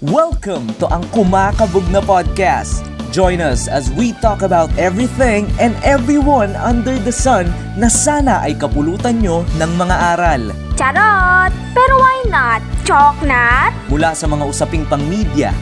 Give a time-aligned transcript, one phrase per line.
[0.00, 2.88] Welcome to ang Kumakabog na Podcast.
[3.12, 8.56] Join us as we talk about everything and everyone under the sun na sana ay
[8.56, 10.56] kapulutan nyo ng mga aral.
[10.80, 11.52] Charot!
[11.76, 12.64] Pero why not?
[12.88, 13.76] Choknat?
[13.92, 15.52] Mula sa mga usaping pang-media,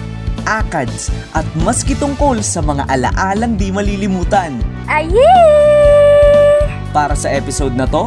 [0.47, 4.63] akads, at maski tungkol sa mga alaalang di malilimutan.
[4.87, 6.63] Ayee!
[6.95, 8.07] Para sa episode na to,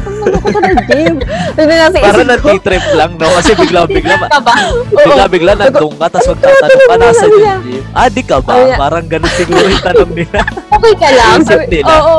[0.00, 1.16] ko ng game?
[1.54, 3.26] Ano na sa Para natitrip lang, no?
[3.34, 4.54] Kasi bigla-bigla, Ka ba?
[4.88, 7.82] bigla-bigla nandun ka, tapos magtatanong ka, nasa yung gym.
[7.90, 8.52] Ah, di ka ba?
[8.52, 8.76] Sabi niya.
[8.76, 10.40] Parang ganun siguro yung tanong nila.
[10.78, 11.38] Okay ka lang?
[11.40, 11.92] Isip nila.
[11.98, 12.18] Oo.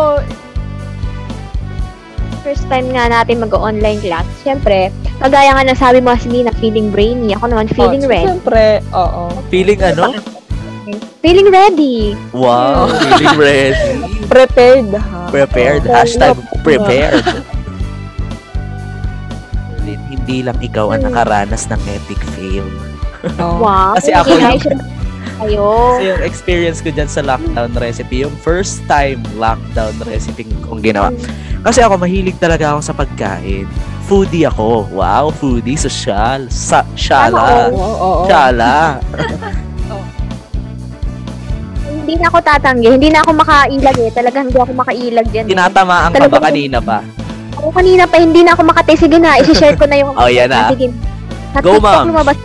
[2.40, 4.26] First time nga natin mag-online class.
[4.42, 4.90] Siyempre,
[5.20, 7.36] kagaya nga ng sabi mo, hindi na feeling brainy.
[7.36, 8.26] Ako naman feeling Oh, ready.
[8.26, 9.24] Siyempre, oo.
[9.48, 10.06] Feeling ano?
[11.20, 12.16] Feeling ready.
[12.32, 13.76] Wow, feeling ready.
[14.32, 15.28] Prepared, ha?
[15.30, 15.84] Prepared.
[15.86, 17.22] Hashtag prepared.
[20.30, 22.70] Hindi lang ikaw ang nakaranas ng epic fail.
[23.42, 23.58] Oo.
[23.66, 23.98] Wow.
[23.98, 24.62] Kasi ako yung-
[25.40, 25.66] Ayo.
[25.92, 31.10] Kasi yung experience ko dyan sa lockdown recipe, yung first time lockdown recipe kong ginawa.
[31.60, 33.66] Kasi ako, mahilig talaga ako sa pagkain.
[34.06, 34.86] Foodie ako.
[34.94, 35.74] Wow, foodie.
[35.76, 36.46] Social.
[36.48, 37.68] Sa shala.
[37.68, 38.24] Oo, oo, oo.
[38.28, 39.02] Shala.
[41.90, 42.88] Hindi na ako tatanggi.
[42.88, 44.10] Hindi na ako makailag eh.
[44.12, 45.46] Talagang hindi ako makailag dyan.
[45.46, 45.52] eh.
[45.52, 47.00] Tinatamaan ka ba Talagang- kanina pa?
[47.60, 48.96] Ako kanina pa, hindi na ako makate.
[48.96, 50.16] Sige na, isi-share ko na yung...
[50.20, 50.72] Oh, yan na.
[50.72, 50.96] Sige.
[51.52, 52.08] Sa Go, TikTok ma'am.
[52.08, 52.38] lumabas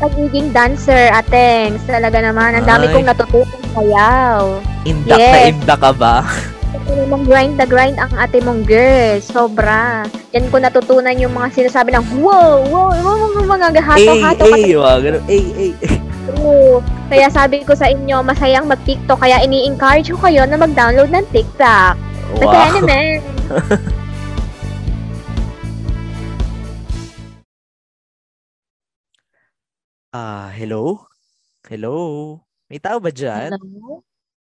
[0.00, 1.84] pagiging dancer, atengs.
[1.84, 2.56] Talaga naman.
[2.56, 2.92] Ang dami Ay.
[2.96, 4.42] kong natutunan sayaw.
[4.88, 5.52] Indak na Yes.
[5.52, 6.24] indak ka ba?
[6.80, 9.18] Ito namang grind the grind ang ate mong girl.
[9.20, 10.06] Sobra.
[10.32, 14.44] Yan ko natutunan yung mga sinasabi ng wow, wow, wow, mga mga Eh, hato-hato.
[14.48, 15.22] eh, ganun.
[15.28, 15.98] Eh, eh, eh.
[16.40, 16.78] Oo.
[17.10, 19.18] Kaya sabi ko sa inyo, masayang mag-TikTok.
[19.18, 21.94] Kaya ini-encourage ko kayo na mag-download ng TikTok.
[22.38, 22.54] Wow.
[22.54, 23.18] ano, man.
[30.12, 31.06] Ah, hello?
[31.68, 32.42] Hello?
[32.70, 33.54] May tao ba dyan?
[33.58, 34.02] Hello?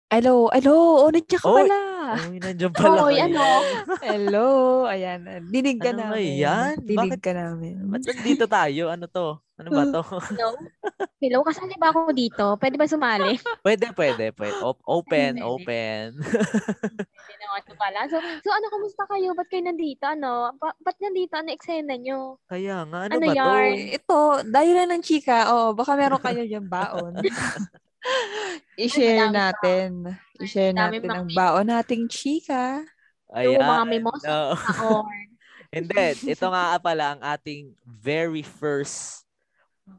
[0.10, 1.78] Hello, hello, oh, nandiyan ka pala.
[2.18, 3.30] Ay, nandiyan pala kayo.
[3.30, 3.46] ano?
[4.02, 4.48] Hello,
[4.84, 5.22] ayan.
[5.46, 6.34] Dinig ka Ano namin.
[6.34, 6.82] yan?
[6.82, 7.78] Dinig Bakit- ka namin.
[7.86, 8.90] Ba't nandito tayo?
[8.90, 9.38] Ano to?
[9.62, 10.02] Ano ba to?
[10.34, 10.50] Hello?
[11.22, 12.42] Hello, kasali ba ako dito?
[12.58, 13.38] Pwede ba sumali?
[13.66, 14.58] pwede, pwede, pwede.
[14.66, 15.46] Op- open, Pwede.
[15.46, 16.06] open.
[17.60, 18.10] Ko pala.
[18.10, 19.38] So, so ano, kamusta kayo?
[19.38, 20.10] Ba't kayo nandito?
[20.10, 20.58] Ano?
[20.58, 21.38] Ba- ba't nandito?
[21.38, 22.42] Ano eksena nyo?
[22.50, 23.38] Kaya nga, ano, Ano ba to?
[23.38, 23.74] yarn?
[23.94, 27.14] Ito, dahil lang ng chika, oh, baka meron kayo dyan baon.
[28.84, 30.16] I-share natin.
[30.40, 32.84] I-share natin ang baon nating chika.
[33.30, 33.90] Yung mga Ayan.
[33.90, 34.28] mimosa
[34.80, 35.06] No.
[35.70, 39.26] And then, ito nga pala ang ating very first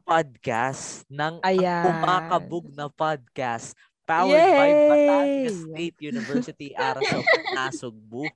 [0.03, 1.83] podcast ng Ayan.
[1.87, 4.87] Kumakabog na podcast powered by Yay!
[4.91, 7.25] Batangas State University Arasok
[7.55, 8.27] Nasugbu.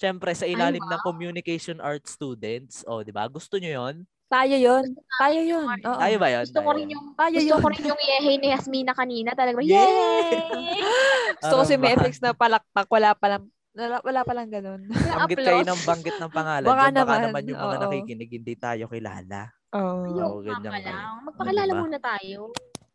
[0.00, 3.28] Siyempre, sa ilalim ng communication arts students, oh, di ba?
[3.28, 4.08] Gusto nyo yon?
[4.26, 4.84] Tayo yun.
[5.20, 5.76] Tayo yun.
[5.84, 6.00] Oo.
[6.00, 6.44] Tayo ba yun?
[6.48, 7.60] Gusto ko rin yung Tayo gusto yun.
[7.60, 9.30] ko rin yung yehe ni Yasmina kanina.
[9.36, 9.70] Talaga, Yay!
[9.70, 10.32] yay!
[11.44, 12.88] Gusto ko si effects na palakpak.
[12.88, 13.44] Wala palang,
[13.76, 14.80] wala, wala palang ganun.
[15.18, 16.66] Banggit kayo ng banggit ng pangalan.
[16.66, 16.94] Baka dyan.
[16.96, 17.82] Baka naman, naman yung mga oo.
[17.84, 19.40] nakikinig, hindi tayo kilala.
[19.76, 20.02] Oo.
[20.08, 20.94] Ayun Oo, ganyan kayo.
[21.28, 21.82] Magpakilala Diba?
[21.84, 22.38] muna tayo.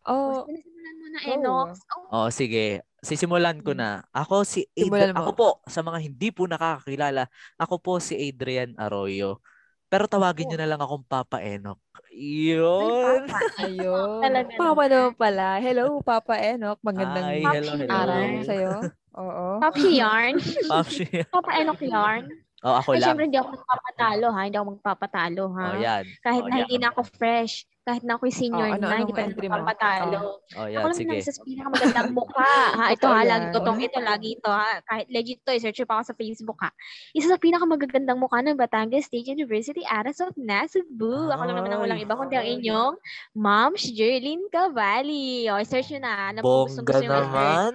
[0.10, 0.36] Oo.
[0.48, 1.32] Sinisimulan mo na, Oo.
[1.36, 1.70] Enox.
[2.10, 2.82] Oh, Oh, sige.
[3.00, 4.04] Sisimulan ko na.
[4.12, 4.96] Ako si mo.
[4.98, 9.40] Ako po, sa mga hindi po nakakakilala, ako po si Adrian Arroyo.
[9.90, 10.50] Pero tawagin Oh.
[10.54, 11.82] niyo na lang akong Papa Enoch.
[12.14, 13.26] Yun.
[13.58, 14.22] Ayun.
[14.26, 15.18] Talaga Papa naman.
[15.18, 15.48] pala.
[15.58, 16.78] Hello, Papa Enoch.
[16.82, 17.90] Magandang Pop hello, hello.
[17.90, 18.72] araw sa'yo.
[19.18, 19.46] Oo.
[19.58, 20.36] Pop si Yarn.
[20.70, 21.26] Ma'am Shea.
[21.26, 22.30] Papa Enoch Yarn.
[22.60, 23.08] Oh, ako Ay, lang.
[23.08, 24.42] syempre, hindi ako magpapatalo, ha?
[24.44, 25.66] Hindi ako magpapatalo, ha?
[25.66, 26.04] Oh, yan.
[26.20, 26.62] Kahit Oh, na yan.
[26.68, 30.20] hindi na ako fresh, kahit na ako'y senior Oh, ano- na, hindi pa magpapatalo.
[30.60, 30.84] Oh, Ako yan.
[30.84, 31.16] lang Sige.
[31.24, 32.52] sa pinakamagandang mukha.
[32.76, 34.84] Ha, ito Totoo ha, lagi ko tong ito, lagi ito ha.
[34.84, 36.70] Kahit legit to, i-search pa ako sa Facebook ha.
[37.16, 41.32] Isa sa pinakamagagandang mukha ng Batangas State University, Aras of Nasubu.
[41.32, 42.94] Ako naman ang walang iba kundi ang inyong
[43.34, 45.48] Ma'am Jerlyn Cavalli.
[45.48, 46.36] O, i-search nyo na.
[46.36, 47.72] Gusto Bongga gusto naman.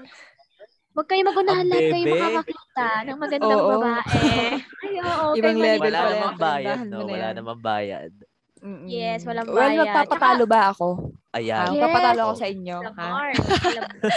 [0.95, 3.71] Huwag kayo magunahan lahat kayo makakakita ng magandang Oo.
[3.75, 4.07] babae.
[4.87, 5.27] Ay, oo.
[5.35, 5.91] Ibang kayo level.
[5.91, 6.97] Wala namang bayad, no?
[6.97, 8.13] na Wala namang bayad.
[8.65, 8.89] Mm-mm.
[8.89, 9.83] Yes, walang Well, bayad.
[9.85, 10.89] magpapatalo ba ako?
[11.35, 11.59] Ayan.
[11.59, 11.73] Ah, Yes.
[11.77, 12.77] magpapatalo ako sa inyo.
[12.95, 13.09] Ha?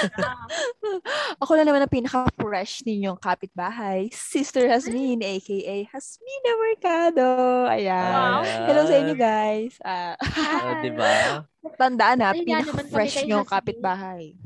[1.44, 7.26] Ako lang naman ang pinaka-fresh ninyong kapitbahay, Sister Hasmin, aka Hasmina Mercado.
[7.68, 8.08] Ayan.
[8.08, 8.42] Wow.
[8.70, 9.76] Hello sa inyo guys.
[9.82, 11.44] Ah, Oh, di ba?
[11.74, 13.44] Tandaan na, pinaka-fresh Hasmin.
[13.44, 14.38] kapitbahay.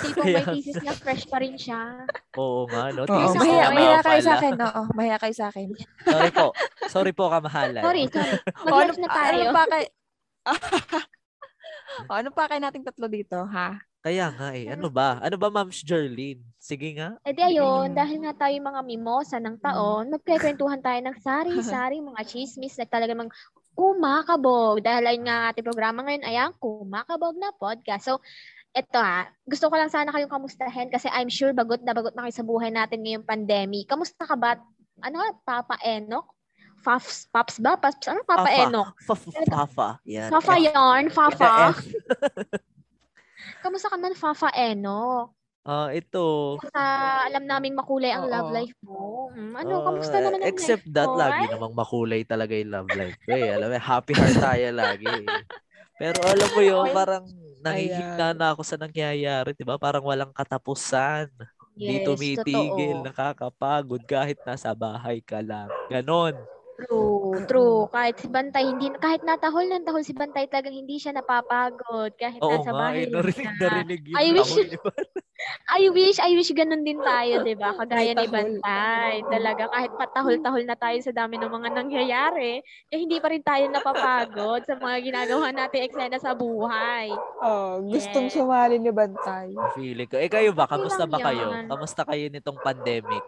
[0.00, 2.06] Tipong may thesis na fresh pa rin siya.
[2.34, 3.02] Oo nga, no?
[3.02, 4.52] Oo, Thesis mahiya, mahiya kayo sa akin.
[4.56, 5.68] Oo, mahiya kayo sa akin.
[6.06, 6.46] Sorry po.
[6.86, 7.82] Sorry po, kamahalan.
[7.82, 8.32] Sorry, sorry.
[8.64, 9.50] O, Mag-live na ano tayo.
[9.50, 9.84] pa kay...
[12.04, 13.78] o, ano pa kay nating tatlo dito, ha?
[14.04, 14.68] Kaya nga eh.
[14.68, 15.16] Ano ba?
[15.16, 16.44] Ano ba, Ma'am Jerlyn?
[16.60, 17.16] Sige nga.
[17.24, 17.96] E di ayun, Mm.
[17.96, 23.16] dahil nga tayo mga mimosa ng taon, magkikwentuhan tayo ng sari-sari mga chismis na talaga
[23.16, 23.32] mang
[23.74, 24.80] Kumakabog.
[24.80, 28.06] Dahil ayun nga ating programa ngayon ay ang Kumakabog na podcast.
[28.06, 28.22] So,
[28.74, 32.26] eto ha, gusto ko lang sana kayong kamustahin kasi I'm sure bagot na bagot na
[32.26, 33.86] kayo sa buhay natin ngayong pandemic.
[33.86, 34.58] Kamusta ka ba?
[35.02, 36.26] Ano ka, Papa Enok?
[36.84, 37.78] Pops, Pops ba?
[37.80, 38.62] Pops, ano Papa Fafa.
[38.66, 38.88] Enok?
[39.48, 39.88] Fafa.
[40.04, 40.28] Yan.
[40.28, 41.72] Fafa yarn, Fafa.
[43.64, 45.43] Kamusta ka man, Fafa Enok?
[45.64, 46.60] Ah, ito.
[46.60, 46.82] Sa
[47.24, 48.32] alam naming makulay ang Oo.
[48.32, 49.32] love life mo.
[49.32, 51.16] Mm, ano, Ah, kamusta naman ang Except life that, mo?
[51.16, 53.48] lagi namang makulay talaga yung love life ko eh.
[53.56, 55.40] Alam mo, happy heart tayo lagi eh.
[55.96, 57.24] Pero alam mo yun, parang
[57.64, 59.80] nangihina na ako sa nangyayari, di ba?
[59.80, 61.32] Parang walang katapusan.
[61.74, 63.08] Hindi yes, tumitigil, totoo.
[63.08, 65.72] nakakapagod kahit nasa bahay ka lang.
[65.88, 66.44] Ganon.
[66.74, 67.86] True, true.
[67.86, 72.10] Kahit si Bantay, hindi, kahit natahol ng tahol si Bantay talagang hindi siya napapagod.
[72.18, 73.52] Kahit Oo nasa nga, bahay eh, lang narinig, siya.
[73.62, 74.18] narinig yun.
[74.18, 74.90] I wish- Ako, di ba?
[75.66, 77.74] I wish, I wish ganun din tayo, di ba?
[77.74, 78.26] Kagaya ni.
[78.30, 79.26] Bantay.
[79.26, 83.66] Talaga, kahit patahol-tahol na tayo sa dami ng mga nangyayari, eh hindi pa rin tayo
[83.66, 87.10] napapagod sa mga ginagawa natin eksena sa buhay.
[87.42, 88.38] Oh, gustong Yes.
[88.38, 89.50] sumali ni Bantay.
[89.74, 90.16] Feeling ko.
[90.22, 90.70] Eh kayo ba?
[90.70, 91.50] Kamusta ba kayo?
[91.50, 91.66] yan.
[91.66, 93.24] Kamusta kayo nitong pandemic?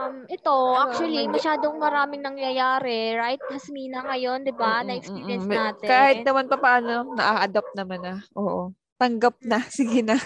[0.00, 3.42] Um, ito, actually, may- masyadong maraming nangyayari, right?
[3.52, 4.80] Hasmina ngayon, di ba?
[4.80, 5.86] Na-experience natin.
[5.86, 8.14] Kahit naman pa paano, na-adapt naman na.
[8.32, 8.72] Oo.
[8.96, 9.60] Tanggap na.
[9.68, 10.16] Sige na.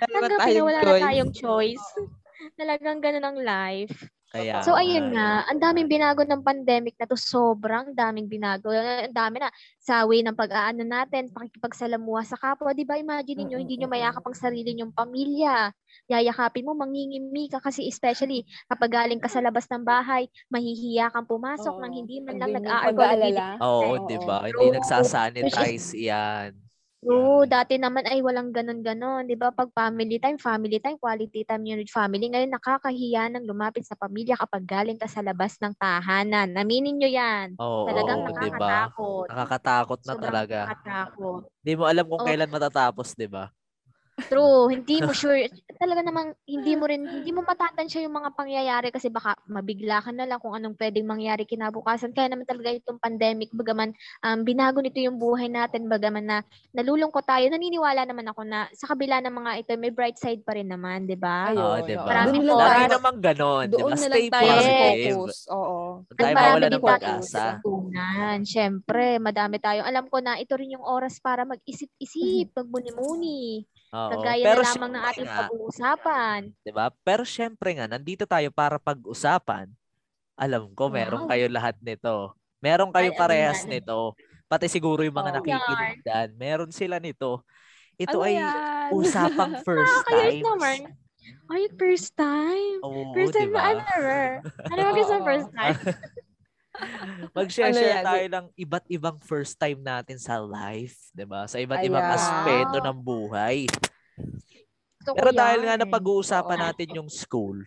[0.00, 1.04] Tanggapin na tayong wala na choice.
[1.04, 1.86] tayong choice.
[2.60, 4.08] Talagang ganun ang life.
[4.30, 7.18] Kaya, So, ayun ay, nga, ang daming binago ng pandemic na to.
[7.18, 8.70] Sobrang daming binago.
[8.70, 9.50] Ang dami na
[9.82, 12.70] sa way ng pag-aano natin, pakikipagsalamuha sa kapwa.
[12.70, 15.74] Di ba, imagine niyo hindi niyo mayakap ang sarili niyong pamilya.
[16.06, 21.26] Yayakapin mo, mangingimi ka kasi especially kapag galing ka sa labas ng bahay, mahihiya kang
[21.26, 21.82] pumasok Oo.
[21.82, 23.58] nang hindi man lang pag-aalala.
[23.58, 24.06] Oo, Oo.
[24.06, 24.46] di ba?
[24.46, 26.69] Hindi nagsasanitize yan.
[27.02, 29.48] True, dati naman ay walang ganun-ganon, 'di ba?
[29.56, 32.28] Pag family time, family time, quality time yun with family.
[32.28, 36.52] Ngayon nakakahiya nang lumapit sa pamilya kapag galing ka sa labas ng tahanan.
[36.60, 37.56] Aminin nyo 'yan.
[37.58, 38.92] Oo, Talagang oo, di ba?
[38.92, 39.28] nakakatakot.
[39.28, 40.60] Nakakatakot na Sobrang talaga.
[40.60, 41.44] nakakatakot.
[41.64, 42.28] Hindi mo alam kung Oo.
[42.28, 43.52] kailan matatapos, di ba?
[44.28, 45.48] True, hindi mo sure.
[45.80, 50.12] Talaga namang hindi mo rin hindi mo matatansya yung mga pangyayari kasi baka mabigla ka
[50.12, 52.12] na lang kung anong pwedeng mangyari kinabukasan.
[52.12, 56.36] Kaya naman talaga itong pandemic, bagaman um, binago nito yung buhay natin, bagaman na
[56.76, 57.48] nalulungkot tayo.
[57.48, 61.08] Naniniwala naman ako na sa kabila ng mga ito, may bright side pa rin naman,
[61.08, 61.54] 'di ba?
[61.56, 62.04] Oo, di oo.
[62.04, 62.28] ba?
[62.28, 64.00] Doon lang Lagi naman ganon, di Doon ba?
[64.00, 65.16] Stay positive.
[65.16, 65.36] focus.
[65.48, 65.80] Oo.
[66.16, 67.44] Tayo Ang mawala marami ng pag-asa.
[68.44, 69.80] Siyempre, madami tayo.
[69.84, 73.64] Alam ko na ito rin yung oras para mag-isip-isip, magmuni-muni.
[73.90, 74.10] Oo.
[74.14, 76.40] Kagaya Pero na lamang ng ating nga, pag-uusapan.
[76.62, 76.86] di ba?
[77.02, 79.66] Pero syempre nga, nandito tayo para pag-usapan.
[80.38, 81.30] Alam ko, meron Wow.
[81.30, 82.34] kayo lahat nito.
[82.62, 83.70] Meron kayo Ay, ano parehas yan?
[83.80, 84.14] nito.
[84.50, 85.36] Pati siguro yung mga Oh.
[85.40, 86.28] nakikinig dyan.
[86.38, 87.42] Meron sila nito.
[87.98, 88.90] Ito Ano ay yan?
[88.94, 90.44] usapang first Nakakayos time.
[90.46, 90.78] naman.
[91.50, 92.78] Ay, first time.
[92.82, 93.70] Oo, First time di na ba?
[93.74, 93.82] ano.
[94.70, 95.24] Ano ba Oo.
[95.28, 95.76] first time?
[97.30, 98.04] Mag-share Ano yan?
[98.04, 101.46] tayo ng iba't ibang first time natin sa life, 'di ba?
[101.46, 103.66] Sa iba't ibang aspeto ng buhay.
[105.00, 106.64] Ko Pero dahil nga napag-uusapan Oo.
[106.68, 107.64] natin yung school,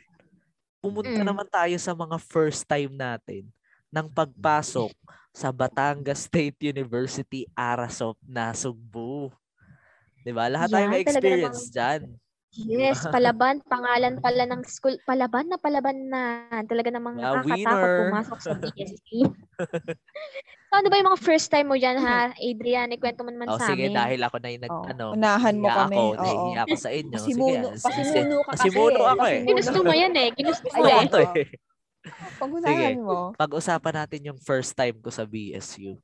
[0.77, 1.27] pumunta Mm.
[1.33, 3.49] naman tayo sa mga first time natin
[3.89, 4.93] ng pagpasok
[5.33, 9.33] sa Batangas State University Arasop Nasugbu.
[10.21, 10.45] 'Di ba?
[10.45, 12.01] Lahat tayo Yan, may experience diyan.
[12.53, 14.93] Yes, palaban, pangalan pala ng school.
[15.09, 16.21] Palaban na palaban na.
[16.69, 19.09] Talaga namang Yeah, nakakatakot pumasok sa BSC.
[20.69, 22.29] so, ano ba yung mga first time mo dyan, ha?
[22.37, 23.97] Adrian, ikwento mo naman Oh, sa sige, amin.
[23.97, 25.97] dahil ako na yung nag, Oh, ano, unahan mo kami.
[25.97, 26.21] Ako, Oo.
[26.21, 27.17] nahihiya ako sa inyo.
[27.17, 28.67] Pasimuno, sige, pasimuno ka kasi.
[28.69, 29.39] pasimuno ako eh.
[29.41, 30.29] Ginusto mo yan eh.
[30.37, 31.05] Ginusto mo eh.
[31.09, 31.33] Ito eh.
[32.41, 33.17] Pag-unahan mo.
[33.33, 35.97] Pag-usapan natin yung first time ko sa BSU.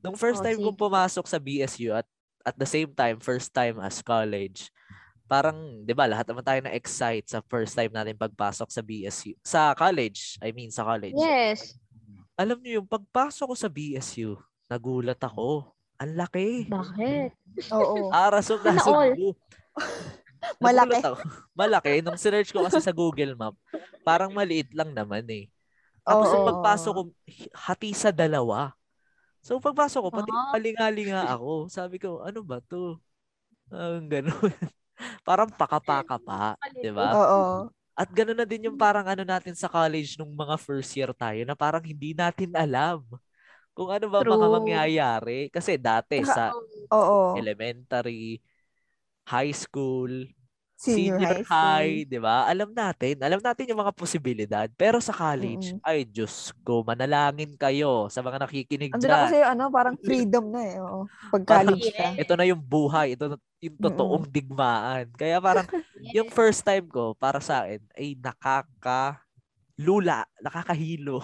[0.00, 0.84] Nung first Oh, time kong sige.
[0.88, 2.08] pumasok sa BSU at
[2.40, 4.72] at the same time, first time as college,
[5.30, 9.38] parang, di ba, lahat naman tayo na-excite sa first time natin pagpasok sa BSU.
[9.46, 11.14] Sa college, I mean sa college.
[11.14, 11.78] Yes.
[12.34, 14.34] Alam niyo yung pagpasok ko sa BSU,
[14.66, 15.70] nagulat ako.
[16.02, 16.66] Ang laki.
[16.66, 17.30] Bakit?
[17.70, 18.10] Oo.
[18.10, 19.14] Aras of Sana nasa all.
[19.14, 19.30] Cebu.
[20.64, 20.98] Malaki.
[20.98, 21.14] Ako.
[21.54, 21.92] Malaki.
[22.02, 23.54] Nung sinearch ko kasi sa Google Map,
[24.02, 25.46] parang maliit lang naman eh.
[26.02, 26.48] Tapos Oo.
[26.48, 27.02] pagpasok ko,
[27.54, 28.72] hati sa dalawa.
[29.44, 30.50] So pagpasok ko, pati Ah.
[30.56, 31.68] palingalinga ako.
[31.68, 32.98] Sabi ko, ano ba to?
[33.70, 34.50] Ang ganun.
[35.26, 36.56] Parang pakapaka pa.
[36.80, 37.16] Di ba?
[37.16, 37.70] Oo.
[37.98, 41.40] At gano'n na din yung parang ano natin sa college nung mga first year tayo
[41.44, 43.04] na parang hindi natin alam
[43.76, 44.52] kung ano ba mga True.
[44.52, 45.48] mangyayari.
[45.52, 46.54] Kasi dati sa
[46.90, 47.36] Oo.
[47.36, 48.40] elementary,
[49.28, 50.10] high school,
[50.80, 52.48] Senior, senior, high high, 'di ba?
[52.48, 54.64] Alam natin, alam natin yung mga posibilidad.
[54.80, 55.84] Pero sa college, Mm-mm.
[55.84, 59.12] ay Diyos ko, manalangin kayo sa mga nakikinig na dyan.
[59.28, 60.80] kasi ano, parang freedom na eh.
[60.80, 61.04] Oo.
[61.28, 62.16] Pag college ka.
[62.24, 65.12] Ito na yung buhay, ito na yung totoong digmaan.
[65.20, 65.68] Kaya parang
[66.16, 69.20] yung first time ko para sa akin ay nakaka
[69.80, 71.20] lula, nakakahilo.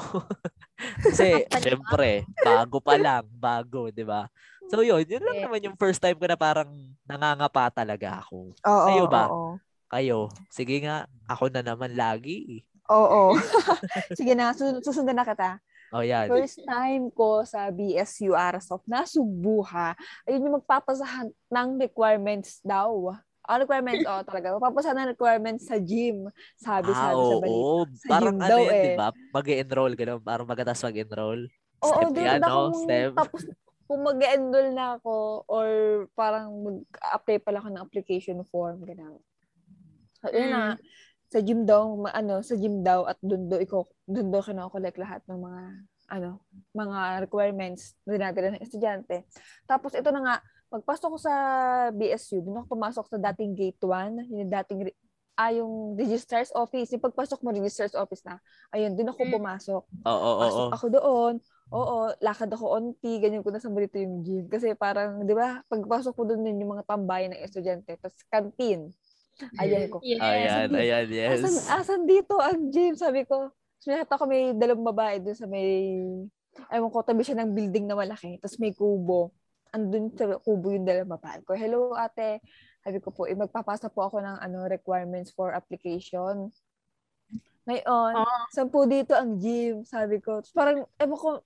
[1.01, 4.29] Kasi, syempre, bago pa lang, bago, di ba?
[4.67, 5.45] So yun, yun lang Yeah.
[5.47, 6.67] naman yung first time ko na parang
[7.03, 8.51] nangangapa talaga ako.
[8.59, 9.25] Oo, Kayo ba?
[9.27, 9.51] Oo.
[9.87, 10.19] Kayo,
[10.49, 12.67] sige nga, ako na naman lagi.
[12.87, 13.35] Oo.
[14.19, 15.63] Sige na, sus- susundan na kita.
[15.91, 16.27] Oh, yan.
[16.27, 19.95] First time ko sa BSU Arasoft na Subuha,
[20.25, 23.15] ayun yung magpapasahan ng requirements daw.
[23.47, 24.59] Ang requirements, oh, talaga.
[24.59, 26.27] Magpapasahan ng requirements sa gym.
[26.59, 27.55] Sabi, ah, sabi sa balita.
[27.55, 27.87] oo.
[27.87, 28.83] Sa Parang gym ano daw yan, eh.
[28.83, 29.09] di ba?
[29.31, 30.21] Mag-enroll, gano'n.
[30.21, 31.47] Parang magatas mag-enroll.
[31.79, 32.59] Oo, Step doon yan, no?
[32.75, 33.11] Step.
[33.15, 33.43] tapos
[33.87, 35.69] kung mag-enroll na ako or
[36.19, 39.19] parang mag-apply pala ako ng application form, gano'n.
[40.21, 40.75] So, yun na.
[41.31, 44.99] Sa gym daw, ma- ano, sa gym daw at doon daw iko doon daw kino-collect
[44.99, 45.63] lahat ng mga
[46.07, 46.31] ano,
[46.71, 49.27] mga requirements na dinadala ng estudyante.
[49.67, 50.37] Tapos ito na nga,
[50.71, 51.35] pagpasok ko sa
[51.91, 54.99] BSU, doon ako pumasok sa dating gate 1, yung dating re-
[55.37, 56.95] ah, yung registrar's office.
[56.95, 58.41] Yung pagpasok mo, registrar's office na.
[58.73, 59.33] Ayun, doon ako Mm.
[59.37, 59.83] pumasok.
[59.85, 60.41] Oo, oo, oo.
[60.41, 61.35] Pasok ako doon.
[61.75, 64.45] Oo, lakad ako onti, ganyan ko na sa dito yung gym.
[64.47, 67.99] Kasi parang, di ba, pagpasok ko doon din yung mga tambayan ng estudyante.
[67.99, 68.95] Tapos canteen.
[69.59, 69.99] Ayan ko.
[70.01, 70.23] Yes.
[70.23, 71.43] Ayan, ayan, yes.
[71.43, 72.95] Asan, asan dito ang gym?
[72.95, 73.51] Sabi ko.
[73.51, 75.69] Tapos nakita ko may dalawang babae doon sa may,
[76.73, 78.39] ewan ko, tabi siya ng building na malaki.
[78.39, 79.35] Tapos may kubo.
[79.75, 81.53] Andun sa kubo yung dalawang babae ko.
[81.59, 82.41] Hello ate.
[82.87, 86.55] Sabi ko po, eh, magpapasa po ako ng ano requirements for application.
[87.67, 88.47] Ngayon, Oo.
[88.55, 89.83] saan po dito ang gym?
[89.83, 90.39] Sabi ko.
[90.55, 91.43] Parang, ewan ko,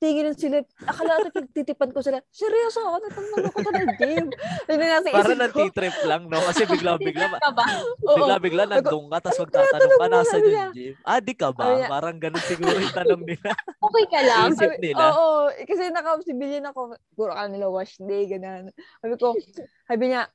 [0.00, 0.64] tingin sila.
[0.88, 2.24] Akala ko, titipan ko sila.
[2.32, 4.26] Seryoso ako, natanong ko na gym.
[4.64, 6.40] Yun na nasa Parang nantitrip lang, no?
[6.40, 7.36] Kasi bigla-bigla,
[8.16, 10.94] bigla-bigla nandun ka, tapos magtatanong ka, nasa yung gym?
[11.04, 11.84] Ah, di ka ba?
[11.84, 13.52] Parang ganun siguro yung tanong nila.
[13.88, 14.52] Okay ka lang?
[14.52, 15.04] Isip nila.
[15.14, 16.96] Oo, kasi naka-civilian ako.
[17.12, 18.72] Puro ka nila wash day, ganun.
[19.04, 19.36] Sabi ko,
[19.84, 20.32] sabi niya,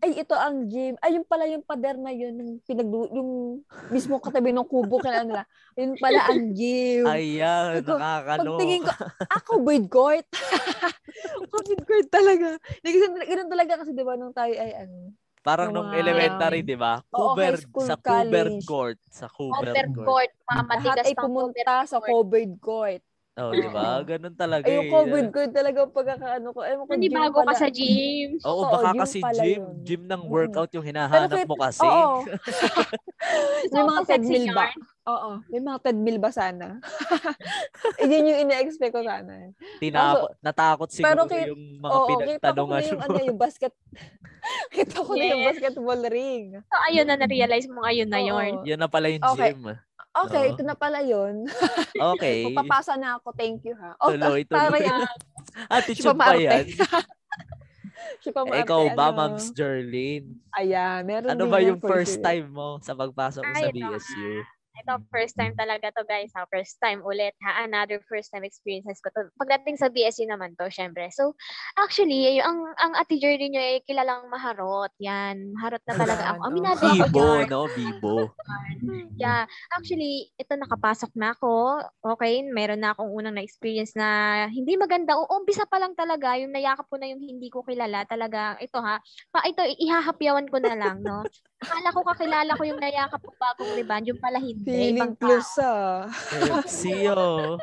[0.00, 0.96] ay, ito ang gym.
[0.98, 5.20] Ay, yung pala yung pader na yun, yung, pinag yung mismo katabi ng kubo kaya
[5.20, 5.44] nila.
[5.76, 7.04] Yun pala ang gym.
[7.04, 8.50] Ayan, Ako, nakakalo.
[8.56, 8.92] Pagtingin ko,
[9.28, 10.26] ako, void court.
[11.50, 12.56] Void court talaga.
[12.80, 17.00] Ganun talaga kasi, di ba, nung tayo ay, ano, Parang nung mga- elementary, di ba?
[17.08, 18.64] Cover, sa cover college.
[18.64, 18.98] court.
[19.08, 20.06] Sa cover Cover court.
[20.06, 20.32] court.
[20.44, 23.00] Mga lahat ay pumunta sa covered court.
[23.38, 24.02] Oh, di ba?
[24.02, 24.92] Ganun talaga Ay, yung eh.
[24.92, 26.60] covered court talaga pagkakaano ko.
[26.60, 28.30] Ewan ko, Hindi gym bago ka sa gym.
[28.42, 29.62] Oo, Oo, baka kasi gym.
[29.62, 29.74] yun.
[29.80, 31.86] Gym ng workout yung hinahanap kahit- mo kasi.
[31.86, 32.26] Oo.
[33.72, 34.66] may mga sexy treadmill ba?
[35.06, 35.30] Oo.
[35.46, 36.66] May mga treadmill ba sana?
[37.96, 39.32] eh, yun yung ina-expect ko sana.
[39.32, 39.50] eh.
[39.78, 43.38] Tinako, natakot siguro pero kay- yung mga Oo, kita ko na pinagtanungan yung, ano, yung
[43.38, 43.72] basket.
[44.76, 45.48] kita ko na yung Yes.
[45.54, 46.46] basketball ring.
[46.60, 48.52] So, ayun na, na-realize mo ngayon na yun.
[48.66, 49.54] Yan na pala yung Okay.
[49.54, 49.64] gym.
[50.10, 50.52] Okay, Oo.
[50.58, 51.46] ito na pala yun.
[51.94, 52.42] Okay.
[52.50, 53.30] Magpapasa na ako.
[53.30, 53.94] Thank you, ha.
[54.02, 54.82] Oh, Tuloy, tuloy.
[54.82, 55.06] yan.
[55.70, 56.66] Attitude Siya pa yan.
[58.22, 59.16] Siya pa Eh, maarte, ikaw ba, ano.
[59.16, 60.34] Ma'ams Jerlyn?
[60.50, 62.24] Ayan, meron Ano ba yung first sure.
[62.26, 64.30] time mo sa pagpasok mo sa Ay, ito, BSU?
[64.80, 66.32] Ito, first time talaga to guys.
[66.32, 66.48] Ha?
[66.48, 67.36] First time ulit.
[67.44, 67.64] Ha?
[67.68, 69.28] Another first time experiences ko to.
[69.36, 71.12] Pagdating sa BSU naman to, syempre.
[71.12, 71.36] So,
[71.76, 74.92] actually, ang ang Ate Jerry nyo ay kilalang maharot.
[75.04, 75.52] Yan.
[75.52, 76.40] Maharot na talaga ako.
[76.40, 76.48] oh.
[76.48, 77.62] Aminado ako Bibo, no?
[77.76, 78.14] Bibo.
[79.20, 79.44] Yeah.
[79.76, 81.84] Actually, ito nakapasok na ako.
[82.16, 84.08] Okay, meron na akong unang na-experience na
[84.48, 85.12] hindi maganda.
[85.12, 88.08] O, umpisa pa lang talaga, yung nayakap ko na yung hindi ko kilala.
[88.08, 88.96] Talaga, ito ha.
[89.28, 91.20] Pa, ito, ihahapyawan ko na lang, no?
[91.60, 94.08] Akala ko kakilala ko yung nayakap ko bagong rebound.
[94.08, 94.69] Yung pala hindi.
[94.70, 96.06] Feeling close, ah.
[96.62, 96.82] FC,
[97.14, 97.58] oh.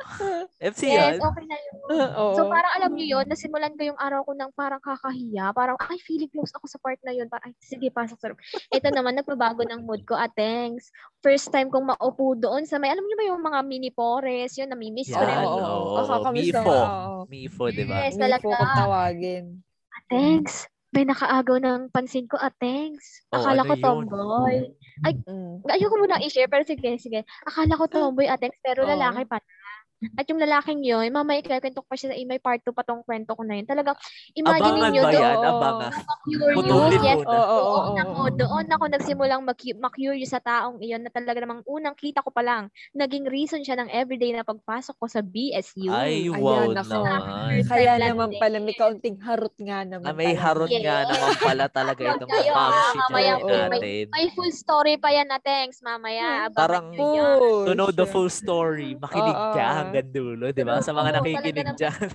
[0.60, 1.24] FC Yes, yan?
[1.24, 1.76] okay na yun.
[2.20, 2.26] Oo.
[2.36, 5.56] So parang alam niyo yun, nasimulan ko yung araw ko ng parang kakahiya.
[5.56, 7.32] Parang, ay, feeling close ako sa part na yun.
[7.32, 8.40] Parang, ay, sige, pasok sa room.
[8.70, 10.14] Ito naman, nagbabago ng mood ko.
[10.14, 10.92] At thanks.
[11.24, 14.70] First time kong maupo doon sa may, alam niyo ba yung mga mini forest, yun,
[14.70, 15.38] namimiss ko Yan, rin.
[15.44, 15.66] oo, oo.
[15.66, 15.96] oo.
[16.04, 16.72] Kakakamiss na, Mifo.
[16.72, 17.18] oo.
[17.28, 17.96] Mifo, di ba?
[18.06, 18.44] Yes, talaga.
[18.46, 19.46] po kung tawagin.
[20.08, 20.70] Thanks.
[20.96, 23.28] May nakaagaw ng pansin ko, at thanks.
[23.36, 23.84] Oh, Akala ano ko yun?
[23.84, 24.56] tomboy.
[25.04, 25.60] Mm.
[25.68, 27.28] Ayoko muna i-share, pero sige, sige.
[27.44, 28.92] Akala ko tomboy, at thanks, pero Oo.
[28.96, 29.44] lalaki pa.
[30.14, 33.02] At yung lalaking yun, mamaya ikikwento ko pa siya sa may part 2 pa tong
[33.02, 33.66] kwento ko na yun.
[33.66, 33.98] Talagang,
[34.32, 35.18] imagine Abangan ninyo ba doon.
[35.20, 35.36] yan?
[35.36, 35.50] Oo.
[35.50, 35.92] Abangan.
[36.24, 37.18] Curious, Putulin yes.
[37.18, 38.30] Oo, oo, Oo, oo, nako, oo.
[38.32, 42.40] doon ako nagsimulang mag- ma-curious sa taong iyon na talaga namang unang kita ko pa
[42.40, 42.64] lang.
[42.94, 45.90] Naging reason siya ng everyday na pagpasok ko sa BSU.
[45.90, 46.94] Ay, Ayan, wow nako.
[46.94, 47.20] naman.
[47.66, 50.06] Kaya naman pala, may kaunting harot nga naman.
[50.06, 50.84] Ah, may harot Yes.
[50.84, 54.04] nga naman pala talaga itong Kayo, ma'am ah, si mamaya po, may- natin.
[54.12, 56.46] May full story pa yan na thanks mamaya.
[56.46, 56.86] Abangan Parang.
[57.66, 59.87] To know the full story, makinig ka.
[59.90, 60.80] Hanggang dulo, di ba?
[60.80, 62.08] Sa mga Oo, nakikinig talaga dyan.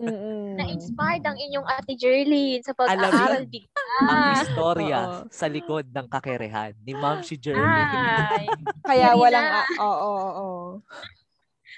[0.00, 0.44] Mm-mm.
[0.58, 3.96] Na-inspired ang inyong ate Jerlyn sa pag-aaral mo, bigla.
[4.00, 5.18] Ang istorya Oo.
[5.28, 7.60] sa likod ng kakerehan ni ma'am si Jerry.
[7.60, 8.46] Ay,
[8.88, 10.60] Kaya Hindi walang, ah, oo, oo, oo.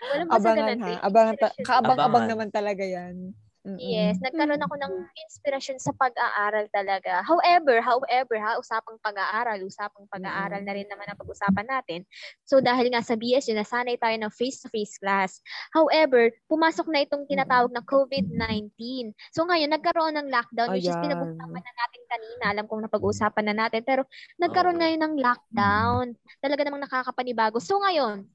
[0.02, 0.78] walang Abangan masagalan.
[0.78, 0.88] ha.
[0.88, 2.30] You, Abangan, ta- kaabang-abang Abangan.
[2.30, 3.14] naman talaga yan.
[3.62, 3.78] Mm-mm.
[3.78, 7.22] Yes, nagkaroon ako ng inspirasyon sa pag-aaral talaga.
[7.22, 12.02] However, however, ha, usapang pag-aaral, usapang pag-aaral na rin naman ang pag-usapan natin.
[12.42, 15.38] So dahil nga sa BSU, nasanay tayo ng face-to-face class.
[15.70, 19.14] However, pumasok na itong tinatawag na COVID-19.
[19.30, 21.14] So ngayon, nagkaroon ng lockdown, which is Ayan.
[21.14, 22.44] pinag-usapan na natin kanina.
[22.50, 23.86] Alam kong napag-usapan na natin.
[23.86, 24.02] Pero
[24.42, 24.82] nagkaroon Oo.
[24.82, 26.06] ngayon ng lockdown.
[26.42, 27.62] Talaga namang nakakapanibago.
[27.62, 28.26] So ngayon,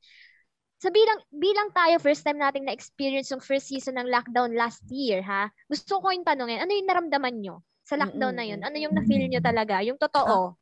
[0.77, 5.25] sa bilang bilang tayo first time nating na-experience yung first season ng lockdown last year,
[5.25, 5.49] ha?
[5.65, 8.61] Gusto ko yung tanongin, ano yung naramdaman nyo sa lockdown na yun?
[8.61, 9.81] Ano yung na-feel nyo talaga?
[9.81, 10.53] Yung totoo.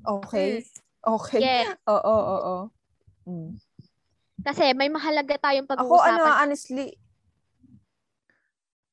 [0.00, 0.64] Okay.
[1.04, 1.40] Okay.
[1.44, 1.76] Yes.
[1.92, 2.64] Oo, oo, oo.
[3.28, 3.60] Mm.
[4.40, 6.40] Kasi may mahalaga tayong Ako, ano, pag-uusapan.
[6.40, 6.96] honestly,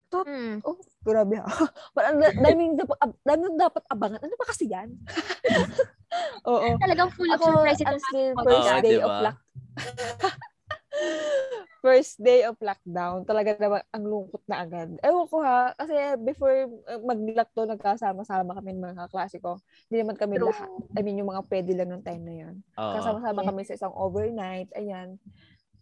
[0.08, 0.64] Hmm.
[0.64, 1.44] oh, grabe ha.
[1.96, 2.80] Parang da- daming
[3.28, 4.24] daming dapat abangan.
[4.24, 4.96] Ano ba kasi yan?
[6.48, 6.80] oo.
[6.80, 9.04] Talagang full of Ako, surprise itong honestly, first Oo, day diba?
[9.04, 9.38] of lock
[11.88, 14.90] first day of lockdown, talaga naman ang lungkot na agad.
[15.00, 19.62] Ewan ko ha, kasi before uh, mag-lockdown, nagkasama-sama kami ng mga kaklase ko.
[19.88, 20.52] Hindi naman kami True.
[20.52, 20.70] lahat.
[20.98, 22.56] I mean, yung mga pwede lang ng time na yun.
[22.76, 22.94] Oo.
[22.98, 24.70] Kasama-sama kami sa isang overnight.
[24.76, 25.22] Ayan.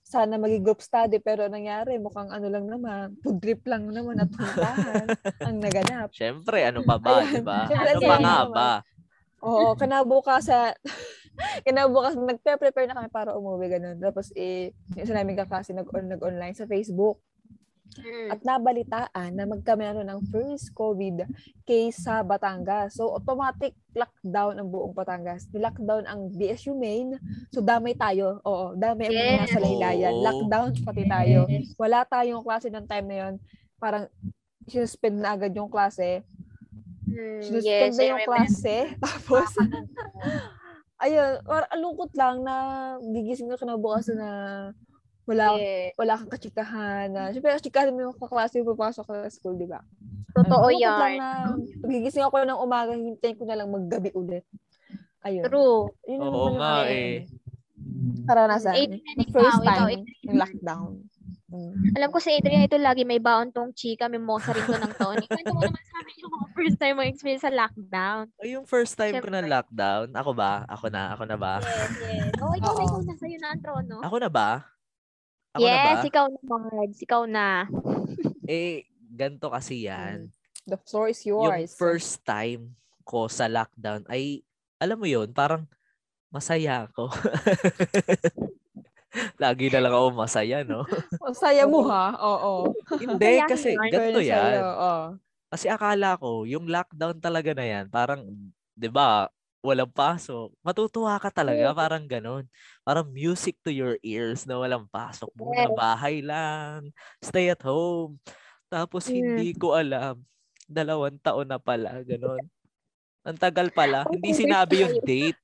[0.05, 4.29] Sana maging group study, pero nangyari, mukhang ano lang naman, food trip lang naman at
[4.29, 5.07] puntahan
[5.47, 6.13] ang naganap.
[6.13, 7.65] Siyempre, ano pa ba, di ba?
[7.65, 8.71] Siyempre, Ano pa nga ba?
[9.41, 10.77] Oo, kinabukasan,
[11.67, 13.97] kinabukasan, nagpe-prepare na kami para umuwi, ganun.
[13.99, 17.19] Tapos, eh, isa namin kaklase nag nag-online sa Facebook.
[17.95, 18.27] Hmm.
[18.27, 21.23] At nabalitaan na magkamero ng first COVID
[21.63, 22.99] case sa Batangas.
[22.99, 25.47] So, automatic lockdown ang buong Batangas.
[25.55, 27.15] Ni-lockdown ang BSU main.
[27.55, 28.43] So, damay tayo.
[28.43, 30.13] Oo, damay ang mga nasa laylayan.
[30.19, 31.47] Lockdown pati tayo.
[31.79, 33.33] Wala tayong klase ng time na yon
[33.79, 34.11] Parang,
[34.67, 36.25] sinuspend na agad yung klase.
[37.05, 38.75] Hmm, Sinuspend yes, na yung klase.
[39.05, 39.49] Tapos,
[40.99, 42.55] ayun, parang ang lungkot lang na
[43.01, 44.31] gigising ka kinabukasan na
[45.25, 45.97] wala Yes.
[45.97, 49.65] wala kang kachikahan na, syempre kachikahan mo yung kaklase yung papasok ka sa school, di
[49.65, 49.81] ba?
[50.37, 51.19] Totoo lungkot lang yan.
[51.19, 51.29] na
[51.89, 54.45] gigising ako ng umaga, hintayin ko na lang maggabi ulit.
[55.25, 55.43] Ayun.
[55.49, 55.89] True.
[56.05, 57.25] Yun Oo nga yung eh.
[58.29, 58.73] Karanasan.
[59.33, 60.91] First time yung lockdown.
[61.55, 61.95] Mm.
[61.95, 64.95] Alam ko si Adrian ito lagi may baon tong chika, may mosa rin to ng
[64.99, 65.23] Tony.
[65.23, 68.23] Kwento mo naman sa amin yung mga first time mo experience sa lockdown.
[68.43, 69.55] Ay, yung first time ko na Siyempre.
[69.55, 70.51] lockdown, ako ba?
[70.67, 71.53] Ako na, ako na ba?
[71.63, 72.31] Yes, yes.
[72.43, 73.95] Oh, ikaw na, ikaw na sa'yo na ang trono.
[74.03, 74.49] Ako na ba?
[75.55, 76.07] Ako na yes, ba?
[76.11, 76.99] ikaw na, Margs.
[76.99, 77.47] Ikaw na.
[78.45, 80.29] Eh, ganito kasi yan.
[80.69, 81.73] The floor is Yung yours.
[81.73, 84.45] first time ko sa lockdown ay,
[84.77, 85.65] alam mo yun, parang
[86.29, 87.09] masaya ako.
[89.35, 90.83] Lagi na lang ako masaya, no?
[91.21, 92.15] Ang saya mo ha?
[92.17, 92.71] Oo.
[92.95, 93.89] Hindi, Masaya kasi yun.
[93.89, 94.35] ganito yan.
[94.39, 94.67] sa'yo.
[95.49, 98.27] Kasi akala ko, yung lockdown talaga na yan, parang,
[98.75, 99.29] di ba,
[99.63, 100.53] walang pasok.
[100.61, 102.45] Matutuwa ka talaga, parang ganun.
[102.83, 105.31] Parang music to your ears na walang pasok.
[105.33, 105.73] Muna Yes.
[105.73, 108.21] bahay lang, stay at home.
[108.69, 109.15] Tapos Mm.
[109.15, 110.21] hindi ko alam,
[110.67, 112.45] dalawang taon na pala, ganun.
[113.25, 115.39] Ang tagal pala, hindi sinabi yung date.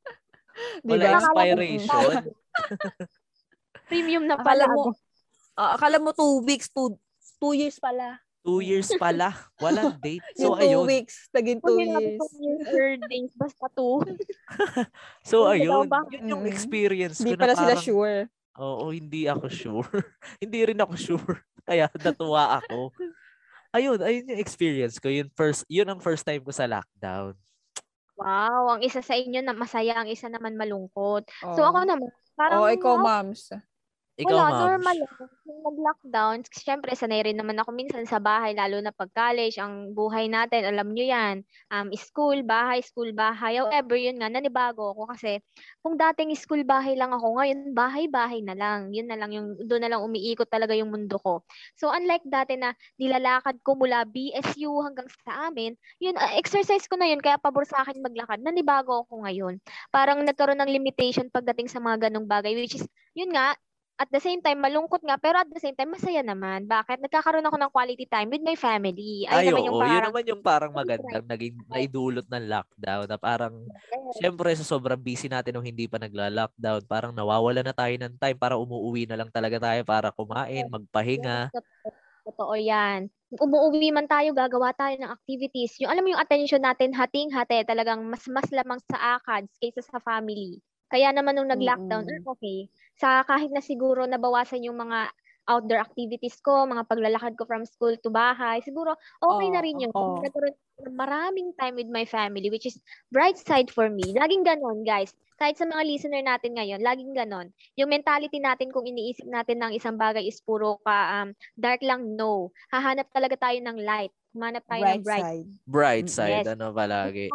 [0.85, 1.41] Wala ba?
[1.41, 2.29] expiration.
[3.91, 4.73] Premium na Akala pala.
[4.73, 4.81] mo,
[5.53, 6.95] ah, akala mo two weeks, two,
[7.37, 8.15] two years pala.
[8.41, 10.23] Two years pala, walang date.
[10.33, 10.87] So, two ayun.
[10.87, 12.17] weeks, naging two years.
[12.65, 14.01] Third days, basta two.
[15.29, 15.85] So, Ay, ayun.
[16.09, 16.49] Yun yung Mm.
[16.49, 18.17] experience Hindi ko na pala sila parang, sure.
[18.57, 19.91] Oo, hindi ako sure.
[20.43, 21.35] hindi rin ako sure.
[21.61, 22.89] Kaya natuwa ako.
[23.71, 25.07] Ayun, ayun yung experience ko.
[25.07, 27.37] Yun first, yun ang first time ko sa lockdown.
[28.17, 31.29] Wow, ang isa sa inyo na masaya, ang isa naman malungkot.
[31.41, 31.53] Oh.
[31.53, 33.53] So ako naman, parang Oh, ikaw, moms.
[34.19, 34.59] Ikaw, Wala, ma'am.
[34.59, 34.97] normal.
[35.47, 39.95] Nung nag-lockdown, syempre, sanay rin naman ako minsan sa bahay, lalo na pag college, ang
[39.95, 43.55] buhay natin, alam nyo yan, um, school, bahay, school, bahay.
[43.55, 45.39] However, yun nga, nanibago ako kasi
[45.79, 48.91] kung dating school, bahay lang ako, ngayon, bahay, bahay na lang.
[48.91, 51.47] Yun na lang, yung, doon na lang umiikot talaga yung mundo ko.
[51.79, 56.99] So, unlike dati na nilalakad ko mula BSU hanggang sa amin, yun, uh, exercise ko
[56.99, 58.43] na yun, kaya pabor sa akin maglakad.
[58.43, 59.63] Nanibago ako ngayon.
[59.87, 62.83] Parang nagkaroon ng limitation pagdating sa mga ganong bagay, which is,
[63.15, 63.55] yun nga,
[64.01, 66.65] at the same time, malungkot nga, pero at the same time, masaya naman.
[66.65, 67.05] Bakit?
[67.05, 69.29] Nagkakaroon ako ng quality time with my family.
[69.29, 69.67] Ay, naman oo.
[69.69, 73.53] yung Yun parang, naman yung parang magandang naging naidulot ng lockdown na parang
[74.11, 78.35] Siyempre, sa sobrang busy natin nung hindi pa nagla-lockdown, parang nawawala na tayo ng time
[78.35, 81.47] para umuwi na lang talaga tayo para kumain, magpahinga.
[82.27, 83.07] Totoo, yan.
[83.39, 85.79] Umuwi man tayo, gagawa tayo ng activities.
[85.79, 89.97] Yung, alam mo yung attention natin, hating-hate, talagang mas mas lamang sa ACADS kaysa sa
[90.03, 90.59] family.
[90.91, 92.19] Kaya naman nung nag-lockdown, Mm-mm.
[92.27, 92.67] ah, okay.
[93.01, 95.09] Sa kahit na siguro nabawasan yung mga
[95.49, 99.89] outdoor activities ko, mga paglalakad ko from school to bahay, siguro okay na rin yun.
[99.91, 100.21] Oo.
[100.21, 102.77] Kasi Nagkaroon ng maraming time with my family, which is
[103.09, 104.13] bright side for me.
[104.13, 105.11] Laging ganon, guys.
[105.35, 107.49] kahit sa mga listener natin ngayon, laging ganon.
[107.73, 112.13] Yung mentality natin kung iniisip natin ng isang bagay is puro ka um, dark lang,
[112.13, 112.53] no.
[112.69, 114.13] Hahanap talaga tayo ng light.
[114.37, 115.25] Humanap tayo ng Bright bright.
[115.25, 115.47] side.
[115.65, 116.53] Bright Mm, side, yes.
[116.53, 117.33] ano palagi.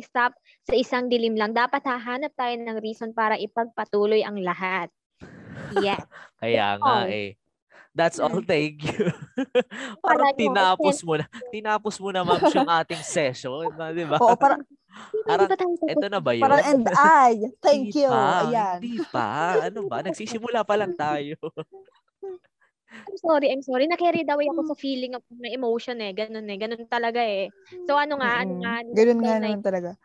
[0.00, 0.32] Stop
[0.64, 1.52] sa isang dilim lang.
[1.52, 4.88] Dapat hahanap tayo ng reason para ipagpatuloy ang lahat.
[5.76, 6.00] Yeah.
[6.40, 7.10] Kaya nga all.
[7.10, 7.36] eh.
[7.90, 9.10] That's all, thank you.
[10.06, 14.14] Parang tinapos mo na, tinapos mo na, ma'am, yung ating session, na, di ba?
[14.22, 14.62] Oo, parang,
[15.26, 15.94] Parang, Di?
[15.94, 16.42] Ito na ba yun?
[16.42, 17.30] parang and I.
[17.62, 18.10] Thank Hindi you.
[18.10, 18.78] pa, Ayan.
[18.82, 19.28] Hindi pa.
[19.70, 19.96] Ano ba?
[20.02, 21.38] Nagsisimula pa lang tayo.
[23.08, 23.86] I'm sorry, I'm sorry.
[23.86, 26.12] Na-carry daw ako sa feeling of may emotion eh.
[26.12, 26.58] Ganun eh.
[26.58, 27.54] Ganun talaga eh.
[27.86, 28.60] So ano nga, ano Mm-mm.
[28.60, 28.74] nga.
[28.92, 29.96] Ganun nga naman talaga.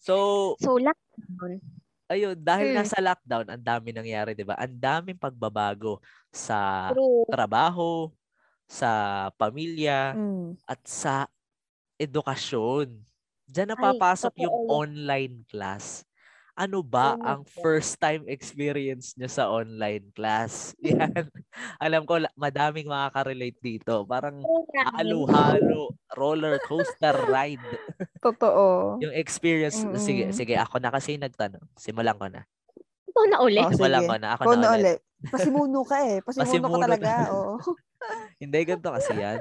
[0.00, 1.60] So, So, lockdown.
[2.10, 2.74] ayun, dahil Mm.
[2.74, 4.58] nga sa lockdown, ang dami nangyari, di ba?
[4.58, 6.02] Ang daming pagbabago
[6.34, 7.24] sa True.
[7.30, 8.10] trabaho,
[8.66, 10.60] sa pamilya, Mm.
[10.68, 11.28] at sa
[12.00, 13.02] edukasyon.
[13.50, 14.80] Diyan Ay, napapasok yung totoo yan.
[14.80, 16.04] online class.
[16.60, 20.76] Ano ba Oh ang first time experience nyo sa online class?
[20.84, 21.32] Yan.
[21.80, 24.04] Alam ko, madaming makaka-relate dito.
[24.04, 24.44] Parang
[24.92, 27.64] halo-halo, roller coaster ride.
[28.26, 29.00] Totoo.
[29.00, 30.36] Yung experience, sige, Mm-mm.
[30.36, 31.64] sige, ako na kasi nagtanong.
[31.80, 32.44] Simulan ko na.
[33.08, 33.64] Ito na ulit.
[33.64, 34.10] Oh, Simulan sige.
[34.12, 34.28] ko na.
[34.36, 35.00] Ako Ikaw na, na ulit.
[35.00, 35.00] ulit.
[35.32, 36.16] Pasimuno ka eh.
[36.20, 37.10] Pasimuno, Pasimuno ka talaga.
[37.32, 37.56] Oo.
[38.42, 39.40] Hindi, ganito kasi yan.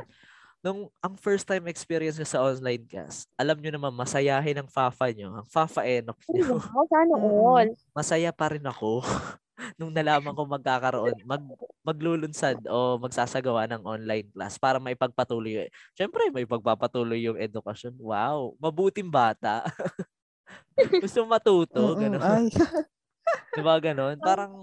[0.59, 5.07] Nung ang first time experience nyo sa online class, alam nyo naman, masayahin ang Fafa
[5.15, 5.31] nyo.
[5.39, 6.59] Ang Fafa Enoch nyo.
[6.59, 7.39] Wow, sana Mm.
[7.47, 7.69] all.
[7.95, 8.99] Masaya pa rin ako
[9.79, 11.39] nung nalaman ko magkakaroon, mag,
[11.87, 15.71] maglulunsad o magsasagawa ng online class para maipagpatuloy.
[15.95, 17.95] Siyempre, may pagpapatuloy yung edukasyon.
[17.95, 19.63] Wow, mabuting bata.
[21.03, 22.19] Gusto matuto, gano'n.
[22.19, 22.47] Ay.
[23.55, 24.19] Diba gano'n?
[24.19, 24.53] Parang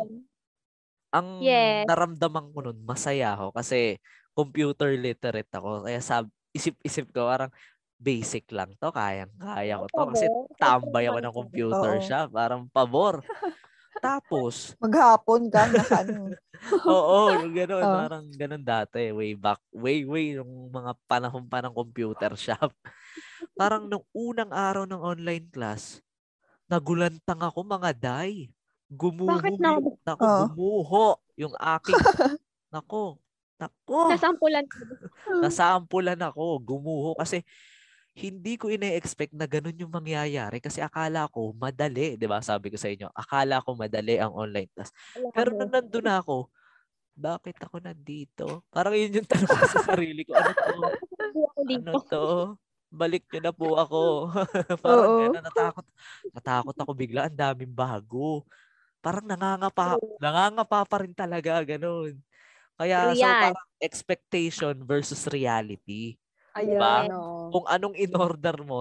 [1.13, 1.87] ang Yes.
[1.89, 3.97] naramdaman ko nun, masaya ako kasi
[4.37, 5.89] computer literate ako.
[5.89, 7.53] Kaya sab isip-isip ko parang
[8.01, 10.05] basic lang to, kayang kaya ko to.
[10.15, 10.27] Kasi
[10.61, 12.01] tambay ako ng computer Oo.
[12.01, 13.25] shop, parang pabor.
[14.03, 15.63] Tapos, Maghapon ka.
[15.73, 16.37] Nasa ano.
[16.89, 17.91] oo, gano'n, Oo.
[17.93, 22.73] parang gano'n dati, way back, way, way, yung mga panahon pa ng computer shop.
[23.59, 26.01] Parang nung unang araw ng online class,
[26.71, 28.51] nagulantang ako mga day.
[28.91, 29.71] Gumuho Bakit na?
[30.07, 30.45] nako, Oo.
[30.47, 32.07] gumuho yung aking,
[32.73, 33.19] nako,
[33.61, 34.65] nako, Nasampulan.
[35.45, 37.43] nasampulan ako, gumuho kasi
[38.17, 42.41] hindi ko ine-expect na ganun yung mangyayari kasi akala ko madali, 'di ba?
[42.41, 44.89] Sabi ko sa inyo, akala ko madali ang online class.
[45.37, 46.49] Pero nung nandun na ako,
[47.17, 48.65] bakit ako nandito?
[48.69, 50.37] Parang yun yung tanong ko sa sarili ko.
[50.37, 50.73] Ano to?
[51.65, 52.27] Ano to?
[52.93, 54.03] Balik nyo na po ako.
[54.85, 55.21] Parang Oo.
[55.25, 55.87] gano'n, natakot.
[56.33, 57.29] Natakot ako bigla.
[57.29, 58.45] Ang daming bago.
[59.01, 59.97] Parang nangangapa.
[60.21, 61.61] Nangangapa pa rin talaga.
[61.65, 62.21] Ganun.
[62.77, 63.53] Kaya so Yan.
[63.53, 66.21] parang expectation versus reality.
[66.53, 66.77] Ayan.
[66.77, 66.95] Diba?
[67.13, 67.49] oo.
[67.53, 68.81] Kung anong in-order mo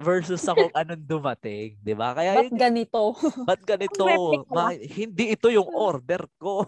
[0.00, 1.76] versus sa kung anong dumating.
[1.76, 2.16] Di ba?
[2.16, 3.12] Kaya Ba't yun, ganito?
[3.44, 4.04] ba't ganito?
[4.48, 6.64] Ma- hindi ito yung order ko.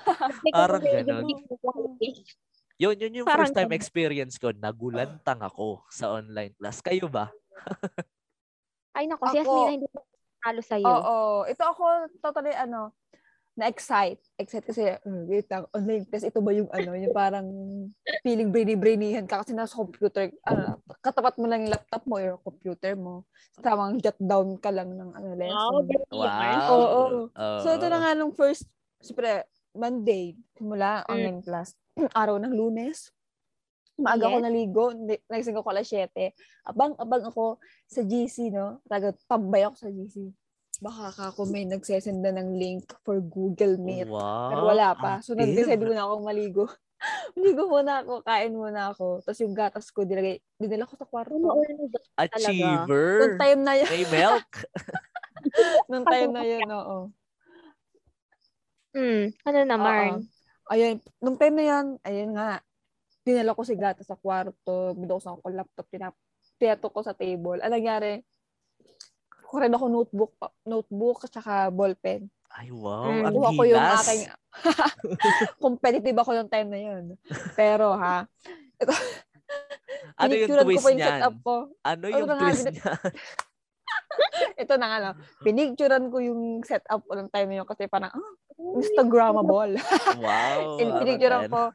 [0.56, 1.24] Parang ganun.
[2.76, 3.80] Yun, yun yung Parang first time ganun.
[3.80, 4.52] experience ko.
[4.52, 6.84] Nagulantang ako sa online class.
[6.84, 7.32] Kayo ba?
[8.92, 10.04] Ay nako, si Yasmina hindi ko
[10.40, 10.84] talo sa'yo.
[10.84, 11.18] Oo.
[11.48, 11.82] Ito ako
[12.20, 12.92] totally ano,
[13.56, 14.20] na-excite.
[14.36, 17.48] Excite kasi, mm, wait lang, online class, ito ba yung ano, yung parang
[18.20, 22.92] feeling brainy-brainihan ka kasi nasa computer, ano, katapat mo lang yung laptop mo or computer
[22.94, 23.24] mo.
[23.58, 25.82] Tamang jot down ka lang ng ano, Wow, lesson.
[25.88, 26.04] yan.
[26.12, 26.68] Wow.
[26.68, 27.20] Oo, oo.
[27.26, 27.58] Oo.
[27.64, 28.68] So, ito na nga nung first,
[29.00, 31.72] siyempre, Monday, simula online class.
[32.12, 33.08] Araw ng lunes.
[33.96, 34.44] Maaga ko Yes.
[34.44, 34.84] naligo.
[34.92, 36.28] Hindi- Nagising ako alas 7.
[36.62, 37.56] Abang-abang ako
[37.88, 38.84] sa GC, no?
[38.84, 40.28] Taga, tambay ako sa GC.
[40.80, 44.12] Baka ka ako may nagsesenda ng link for Google Meet.
[44.12, 44.52] Wow.
[44.52, 45.12] Pero wala pa.
[45.24, 46.64] So, nag-decide muna akong maligo.
[47.36, 49.24] maligo muna ako, kain muna ako.
[49.24, 51.36] Tapos yung gatas ko, dinagay, dinala ko sa kwarto.
[51.36, 53.08] Ano, ano, Achiever.
[53.24, 54.50] Nung time na yun, May milk.
[55.90, 56.98] nung time na yun, oo.
[58.96, 60.08] Hmm, ano naman?
[60.24, 60.72] Oo.
[60.72, 62.60] Ayun, nung time na yan, ayun nga,
[63.22, 66.14] dinala ko si Gata sa kwarto, binuksan ko laptop, tinap,
[66.56, 67.60] tiyato ko sa table.
[67.62, 68.24] Ang nangyari,
[69.46, 70.32] kuha rin ako notebook,
[70.66, 72.26] notebook at saka ballpen.
[72.50, 73.06] Ay, wow.
[73.06, 73.24] Mm.
[73.30, 74.22] Ang ko yung aking,
[75.64, 77.04] competitive ako yung time na yun.
[77.54, 78.26] Pero ha,
[80.16, 81.20] Ano yung ko twist yung niyan?
[81.20, 81.54] setup ko.
[81.84, 83.00] Ano Ano yung nga, twist bin- niyan?
[84.64, 88.10] Ito na nga lang, pinicturean ko yung setup ko ng time na yun kasi parang,
[88.10, 89.76] ah, Instagrammable.
[90.16, 90.80] Wow.
[90.80, 91.70] And pinicturean ko,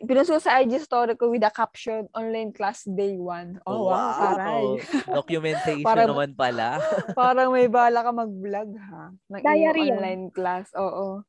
[0.00, 3.60] pinost ko sa IG story ko with a caption, online class day one.
[3.68, 4.80] Oh, wow, taray.
[5.20, 6.80] Documentation Parang- naman pala.
[7.18, 9.12] Parang may bala ka mag-vlog, ha?
[9.12, 10.72] Ng Diary online class.
[10.76, 11.20] Oo.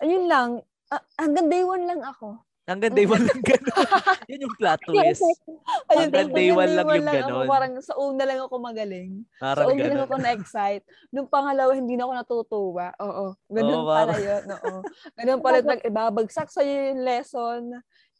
[0.00, 0.64] Ayun lang.
[0.88, 2.40] Ah, hanggang day one lang ako.
[2.70, 3.74] Hanggang day one lang ganun.
[4.30, 5.26] Yun yung plot twist.
[5.90, 7.46] Ayun, Hanggang day one lang yung ganon.
[7.50, 9.26] Parang sa una lang ako magaling.
[9.34, 10.06] Sa Parang una lang ganun.
[10.06, 10.84] ako na-excite.
[11.10, 12.86] Nung pangalawa, hindi na ako natutuwa.
[13.00, 13.34] Oo.
[13.48, 14.44] Ganun Oo, pala parang- yun.
[14.54, 14.74] Oo.
[15.18, 15.56] Ganun pala.
[15.60, 17.62] Nag, ibabagsak sa'yo yung lesson.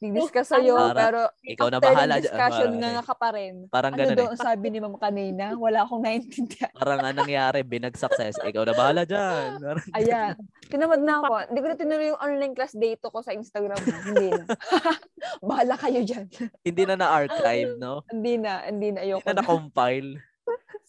[0.00, 0.80] Di-discuss sa'yo.
[0.80, 3.54] Para- pero ikaw na bahala discussion, Parang- nga ka pa rin.
[3.68, 4.40] Parang Ano ganun daw eh.
[4.40, 5.52] sabi ni ma'am kanina?
[5.54, 6.72] Wala akong naintindihan.
[6.72, 8.32] Parang anong nangyari, binagsak sa.
[8.32, 9.60] Ikaw na bahala dyan.
[9.60, 10.34] Parang, Ayan.
[10.66, 11.32] Tinamad na ako.
[11.46, 13.76] Hindi ko na tinuloy yung online class date ko sa Instagram.
[13.76, 14.44] Hindi na.
[15.44, 16.24] Bahala kayo dyan.
[16.66, 18.00] hindi na na-archive, no?
[18.08, 18.64] Hindi na.
[18.64, 18.98] Hindi na.
[18.98, 19.38] Hindi Ayoko na na.
[19.38, 20.10] na-compile.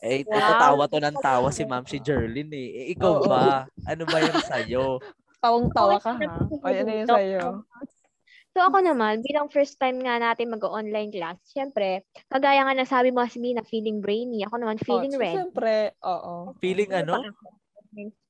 [0.02, 0.58] Eh, Wow.
[0.58, 2.68] tawa to ng tawa si Ma'am si Jerlyn eh.
[2.74, 3.68] Eh, ikaw ba?
[3.86, 4.98] Ano ba yung sa'yo?
[5.38, 6.26] Tawang-tawa ka ha.
[6.64, 7.46] Ay, ano yun sa'yo?
[8.52, 13.24] So ako naman, bilang first time nga natin mag-online class, syempre, kagaya nga nasabi mo
[13.24, 14.44] si Mina, feeling brainy.
[14.44, 15.36] Ako naman, feeling oh, so, ready.
[15.40, 16.36] Siyempre, oo.
[16.60, 17.24] Feeling ano?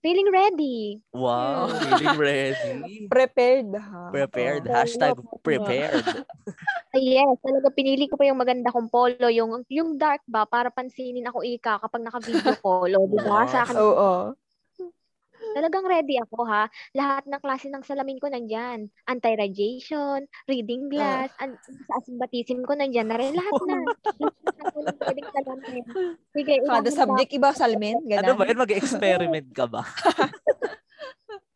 [0.05, 1.01] Feeling ready.
[1.09, 1.81] Wow, Hmm.
[1.89, 2.77] feeling ready.
[3.13, 4.13] Prepared ha.
[4.13, 4.69] Prepared.
[4.69, 6.05] Hashtag prepared.
[6.93, 10.69] Ay, yes, talaga pinili ko pa yung maganda kong polo, yung yung dark ba, para
[10.69, 12.93] pansinin ako ika kapag naka-video call.
[12.93, 13.49] O, di ba?
[13.49, 14.37] Sa akin, Oo.
[15.55, 16.67] Talagang ready ako ha.
[16.95, 18.87] Lahat ng klase ng salamin ko nandyan.
[19.05, 23.35] Anti-radiation, reading glass, an- sa astigmatism ko nandyan na rin.
[23.35, 23.77] Lahat na.
[24.59, 25.83] Lahat na ng pwedeng salamin.
[26.31, 27.97] Sige, Kada subject, iba salmin.
[28.11, 28.23] Ganun.
[28.23, 28.61] Ano ba yun?
[28.61, 29.81] Mag-experiment ka ba?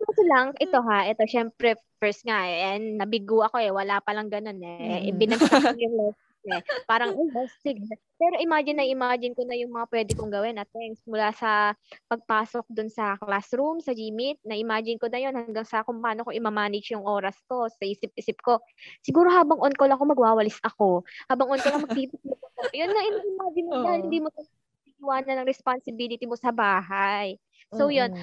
[0.06, 4.14] Ito lang, ito ha, ito syempre first nga eh, and nabigo ako eh, wala pa
[4.14, 5.10] lang ganun eh.
[5.10, 5.18] Mm.
[5.18, 6.14] Binagsak ko yung
[6.50, 6.62] eh.
[6.86, 7.30] Parang, oh,
[7.62, 7.86] sige.
[8.16, 11.76] Pero imagine na imagine ko na yung mga pwede kong gawin at thanks mula sa
[12.08, 16.24] pagpasok dun sa classroom, sa Gmeet, na imagine ko na yun hanggang sa kung paano
[16.24, 18.64] ko imamanage yung oras ko sa isip-isip ko.
[19.04, 21.04] Siguro habang on call ako, magwawalis ako.
[21.28, 22.46] Habang on call ako, magtitipid ako.
[22.72, 23.84] Yun nga, imagine mo Oo.
[23.84, 24.30] dahil hindi mo
[25.06, 27.36] iwanan ng responsibility mo sa bahay.
[27.76, 28.16] So yun,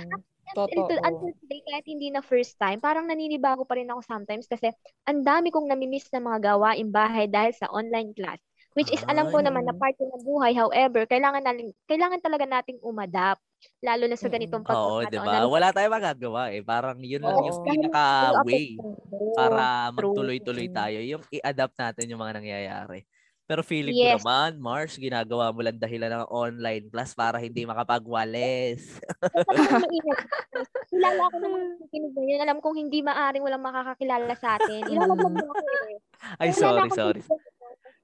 [0.52, 1.06] Until, Totoo.
[1.06, 4.74] until today, kahit hindi na first time, parang naninibago pa rin ako sometimes kasi
[5.06, 8.42] ang dami kong namimiss na mga gawain bahay dahil sa online class.
[8.72, 9.52] Which is, alam ko Ay.
[9.52, 10.56] naman na part yun ng buhay.
[10.56, 13.36] However, kailangan, natin, kailangan talaga nating umadap.
[13.84, 14.34] Lalo na sa Mm-mm.
[14.40, 15.12] ganitong Oo, pagkakataon.
[15.12, 15.52] di na- ba?
[15.52, 16.60] Wala tayong magagawa eh.
[16.64, 17.46] Parang yun lang Oo.
[17.52, 19.36] yung pinaka-way Oo.
[19.36, 20.98] para magtuloy-tuloy tayo.
[21.04, 23.04] Yung i-adapt natin yung mga nangyayari.
[23.42, 24.22] Pero feeling Yes.
[24.22, 29.02] ko naman, Mars, ginagawa mo lang dahilan ng online class para hindi makapagwales.
[30.90, 32.40] Kilala ako ng mga nakikinig na yun.
[32.40, 34.86] Alam kong hindi maaring walang makakakilala sa atin.
[34.86, 35.98] Ilalaglag mo ako eh.
[36.38, 37.20] Ay, sorry, sorry.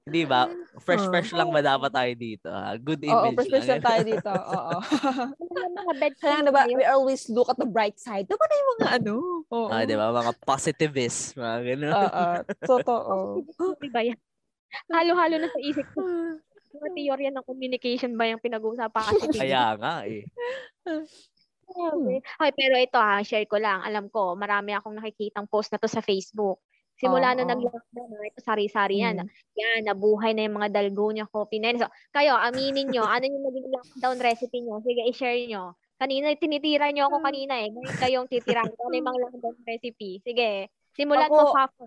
[0.09, 0.49] Hindi ba?
[0.81, 1.37] Fresh-fresh Oo.
[1.37, 2.49] lang ba dapat tayo dito?
[2.49, 2.73] ha?
[2.75, 3.85] Good Oo, image first person lang.
[3.85, 4.31] tayo dito.
[4.57, 4.77] Oo.
[6.17, 8.25] Kaya na ba, we always look at the bright side.
[8.25, 9.15] Diba na yung mga ano?
[9.47, 9.69] Oo.
[9.69, 10.09] Ah, di ba?
[10.09, 11.37] Mga positivists.
[11.37, 11.93] Mga ganun.
[11.93, 12.25] Oo.
[12.65, 13.13] Totoo.
[13.77, 14.17] Di ba yan?
[14.89, 16.01] Halo-halo na sa isip ko.
[16.79, 19.39] Mga teorya ng communication ba yung pinag-uusapan kasi?
[19.41, 20.21] Kaya nga eh.
[21.69, 22.21] Grabe.
[22.21, 23.81] Okay, pero ito ha, share ko lang.
[23.81, 26.61] Alam ko, marami akong nakikitang post na to sa Facebook.
[26.99, 27.35] Simula Oo.
[27.39, 29.23] nung nag-lockdown, ah, ito sari-sari yan.
[29.23, 29.29] Mm.
[29.55, 31.79] Yan, nabuhay na yung mga dalgonya coffee na yan.
[31.79, 34.83] So, kayo, aminin nyo, ano yung naging lockdown recipe nyo?
[34.83, 35.79] Sige, i-share nyo.
[35.95, 37.71] Kanina, tinitira nyo ako kanina eh.
[37.71, 38.91] Ngayon kayong titirahan ko.
[38.91, 40.19] Ano yung mga lockdown recipe?
[40.27, 41.83] Sige, simulan mo, Ako- Fafo.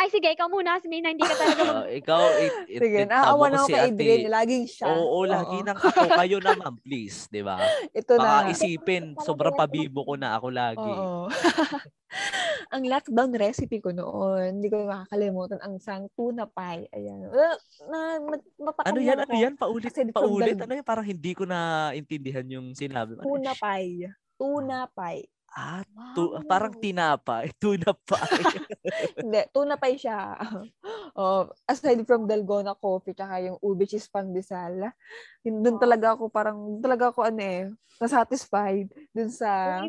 [0.00, 3.52] Ay, sige, ikaw muna, Asmina, hindi ka talaga Ah, ikaw, it, it, Sige, it, naawa
[3.52, 3.82] na ako si kay.
[3.92, 4.32] Adrian.
[4.32, 4.86] Laging siya.
[4.96, 5.66] Oo, lagi Oo.
[5.68, 6.08] nang ako.
[6.16, 7.28] Kayo naman, please.
[7.28, 7.60] Di ba?
[7.92, 8.48] Ito Baka na.
[8.48, 10.80] isipin, sobrang pabibo ko na ako lagi.
[10.88, 11.28] Oo.
[12.74, 16.88] ang lockdown recipe ko noon, hindi ko makakalimutan, ang sang tuna pie.
[16.96, 17.28] Ayan.
[17.28, 19.20] Na, na, Ano yan?
[19.20, 19.36] Ano ako.
[19.36, 19.54] yan?
[19.60, 20.56] Paulit, Kasi paulit.
[20.56, 20.86] Ano yan?
[20.86, 23.20] Parang hindi ko na intindihan yung sinabi.
[23.20, 24.08] Ano Tuna pie.
[24.40, 25.28] Tuna pie.
[25.50, 25.82] Ah,
[26.14, 27.50] tu- parang tinapay.
[27.62, 28.38] Tunapay.
[29.22, 30.38] Hindi, tuna pie siya.
[31.18, 34.94] oh, aside from dalgona coffee tsaka yung ube cheese pandesal,
[35.42, 37.62] yun, dun talaga ako parang, dun talaga ako ano eh,
[37.98, 39.82] nasatisfied dun sa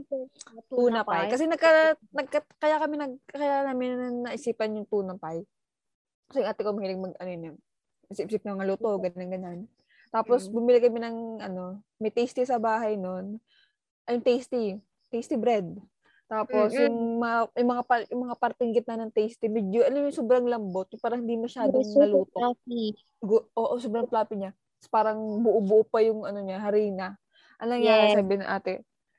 [0.67, 1.29] tuna pie.
[1.29, 5.45] Kasi nagka, nagka, kaya kami nag, kaya namin naisipan yung tuna pie.
[6.25, 7.57] Kasi yung ate ko mahilig mag, ano yun,
[8.09, 9.59] isip-isip ng luto, ganyan, ganyan.
[10.11, 10.51] Tapos, Mm.
[10.51, 13.39] bumili kami ng, ano, may tasty sa bahay nun.
[14.03, 14.75] Ay, tasty.
[15.11, 15.67] Tasty bread.
[16.25, 16.87] Tapos, Mm-mm.
[16.87, 20.47] yung mga, yung mga, pa- yung mga parting gitna ng tasty, medyo, alam yung sobrang
[20.47, 20.87] lambot.
[20.87, 22.55] Yung parang hindi masyadong naluto.
[23.19, 24.55] Gu- Oo, sobrang fluffy niya.
[24.79, 27.19] Tapos parang buo-buo pa yung, ano niya, harina.
[27.59, 28.15] Ano nangyari, Yes.
[28.15, 28.73] sabi ng ate,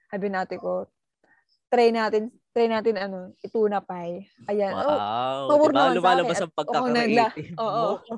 [0.08, 0.88] sabi ng ate ko,
[1.68, 4.24] try natin, try natin, ano, ituna pie.
[4.48, 4.72] Ayan.
[4.72, 5.40] Oh, Wow.
[5.52, 5.92] pabor Diba?
[5.92, 7.68] Lumalabas ang Oo, pagkaka-creative oo.
[8.08, 8.16] mo.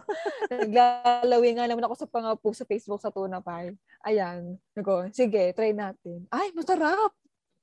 [0.48, 3.74] Naglalawi nga naman ako sa pangapo sa Facebook sa tuna pie.
[4.02, 4.54] Ayan.
[4.72, 6.30] Nago, sige, try natin.
[6.30, 7.10] Ay, masarap!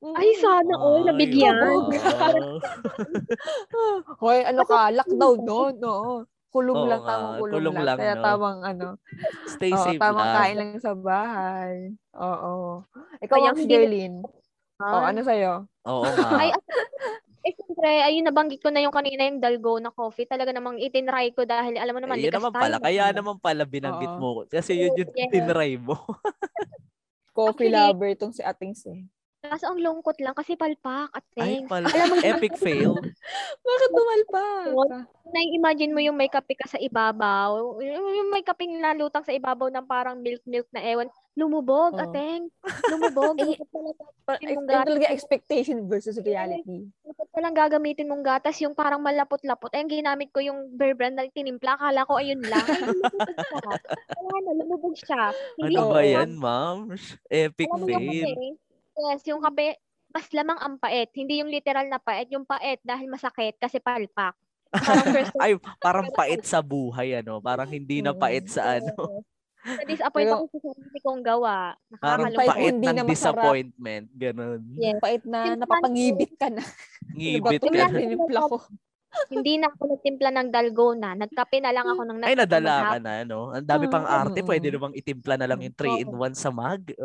[0.02, 0.18] Mm.
[0.18, 1.54] Ay, sana all, Ay, nabigyan.
[1.62, 1.86] wow.
[4.22, 6.26] Hoy, ano ka, lockdown noon, no?
[6.52, 7.86] Kulong Oo lang, tamang kulong, kulong lang.
[7.86, 8.24] lang, Kaya no?
[8.26, 8.88] tamang, ano,
[9.48, 10.36] Stay oo, safe tamang lang.
[10.36, 11.76] kain lang sa bahay.
[12.12, 12.82] Oo.
[13.22, 14.14] Ikaw, Kaya Ma'am hindi- Gerlin.
[14.82, 15.70] Oh, ano sa'yo?
[15.86, 16.28] Oo nga.
[16.36, 16.50] Ay,
[17.46, 20.26] eh, kung Siyempre, ayun, nabanggit ko na yung kanina yung Dalgona coffee.
[20.26, 22.62] Talaga namang itinry ko dahil alam mo naman, Ayun likas naman tayo.
[22.62, 22.76] pala.
[22.78, 24.20] Kaya naman pala binanggit Oo.
[24.20, 24.30] mo.
[24.46, 25.30] Kasi yun yung Yeah.
[25.30, 25.98] tinry mo.
[27.32, 29.02] Coffee Actually- lover tong si Atings eh.
[29.42, 31.66] Kaso ang lungkot lang kasi palpak at Ay, things.
[31.66, 31.90] pala.
[31.90, 32.94] Alam mo, Epic fail.
[33.66, 34.70] Bakit dumalpak?
[35.32, 37.80] na-imagine mo yung may kape ka sa ibabaw.
[37.80, 41.08] Yung may kapeng lalutang sa ibabaw ng parang milk-milk na ewan.
[41.34, 42.04] Lumubog, Oo.
[42.04, 42.54] ateng.
[42.88, 43.38] Lumubog.
[44.32, 44.88] Eh, Pa- gatas.
[44.88, 46.88] talaga expectation versus reality.
[47.04, 49.68] dapat palang gagamitin mong gatas yung parang malapot-lapot.
[49.74, 51.76] Ayun, ginamit ko yung Bear Brand na tinimpla.
[51.76, 52.64] Akala ko ayun lang.
[52.64, 53.76] Ay, lumubog siya.
[54.16, 55.22] Wala na, lumubog siya.
[55.58, 56.78] Hindi Ano ba yan, ma'am?
[57.28, 58.56] Epic fail.
[58.98, 59.80] Yes, yung kape,
[60.12, 61.08] mas lamang ang pait.
[61.16, 62.28] Hindi yung literal na pait.
[62.32, 64.36] Yung pait dahil masakit kasi palpak.
[64.72, 67.40] Parang first Ay, parang pait sa buhay, ano?
[67.40, 69.24] Parang hindi na pait sa ano.
[69.62, 71.56] Na-disappoint Pero- ako sa sarili kong gawa.
[72.02, 74.06] Parang pait hindi ng na disappointment.
[74.16, 74.60] Ganon.
[74.76, 75.00] Yes.
[75.00, 76.64] Pait na napapangibit ka na.
[77.14, 77.88] Ngibit ka.
[77.88, 78.42] Na.
[78.48, 78.58] Ko.
[79.28, 81.10] Hindi na ako nagtimpla ng dalgona.
[81.20, 83.52] Nagkape na lang ako ng Ay, nadala ka na, no?
[83.52, 84.16] Ang dami pang Oo.
[84.24, 84.40] arte.
[84.40, 86.96] Pwede namang itimpla na lang yung 3-in-1 sa mug.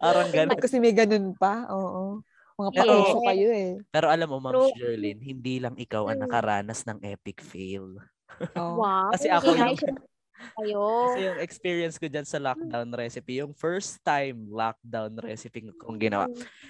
[0.00, 0.56] Parang At ganon.
[0.58, 1.68] kasi may ganun pa.
[1.68, 2.24] Oo.
[2.56, 3.70] Mga Pero- pa-uso kayo eh.
[3.88, 4.72] Pero alam mo, Ma'am True.
[4.74, 6.24] Jerlyn, hindi lang ikaw ang Mm.
[6.26, 7.96] nakaranas ng epic fail.
[8.56, 8.74] Oo.
[8.80, 9.12] Wow.
[9.12, 9.76] Kasi ako yung-
[10.56, 10.80] kayo.
[11.12, 16.24] Kasi yung experience ko dyan sa lockdown recipe, yung first time lockdown recipe kong ginawa.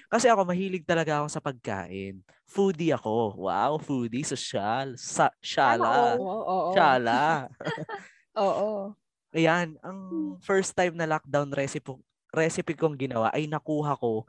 [0.07, 2.19] Kasi ako, mahilig talaga ako sa pagkain.
[2.45, 3.39] Foodie ako.
[3.41, 4.99] Wow, foodie, social.
[4.99, 6.19] Sa, shala.
[6.19, 6.27] Oo.
[6.27, 6.71] Oo.
[6.75, 7.47] Shala.
[8.37, 8.91] Oo.
[9.31, 9.99] Ayan, ang
[10.39, 11.95] first time na lockdown recipe,
[12.31, 14.27] recipe kong ginawa ay nakuha ko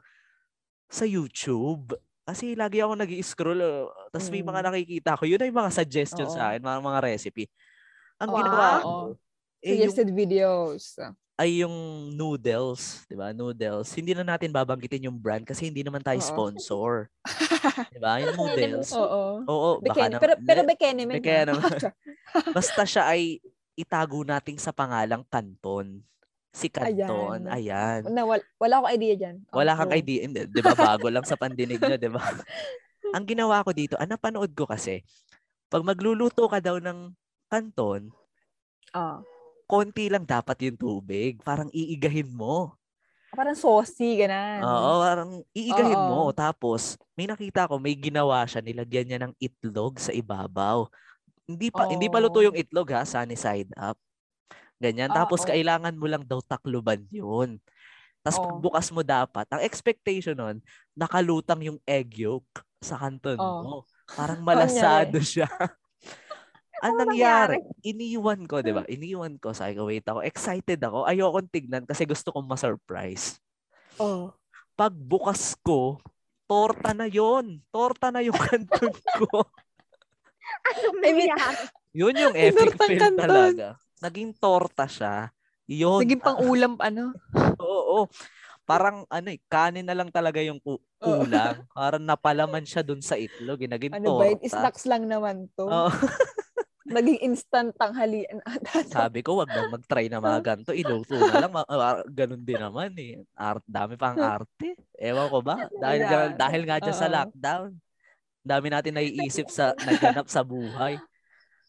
[0.86, 1.94] sa YouTube.
[2.22, 3.60] Kasi lagi ako nag scroll
[4.08, 4.66] tapos may mga Mm.
[4.68, 5.26] nakikita ko.
[5.26, 6.36] Yun ay mga suggestions Oo.
[6.36, 7.44] sa akin, mga, mga recipe.
[8.16, 8.38] Ang Wow.
[8.38, 8.90] ginawa ko,
[9.58, 10.82] eh, yung, Suggested videos.
[11.34, 11.74] ay yung
[12.12, 13.32] noodles, 'di ba?
[13.32, 13.90] Noodles.
[13.90, 16.28] Hindi na natin babanggitin yung brand kasi hindi naman tayo Oo.
[16.28, 17.10] sponsor.
[17.90, 18.22] 'Di ba?
[18.22, 18.94] Yung noodles.
[18.94, 19.42] Oo.
[19.42, 21.18] Oo, baka na, Pero, pero ne- Bekene man.
[21.18, 21.46] Bekene yan.
[21.50, 21.70] naman.
[22.54, 23.42] basta siya ay
[23.74, 26.04] itago nating sa pangalang Canton.
[26.52, 28.04] Si Canton, ayan.
[28.12, 29.36] Na, wala, wala akong idea dyan.
[29.48, 30.76] Wala Oh, kang idea, hindi, 'di ba?
[30.76, 32.20] Bago lang sa pandinig nyo, 'di ba?
[33.16, 35.00] Ang ginawa ko dito, ah, napanood ko kasi,
[35.72, 37.12] pag magluluto ka daw ng
[37.48, 38.12] Canton,
[38.92, 39.24] Ah.
[39.64, 41.40] konti lang dapat yung tubig.
[41.40, 42.76] Parang iigahin mo.
[43.32, 44.60] Parang saucy, ganun.
[44.60, 46.28] Oo, parang iigahin mo.
[46.28, 46.36] Oo.
[46.36, 50.84] Tapos, may nakita ko, may ginawa siya, nilagyan niya ng itlog sa ibabaw.
[51.48, 52.46] Hindi pa hindi pa luto Oh.
[52.46, 53.96] yung itlog ha, sunny side up.
[54.82, 55.14] Ganyan.
[55.14, 55.48] Ah, Tapos oh.
[55.48, 57.62] kailangan mo lang daw takluban 'yun.
[58.26, 58.46] Tapos Oh.
[58.50, 60.58] pagbukas mo dapat, ang expectation nun,
[60.94, 62.46] nakalutang yung egg yolk
[62.82, 63.62] sa kanton Oh.
[63.62, 63.74] mo.
[64.18, 65.46] Parang malasado siya.
[66.82, 68.82] Ang Ano nangyari, iniwan ko, 'di ba?
[68.90, 71.06] Iniwan ko, sabi ko, wait ako, excited ako.
[71.06, 73.38] Ayokong tignan kasi gusto kong ma-surprise
[74.02, 74.34] Oh.
[74.74, 76.02] pagbukas ko,
[76.50, 79.46] torta na yon Torta na yung kanton ko.
[80.98, 81.70] Mean, nangyari?
[81.94, 83.14] Yun yung epic kanton.
[83.14, 83.68] talaga.
[84.02, 85.30] Naging torta siya.
[85.64, 86.02] Yun.
[86.02, 87.14] Naging pang ulam, ano?
[87.62, 88.10] Oo.
[88.62, 90.82] Parang ano eh, kanin na lang talaga yung Oo.
[90.98, 91.62] kulang.
[91.70, 93.58] Parang napalaman siya dun sa itlog.
[93.58, 93.70] eh.
[93.70, 94.26] Naging Ano ba?
[94.26, 94.46] torta.
[94.48, 95.66] Snacks lang naman to.
[95.66, 95.90] Oo.
[96.92, 98.82] Naging instant tanghalian ata.
[99.06, 100.74] Sabi ko, wag na mag-try na mga ganito.
[100.74, 101.52] Iluto na lang.
[101.64, 103.22] Ah, ganun din naman eh.
[103.32, 104.76] Art, dami pang arte.
[104.92, 105.70] Ewan ko ba?
[105.72, 106.10] Dahil, Wala.
[106.10, 107.14] dyan- dahil nga dyan sa Oo.
[107.14, 107.70] lockdown.
[108.42, 110.98] Dami natin naiisip sa naghanap sa buhay.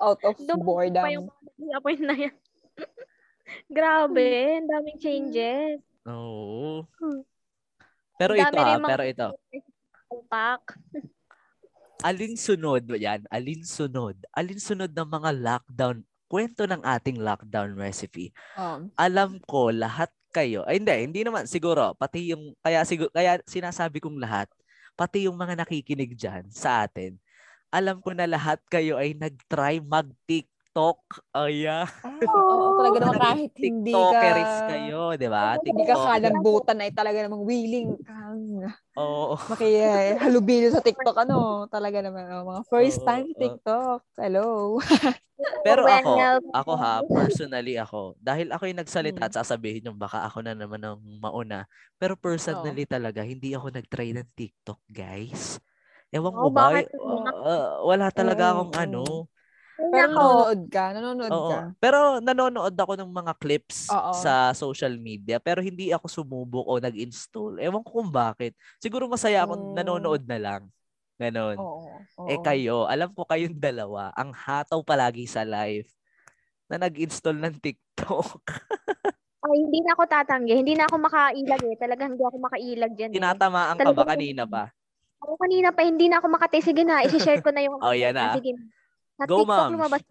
[0.01, 1.03] Out of Dumating boredom.
[1.05, 2.35] pa yung mga disappoint na yan.
[3.75, 4.27] Grabe,
[4.57, 5.77] ang daming changes.
[6.07, 6.87] Oo.
[6.99, 7.21] Hmm.
[8.17, 9.27] Pero ito ah, pero ito.
[10.09, 10.77] Palpak.
[12.03, 13.23] Alin sunod yan?
[13.31, 14.19] Alin sunod?
[14.35, 15.97] Alin sunod ng mga lockdown?
[16.27, 18.33] Kwento ng ating lockdown recipe.
[18.57, 20.65] Um, Alam ko lahat kayo.
[20.65, 24.49] Ay hindi, hindi naman siguro pati yung kaya siguro kaya sinasabi kong lahat,
[24.97, 27.15] pati yung mga nakikinig diyan sa atin.
[27.73, 31.25] Alam ko na lahat kayo ay nag-try mag-TikTok.
[31.33, 31.89] Ayan.
[32.21, 33.97] oo, talaga naman kahit hindi ka...
[33.97, 35.57] TikTokeris kayo, di ba?
[35.57, 36.05] Hindi ka TikTok.
[36.05, 39.33] kalambutan ay talaga namang willing kang Oo.
[39.49, 41.17] makihalubilo sa TikTok.
[41.25, 42.29] Ano, talaga naman.
[42.29, 43.33] oh, mga first Oo, time.
[43.33, 44.01] TikTok.
[44.21, 44.77] Hello.
[45.65, 46.13] Pero ako,
[46.53, 49.27] ako ha, personally ako, dahil ako yung nagsalita Mm.
[49.27, 51.65] at sasabihin yung baka ako na naman ang mauna.
[51.97, 55.57] Pero personally talaga, hindi ako nag-try ng TikTok, guys.
[56.13, 56.69] Ewan ko Oh, ba?
[56.69, 58.79] bakit uh, wala talaga Oo, akong oo.
[58.79, 59.03] ano.
[59.73, 60.13] Pero Nako.
[60.13, 60.85] nanonood ka.
[60.93, 61.49] Nanonood Oo.
[61.49, 61.59] ka.
[61.75, 64.13] Pero nanonood ako ng mga clips Oo.
[64.13, 65.37] sa social media.
[65.37, 67.57] Pero hindi ako sumubok o nag-install.
[67.57, 68.53] Ewan ko kung bakit.
[68.77, 69.63] Siguro masaya ako Oh.
[69.73, 70.63] nanonood na lang.
[71.15, 71.57] Ganon.
[71.57, 71.89] Oo.
[71.97, 72.27] oo.
[72.27, 75.89] Eh kayo, alam ko kayong dalawa, ang hataw palagi sa live
[76.69, 78.39] na nag-install ng TikTok.
[79.43, 80.53] Ay, hindi na ako tatanggi.
[80.55, 81.75] Hindi na ako makailag eh.
[81.75, 83.15] Talagang hindi ako makailag dyan eh.
[83.17, 84.71] Tinatamaan ka ba Talagang- kanina pa?
[85.23, 86.59] Ako kanina pa, hindi na ako makati.
[86.59, 87.79] Sige na, isi-share ko na yung...
[87.85, 88.31] Oh, yan na.
[88.31, 88.51] Ah, Sige.
[89.15, 89.73] Sa Go, TikTok ma'ams.
[89.79, 90.03] lumabas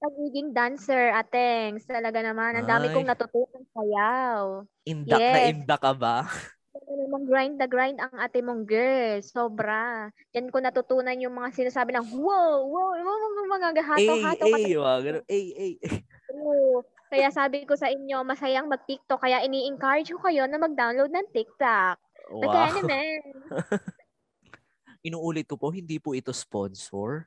[0.00, 1.84] pagiging dancer, atengs.
[1.84, 2.56] Talaga naman.
[2.56, 2.94] Ang dami Ay.
[2.96, 4.64] kong natutunan sayaw.
[4.88, 5.50] Indak na Yes.
[5.52, 6.24] indak ka ba?
[6.70, 9.20] Talagang grind na grind ang ate mong girl.
[9.20, 10.08] Sobra.
[10.32, 13.18] Yan ko natutunan yung mga sinasabi ng wow, wow, wow,
[13.60, 14.44] mga Ay, hato-hato.
[14.48, 14.72] ay,
[15.04, 15.24] ganun.
[15.28, 15.72] Ay, ay.
[16.32, 16.80] Oo.
[17.10, 19.18] Kaya sabi ko sa inyo, masayang mag-TikTok.
[19.18, 21.98] Kaya ini-encourage ko kayo na mag-download ng TikTok.
[22.30, 22.70] Wow.
[22.78, 23.18] naman.
[25.00, 27.24] Inuulit ko po, hindi po ito sponsor.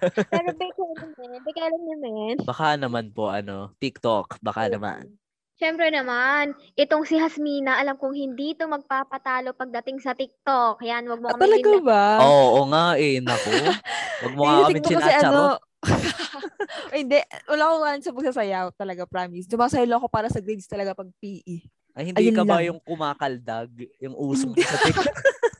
[0.00, 1.40] Pero bigay naman.
[1.44, 2.34] Bigay lang naman.
[2.40, 4.40] Baka naman po, ano, TikTok.
[4.40, 5.12] Baka naman.
[5.56, 10.84] Siyempre naman, itong si Hasmina, alam kong hindi ito magpapatalo pagdating sa TikTok.
[10.84, 12.04] Yan, wag mo Ah, kami talaga linda- ba?
[12.20, 13.52] Oo, oo nga eh, naku.
[14.22, 15.56] Wag mo nga kami kasi ano.
[16.92, 17.18] Ay, hindi.
[17.46, 19.48] Wala akong kanan sa pagsasayaw talaga, promise.
[19.48, 21.08] Sumasayaw lang ako para sa grades talaga pag.
[21.16, 21.56] PE.
[21.96, 22.64] Ay, hindi Ayun ka ba lang.
[22.68, 23.68] yung kumakaldag?
[23.98, 25.08] Yung uso mo sa TikTok?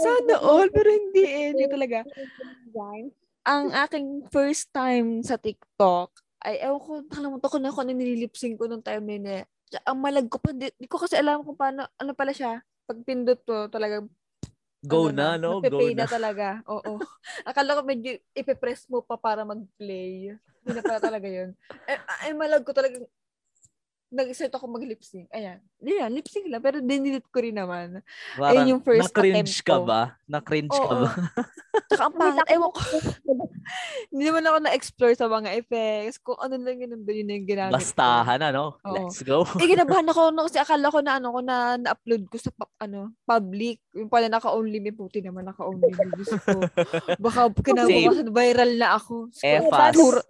[0.00, 1.46] Sana all, pero hindi eh.
[1.52, 1.98] Hindi talaga.
[3.46, 8.56] Ang aking first time sa TikTok, ay ewan ko, nakalimutan ko na kung ano nililipsing
[8.56, 9.42] ko nung time na yun eh.
[9.84, 12.64] Ang malag ko pa, di, di ko kasi alam kung paano, ano pala siya.
[12.88, 14.02] Pag pindot to, talaga,
[14.80, 15.60] Go ano na, no?
[15.60, 16.04] Go na.
[16.04, 16.64] na talaga.
[16.64, 16.96] Oo.
[17.48, 20.32] Akala ko medyo ipipress mo pa para mag-play.
[20.64, 21.52] Hindi na pala talaga yun.
[21.84, 22.96] Eh, ay, malag ko talaga.
[24.10, 25.30] Nag-start ako mag-lip-sync.
[25.30, 25.62] Ayan.
[25.78, 26.58] Yan, lip-sync lang.
[26.58, 28.02] Pero dinilit ko rin naman.
[28.34, 29.86] Parang, Ayun yung first na-cringe attempt ka ko.
[29.86, 30.02] ba?
[30.26, 31.08] Na-cringe ka ba?
[31.86, 32.46] Tsaka ang pangit.
[32.50, 32.80] Ewan ko.
[34.10, 36.18] Hindi naman ako na-explore sa mga effects.
[36.20, 37.78] Kung ano lang yun, nandun yun yung ginamit ko.
[37.80, 38.80] Bastahan, ano?
[38.82, 38.94] Oo.
[38.96, 39.44] Let's go.
[39.60, 42.50] Eh, kinabahan ako no, kasi akala ko na ano ko na na-upload ko sa
[42.82, 43.80] ano, public.
[43.94, 46.04] Yung pala naka-only me puti naman naka-only me.
[46.16, 46.58] Diyos ko.
[47.24, 49.14] Baka kinabukasan viral na ako.
[49.40, 49.92] Efas.
[49.94, 50.20] Itsura,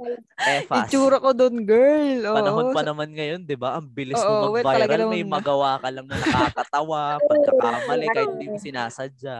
[0.40, 0.78] Efas.
[0.86, 2.20] itsura ko doon, girl.
[2.30, 2.36] Oo.
[2.36, 3.78] Panahon pa naman ngayon, di ba?
[3.78, 5.08] Ang bilis Oo, mo well, mag-viral.
[5.10, 5.34] May naman na.
[5.40, 9.36] magawa ka lang na nakakatawa, pagkakamali, kahit hindi mo sinasadya.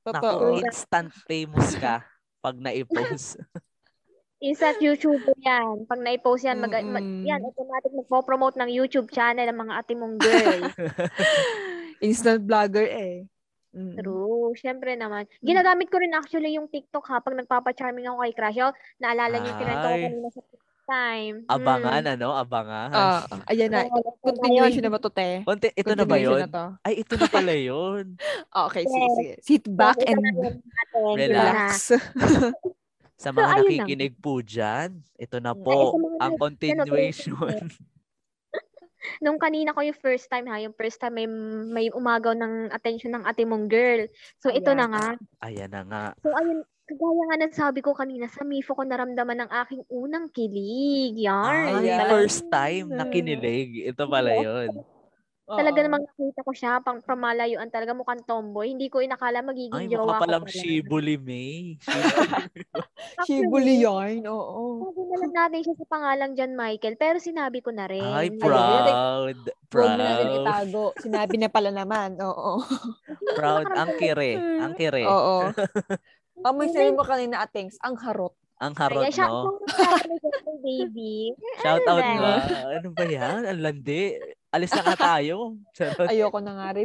[0.00, 0.16] Totoo.
[0.16, 2.00] Naku, instant famous ka
[2.40, 3.36] pag na-post.
[4.40, 5.84] Instant YouTuber yan.
[5.84, 10.16] Pag na-post yan, mag, mag- yan, automatic magpo-promote ng YouTube channel ang mga ate mong
[10.16, 10.60] girl.
[12.08, 13.28] Instant vlogger eh.
[13.76, 14.00] Mm.
[14.00, 14.56] True.
[14.56, 15.28] Siyempre naman.
[15.44, 17.20] Ginagamit ko rin actually yung TikTok ha.
[17.20, 18.60] Pag nagpapa-charming ako kay Crush.
[18.64, 20.40] Oh, naalala niyo kinento ko kanina sa
[20.90, 21.34] time.
[21.46, 22.12] Abangan, Hmm.
[22.12, 22.28] ano?
[22.34, 22.88] Abangan.
[22.90, 23.86] Ah, ayan na.
[24.18, 25.40] Continuation na ba to, te?
[25.40, 26.42] Konti, ito na ba yun?
[26.42, 26.74] na.
[26.82, 28.18] Ay, ito na pala yun.
[28.66, 29.32] Okay, sige, sige.
[29.40, 30.18] Sit back and.
[31.14, 31.94] Relax.
[33.20, 33.56] Sa So, mga na.
[33.60, 37.68] nakikinig po dyan, ito na Ay, po, mga ang nag- continuation.
[39.20, 41.28] Nung kanina ko yung first time ha, yung first time may,
[41.66, 44.04] may umagaw ng attention ng ate mong girl.
[44.36, 44.76] So, ito Ayan.
[44.76, 45.06] na nga.
[45.40, 46.04] Ayan na nga.
[46.18, 50.26] So, ayun, kagaya nga ng sabi ko kanina, sa MIFO ko naramdaman ng aking unang
[50.34, 51.14] kilig.
[51.14, 51.86] Yarn.
[51.86, 52.10] Ay, Ayan.
[52.10, 53.86] first time na kinilig.
[53.86, 54.82] Ito pala yun.
[55.50, 55.86] Talaga Oo.
[55.86, 58.70] namang nakita ko siya, pang from malayuan, talaga mukhang tomboy.
[58.70, 60.54] Hindi ko inakala magiging Ay, jowa mukha ko palang pala.
[60.54, 61.74] Shibuli May.
[63.26, 64.62] Shibuli yarn, oo.
[64.86, 68.02] Sabi na lang natin siya sa pangalang John Michael, pero sinabi ko na rin.
[68.02, 68.38] Ay, Ayun.
[68.38, 69.38] proud.
[69.70, 70.26] Huwag na Proud.
[70.38, 70.84] itago.
[70.98, 72.62] Sinabi na pala naman, oo.
[73.34, 73.66] Proud.
[73.80, 74.32] Ang kire.
[74.38, 75.02] Ang kire.
[75.06, 75.50] Oo.
[76.40, 78.32] Amoy sabi mo kanina, atings, ang harot.
[78.60, 79.56] Ang harot, Kaya no?
[80.60, 81.32] baby.
[81.64, 82.34] Shout out Ano nga.
[82.76, 83.40] Ano ba yan?
[83.46, 84.20] Ang landi.
[84.50, 85.56] Alis na nga tayo.
[85.76, 86.04] Charot.
[86.04, 86.84] Ayoko na nga rin.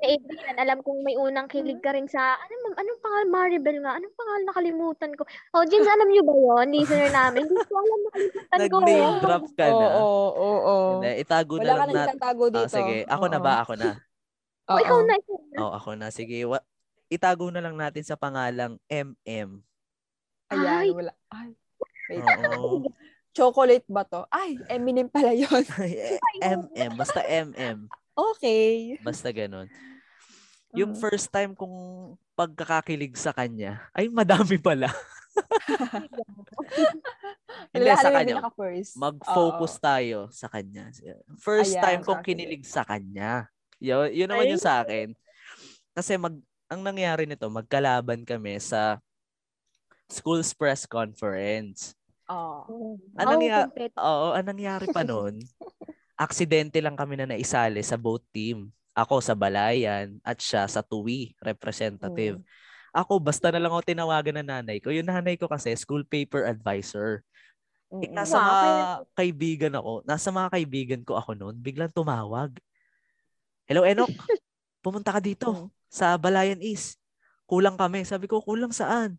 [0.00, 4.16] Adrian, alam kong may unang kilig ka rin sa, ano, anong pangalan, Maribel nga, anong
[4.16, 5.22] pangalan nakalimutan ko.
[5.52, 7.44] Oh, Jens, alam niyo ba yon listener namin?
[7.44, 8.76] Hindi ko alam, nakalimutan ko.
[8.80, 9.88] Nag-name drop ka Oo, na.
[10.00, 10.76] oo, oo.
[10.96, 12.16] Hindi, itago na Wala ka lang nang natin.
[12.16, 12.72] itatago Ah, dito.
[12.72, 13.44] sige, ako na Oo.
[13.44, 13.52] ba?
[13.60, 13.90] Ako na.
[14.64, 15.04] Oh, ikaw Oo.
[15.04, 15.56] na, na.
[15.60, 16.06] Oh, ako na.
[16.08, 16.64] Sige, wa-
[17.10, 19.58] itago na lang natin sa pangalang MM.
[20.48, 20.88] Ayan, Ay.
[20.94, 21.12] wala.
[21.28, 21.50] Ay,
[22.08, 22.22] wait.
[22.22, 22.86] Oo.
[23.36, 24.26] Chocolate ba to?
[24.26, 25.62] Ay, Eminem pala yun.
[26.42, 26.92] MM.
[26.94, 27.86] Basta MM.
[28.14, 28.98] okay.
[29.02, 29.70] Basta ganun.
[30.70, 31.02] Yung Mm.
[31.02, 31.74] first time kong
[32.34, 34.86] pagkakakilig sa kanya, ay madami pala.
[37.74, 38.34] Hindi, sa kanya.
[38.94, 39.82] Mag-focus Oo.
[39.82, 40.90] tayo sa kanya.
[41.38, 43.46] First Ayan, time kong kinilig sa kanya.
[43.78, 44.52] Yun, yun naman Ay.
[44.54, 45.14] yung sa akin.
[45.90, 46.34] Kasi mag,
[46.70, 49.02] ang nangyari nito, magkalaban kami sa
[50.06, 51.98] school's press conference.
[52.30, 52.94] Oo.
[53.18, 53.94] Anong Oh, ya- complete.
[53.98, 55.42] Oo, anong nangyari pa noon?
[56.14, 58.70] Aksidente lang kami na naisali sa boat team.
[58.94, 62.38] Ako sa Balayan at siya sa Tuwi, representative.
[62.90, 64.90] Ako, basta na lang ako tinawagan ng nanay ko.
[64.90, 67.22] Yung nanay ko kasi, school paper advisor.
[67.90, 68.14] Eh, Mm-mm.
[68.14, 68.70] nasa Wow, mga
[69.14, 72.50] kaibigan ako, nasa mga kaibigan ko ako noon, biglang tumawag.
[73.66, 74.10] Hello, Enok.
[74.84, 75.79] Pumunta ka dito Mm.
[75.90, 77.02] Sa Balayan East.
[77.50, 78.06] Kulang kami.
[78.06, 79.18] Sabi ko, kulang saan?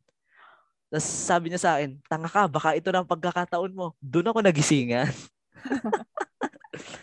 [0.88, 3.96] Tapos sabi niya sa akin, tanga ka, baka ito na ang pagkakataon mo.
[4.00, 5.12] Doon ako nagisingan.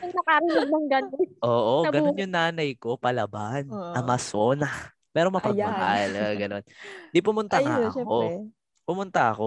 [0.08, 1.28] Nakarinig ng ganun.
[1.44, 3.68] Oo, Sa ganun yung nanay ko, palaban.
[3.68, 3.92] Oo.
[3.96, 4.64] Amazon.
[5.12, 6.64] Pero mapagmahal, uh, ganun.
[7.12, 7.96] Di pumunta nga Ayun, ako.
[7.96, 8.26] syempre.
[8.88, 9.46] Pumunta ako.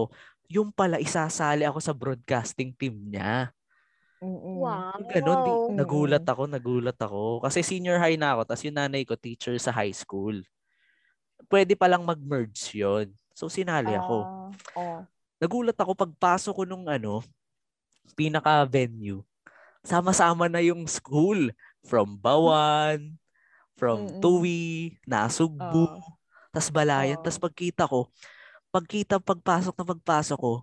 [0.52, 3.50] Yung pala, isasali ako sa broadcasting team niya.
[4.22, 4.62] Mm-mm.
[4.62, 4.94] Wow.
[5.10, 7.42] Ganon, di, nagulat ako, nagulat ako.
[7.42, 10.46] Kasi senior high na ako, tapos yung nanay ko, teacher sa high school.
[11.50, 14.18] Pwede palang mag-merge yon So, sinali ako.
[14.22, 15.02] Ah, oh.
[15.42, 17.26] Nagulat ako pagpasok ko nung ano,
[18.14, 19.26] pinaka-venue.
[19.82, 21.50] Sama-sama na yung school.
[21.82, 23.18] From Bawan,
[23.74, 24.22] from Mm-mm.
[24.22, 26.14] Tuwi, Nasugbu, Oo.
[26.54, 27.18] tas Balayan.
[27.18, 27.26] Oo.
[27.26, 28.14] Tas pagkita ko,
[28.70, 30.54] pagkita, pagpasok na pagpasok ko,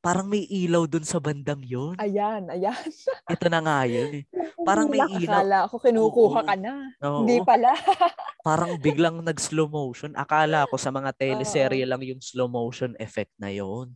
[0.00, 1.94] parang may ilaw dun sa bandang yon.
[2.00, 2.72] Ayan, ayan.
[3.32, 4.24] Ito na nga yun eh.
[4.64, 5.44] Parang may ilaw.
[5.44, 6.48] Akala ko kinukuha Oo.
[6.48, 6.72] ka na.
[7.04, 7.18] Oo.
[7.22, 7.70] Hindi pala.
[8.48, 10.16] parang biglang nag-slow motion.
[10.16, 13.92] Akala ko sa mga teleserye lang yung slow motion effect na yon.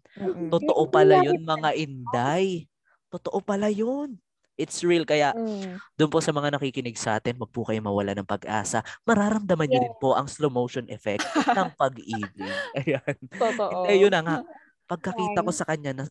[0.53, 2.69] Totoo pala yun, mga inday.
[3.09, 4.21] Totoo pala yun.
[4.55, 5.03] It's real.
[5.03, 5.83] Kaya Mm.
[5.99, 8.87] doon po sa mga nakikinig sa atin, wag po kayo mawala ng pag-asa.
[9.03, 12.39] Mararamdaman nyo din po ang slow motion effect ng pag-ibig.
[12.79, 13.15] Ayan.
[13.35, 13.83] Totoo.
[13.83, 14.37] Hindi, yun na nga.
[14.85, 16.05] Pagkakita ko sa kanya na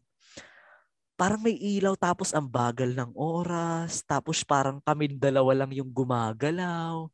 [1.13, 4.01] parang may ilaw tapos ang bagal ng oras.
[4.03, 7.07] Tapos parang kami dalawa lang yung gumagalaw.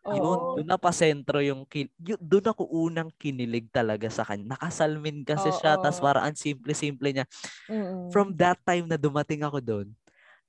[0.00, 0.56] Yun, Oo.
[0.56, 4.56] doon na pa sentro yung, kin- yun, doon ako unang kinilig talaga sa kanya.
[4.56, 5.84] Nakasalmin kasi siya, Oo.
[5.84, 7.26] tas parang ang simple-simple niya.
[7.68, 8.08] Mm-mm.
[8.08, 9.88] From that time na dumating ako doon,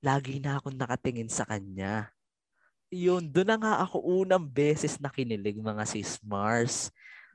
[0.00, 2.08] lagi na akong nakatingin sa kanya.
[2.88, 6.88] Yun, doon na nga ako unang beses na kinilig mga sis Mars.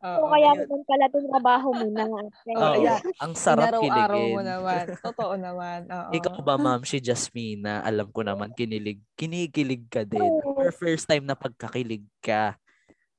[0.06, 0.18] Oo.
[0.18, 2.06] So, kaya naman pala trabaho mo na.
[2.58, 3.02] Oo, Oo, ayan.
[3.18, 4.34] ang sarap kiligin.
[4.38, 4.86] mo naman.
[5.06, 5.90] Totoo naman.
[5.90, 6.12] Oo.
[6.14, 10.38] Ikaw ba, ma'am, si Jasmina, alam ko naman, kinilig, kinikilig ka din.
[10.46, 12.58] Or first time na pagkakilig ka.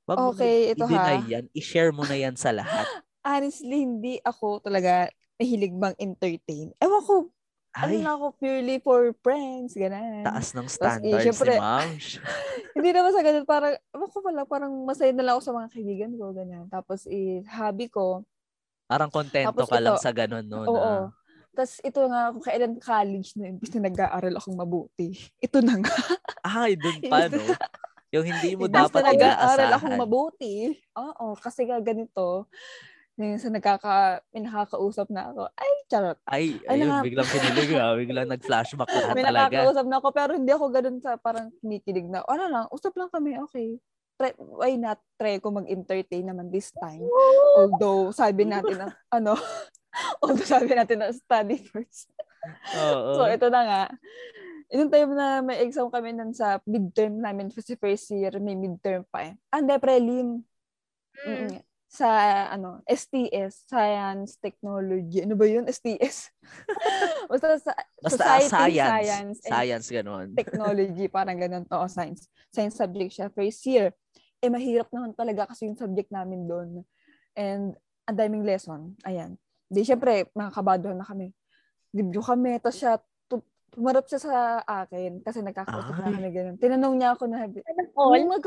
[0.09, 1.21] Wag mo Okay, ito ha.
[1.21, 1.51] yan.
[1.53, 2.87] I-share mo na yan sa lahat.
[3.29, 6.73] Honestly, hindi ako talaga mahilig bang entertain.
[6.81, 7.15] Ewan ko,
[7.79, 10.27] ano Ay, na ako purely for friends, ganun.
[10.27, 11.89] taas ng eh, standards syempre, ni ma'am.
[12.77, 15.69] hindi naman sa ganun, parang, ewan ko pala, parang masaya na lang ako sa mga
[15.71, 16.67] kaibigan ko, ganun.
[16.67, 18.27] Tapos, eh, hobby ko,
[18.89, 20.65] Parang kontento Tapos ka lang ito, sa ganun, no?
[20.65, 20.73] oo.
[20.73, 21.13] na-
[21.53, 25.13] Tapos, ito nga, kung kailan college na, imbis na nag-aaral akong mabuti.
[25.45, 25.93] Ito na nga.
[26.41, 27.43] Ay, dun pa, no?
[28.09, 30.73] Yung hindi mo Imbis dapat na nag-aaral akong mabuti.
[30.97, 31.77] Oo, kasi nga
[33.19, 36.19] ganito, minsan nagkaka, may nakakausap na ako, ay, charot.
[36.23, 37.93] Ay, Ay, ayun, naka- biglang kinilig ah.
[37.99, 39.51] Biglang nag-flashback na May talaga.
[39.51, 43.11] nakakausap na ako, pero hindi ako ganun sa parang kinikilig na, ano lang, usap lang
[43.11, 43.83] kami, okay.
[44.19, 47.03] Try, why not try ko mag-entertain naman this time?
[47.59, 49.35] Although, sabi natin na, ano,
[50.23, 52.11] although sabi natin na study first.
[52.79, 53.19] Oo.
[53.19, 53.83] So, ito na nga.
[54.75, 59.07] Yung time na may exam kami nun sa midterm namin kasi first year, may midterm
[59.09, 59.35] pa eh.
[59.49, 60.45] Ah, hindi, prelim.
[61.25, 61.68] Mm-mm.
[61.89, 62.05] Sa,
[62.53, 65.25] ano, STS, Science, Technology.
[65.25, 65.65] Ano ba yun?
[65.65, 66.29] STS?
[67.33, 67.73] Basta sa
[68.05, 68.77] Basta Society, science.
[68.77, 70.27] Science, Science, and ganun.
[70.37, 71.65] Technology, parang ganun.
[71.73, 72.29] Oo, science.
[72.53, 73.33] Science subject siya.
[73.33, 73.97] First year.
[74.45, 76.85] Eh, mahirap naman talaga kasi yung subject namin doon.
[77.33, 77.73] And,
[78.05, 78.93] ang daming lesson.
[79.09, 79.41] Ayan.
[79.73, 81.33] Di, syempre, makakabado na kami.
[81.97, 82.61] Review kami.
[82.61, 83.01] Tapos siya,
[83.73, 84.35] tumarap siya sa
[84.65, 86.15] akin kasi nagkakausap na Ay.
[86.21, 86.57] kami ganun.
[86.57, 87.49] Tinanong niya ako na,
[87.97, 88.17] All?
[88.17, 88.45] "Ano mag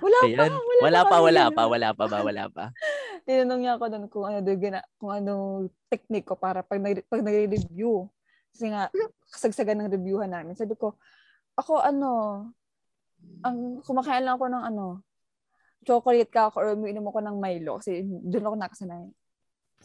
[0.00, 2.64] Wala pa, wala, Wala pa, wala ganun." pa, wala pa ba, wala pa.
[3.26, 5.32] tinanong niya ako doon kung ano doon gina, kung ano
[5.90, 8.06] technique ko para pag nag, pag nagre-review.
[8.54, 8.88] Kasi nga
[9.34, 10.54] kasagsagan ng reviewhan namin.
[10.54, 10.96] Sabi ko,
[11.58, 12.10] ako ano,
[13.42, 14.86] ang kumakain lang ako ng ano,
[15.86, 19.06] chocolate ka ako or umiinom ako ng Milo kasi doon ako nakasanay.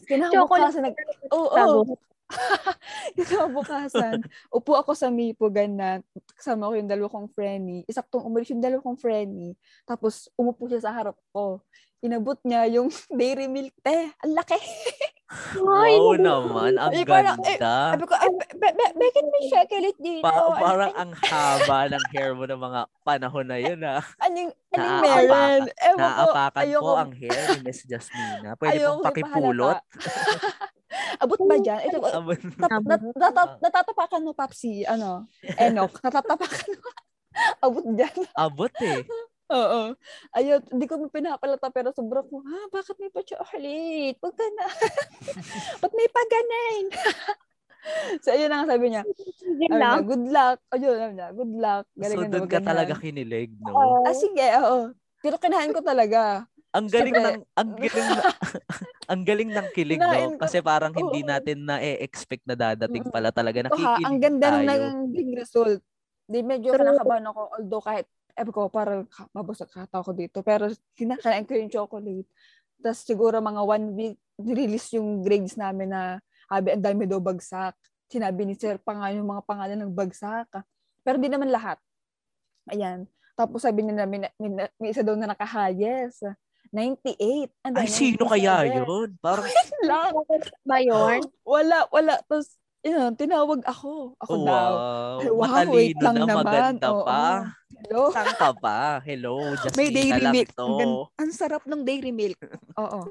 [0.06, 0.96] Kinabukasan nag
[1.30, 1.94] Oo, oo.
[3.18, 5.88] Kinabukasan, upo ako sa Mipogan na
[6.36, 7.84] kasama ko yung dalawa kong friendly.
[7.86, 9.54] Isaktong umalis yung dalawa kong friendly.
[9.84, 11.60] Tapos umupo siya sa harap ko.
[12.02, 13.74] Inabot niya yung dairy milk.
[13.86, 14.58] Eh, ang laki.
[15.56, 17.96] Wow naman, ang Eh, parang, eh, ganda.
[17.96, 20.24] Sabi ko, ay, be, be, be, bakit may chocolate dito?
[20.28, 24.04] Pa- parang ang haba ng hair mo ng mga panahon na yun ah.
[24.20, 25.62] Anong, anong meron?
[25.72, 26.24] Ewan ko,
[26.84, 28.60] po ang hair ni Miss Jasmina.
[28.60, 29.80] Pwede pong pakipulot.
[31.18, 31.80] Abot ba dyan?
[31.88, 32.38] Ito, Abot.
[32.38, 35.26] Tap, nat, natat- natatapakan mo, Papsi, ano,
[35.62, 36.88] Enoch, natatapakan mo.
[37.64, 38.16] Abot dyan.
[38.36, 39.02] Abot eh.
[39.52, 39.92] Oo.
[40.32, 44.16] Ayun, hindi ko mo pinapalata pero sobrang ko, ha, bakit may pa-chocolate?
[44.16, 44.66] Huwag ka na.
[45.76, 46.86] Ba't may paganain?
[48.24, 49.02] so, ayun ang sabi niya.
[49.04, 50.08] Sabi niya, lang.
[50.08, 50.58] good luck.
[50.72, 51.84] Ayun, sabi niya, good luck.
[51.84, 52.68] So Galingan doon mo, ka ganyan.
[52.72, 54.00] talaga kinilig, no?
[54.08, 54.78] Ah, sige, oo.
[55.20, 56.48] Pero kinahan ko talaga.
[56.72, 58.22] Ang galing Siyempre- ng ang galing na,
[59.12, 63.12] ang galing ng kilig no kasi parang hindi natin na expect na dadating Mm.
[63.12, 64.64] pala talaga nakikinig ang ganda tayo.
[64.64, 65.80] ng naging result.
[66.24, 66.80] Di medyo True.
[66.80, 70.40] kinakabahan ako, although kahit, ewan ko, parang ka- mabusag kata ko dito.
[70.40, 70.64] Pero
[70.96, 72.28] kinakain ko yung chocolate.
[72.80, 76.16] Tapos siguro mga one week, release yung grades namin na
[76.48, 77.76] habi, ang dami daw bagsak.
[78.08, 80.48] Sinabi ni sir pa nga yung mga pangalan ng bagsak.
[81.02, 81.76] Pero di naman lahat.
[82.66, 83.04] Ayan.
[83.34, 86.24] Tapos sabi nila, may, may, may isa daw na naka-highest.
[86.72, 87.52] 98.
[87.68, 88.80] And Ay, sino kaya 97.
[88.80, 89.08] yun?
[89.20, 89.44] Parang,
[89.84, 90.10] Lang.
[90.64, 91.20] Ba yun?
[91.52, 92.16] Wala, wala.
[92.24, 94.16] Tapos, yun, tinawag ako.
[94.18, 94.70] Ako oh, daw.
[94.72, 95.16] wow.
[95.38, 96.44] Wow, wait Matalino lang na, naman.
[96.48, 97.04] maganda Oo.
[97.04, 97.22] pa.
[97.82, 98.02] Hello?
[98.14, 99.02] Saan ka pa?
[99.02, 100.50] Hello, just May dairy lang milk.
[100.54, 100.66] to.
[100.66, 102.38] Ang, ang sarap ng dairy milk.
[102.82, 103.10] Oo.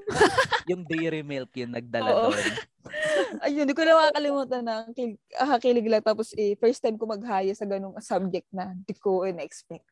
[0.68, 2.32] Yung dairy milk yung nagdala Oo.
[2.32, 2.40] doon.
[3.48, 6.04] Ayun, hindi ko na makakalimutan na ang kil- ah, kilig lang.
[6.04, 9.86] Tapos, eh, first time ko maghaya sa ganung subject na hindi ko in-expect.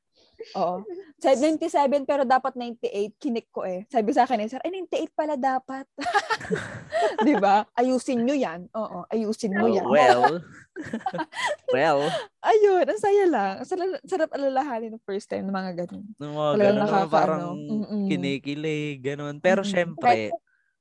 [0.58, 0.86] Oo.
[1.20, 3.84] Sa 97 pero dapat 98, kinik ko eh.
[3.92, 5.84] Sabi sa akin eh, sir, ay 98 pala dapat.
[7.24, 7.68] 'Di ba?
[7.76, 8.68] Ayusin nyo yan.
[8.76, 9.88] Oo, ayusin mo Oh, yan.
[9.92, 10.40] well,
[11.72, 13.54] well, Ayun, ang saya lang.
[13.60, 16.06] Ang sarap, sarap alalahanin ng first time ng mga ganun.
[16.20, 17.12] nung mga Talagang ganun nakakaano.
[17.12, 18.08] parang Mm-mm.
[18.08, 19.36] kinikilig, ganun.
[19.44, 19.68] Pero Mm-mm.
[19.68, 20.40] syempre,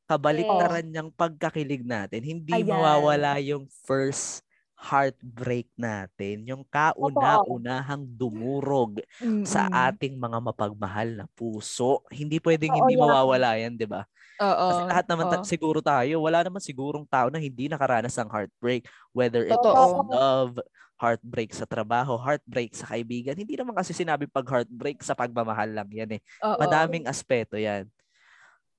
[0.08, 0.88] kabaliktaran Oo.
[0.88, 2.66] niyang pagkakilig natin, hindi Ayan.
[2.66, 4.47] mawawala yung first
[4.78, 9.02] heartbreak natin, yung kauna-unahang dumurog
[9.42, 9.86] sa Mm-mm.
[9.90, 12.06] ating mga mapagmahal na puso.
[12.14, 13.02] Hindi pwedeng Oo, hindi yan.
[13.02, 14.06] mawawala yan, di ba?
[14.38, 14.66] Oo.
[14.70, 18.86] Kasi lahat naman ta- siguro tayo, wala naman sigurong tao na hindi nakaranas ng heartbreak.
[19.10, 19.66] Whether it's
[20.06, 20.62] love,
[20.94, 23.34] heartbreak sa trabaho, heartbreak sa kaibigan.
[23.34, 26.20] Hindi naman kasi sinabi pag heartbreak sa pagmamahal lang yan eh.
[26.46, 26.54] Oo.
[26.54, 27.90] Madaming aspeto yan.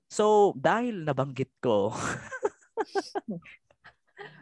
[0.08, 1.91] So, dahil nabanggit ko,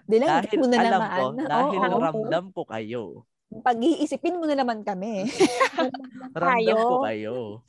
[0.08, 1.12] Dinanggit dahil mo na alam naman.
[1.12, 2.00] ko, dahil Oo.
[2.00, 3.04] ramdam ko kayo,
[3.48, 5.24] Pag-iisipin mo na naman kami.
[6.36, 7.64] ramdam ko kayo.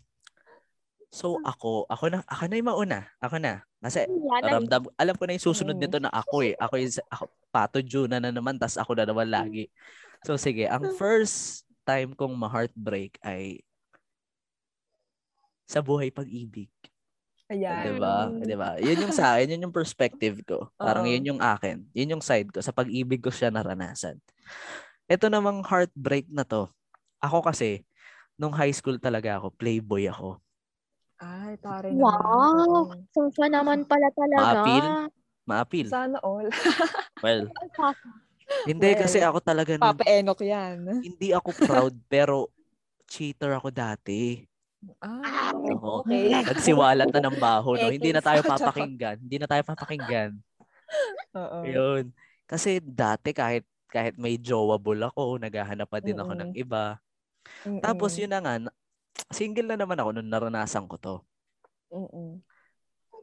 [1.08, 3.00] So, ako, ako na, ako na yung mauna.
[3.22, 3.62] Ako na.
[3.78, 4.04] Kasi,
[4.42, 6.58] ramdam, alam ko na yung susunod nito na ako eh.
[6.58, 9.70] Ako yung, ako, Pato Juna na naman, tas ako na naman lagi.
[10.26, 10.66] So, sige.
[10.66, 13.62] Ang first time kong ma-heartbreak ay
[15.64, 16.68] sa buhay pag-ibig.
[17.48, 17.84] Ayan.
[17.96, 18.16] Diba?
[18.44, 18.70] Diba?
[18.76, 20.68] Yun yung sa akin, yun yung perspective ko.
[20.76, 21.12] Parang Oo.
[21.12, 21.80] yun yung akin.
[21.96, 22.60] Yun yung side ko.
[22.60, 24.20] Sa pag-ibig ko siya naranasan.
[25.08, 26.68] Ito namang heartbreak na to.
[27.24, 27.88] Ako kasi,
[28.36, 30.36] nung high school talaga ako, playboy ako.
[31.18, 32.94] Ay, tari Wow.
[33.16, 34.44] So, siya naman pala talaga.
[34.62, 34.86] Maapil?
[35.48, 35.86] Maapil.
[35.88, 36.46] Sana all.
[37.24, 37.50] Well,
[38.62, 41.02] hindi Well, kasi ako talaga Papa Enoch yan.
[41.02, 42.46] hindi ako proud pero
[43.10, 44.46] cheater ako dati.
[44.98, 46.02] Ah, Oo.
[46.02, 46.32] okay.
[46.32, 47.88] Nagsiwalat na ng baho, no?
[47.94, 49.16] Hindi na tayo papakinggan.
[49.20, 50.32] Hindi na tayo papakinggan.
[51.38, 51.58] Oo.
[51.64, 52.10] Yun.
[52.48, 56.62] Kasi dati kahit kahit may jowable ako, naghahanap pa din ako ng Mm-mm.
[56.64, 57.00] iba.
[57.64, 57.80] Mm-mm.
[57.80, 58.60] Tapos yun na nga,
[59.32, 61.14] single na naman ako nung naranasan ko to.
[61.88, 62.40] Mm-mm.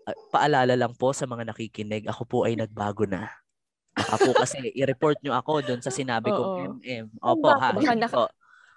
[0.05, 3.29] Ah, Paalala lang po sa mga nakikinig, ako po ay nagbago na.
[3.95, 6.37] Baka po kasi i-report nyo ako doon sa sinabi Oo.
[6.37, 7.05] kong MM.
[7.21, 8.33] Opo ha, Baka naka-.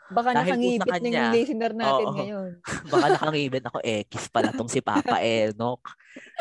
[0.08, 2.16] Baka Dahil nakangibit na yung listener natin oo.
[2.16, 2.50] ngayon.
[2.92, 5.84] Baka nakangibit ako, eh, kiss pala tong si Papa Enoch.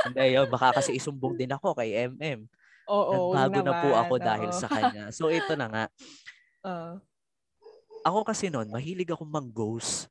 [0.07, 2.47] Hindi yun, baka kasi isumbong din ako kay MM.
[2.87, 4.55] Oo, Nagbago na po naman, ako dahil oo.
[4.55, 5.11] sa kanya.
[5.11, 5.83] So ito na nga,
[6.71, 6.91] Oo.
[8.07, 10.07] ako kasi noon, mahilig ako mag-ghost.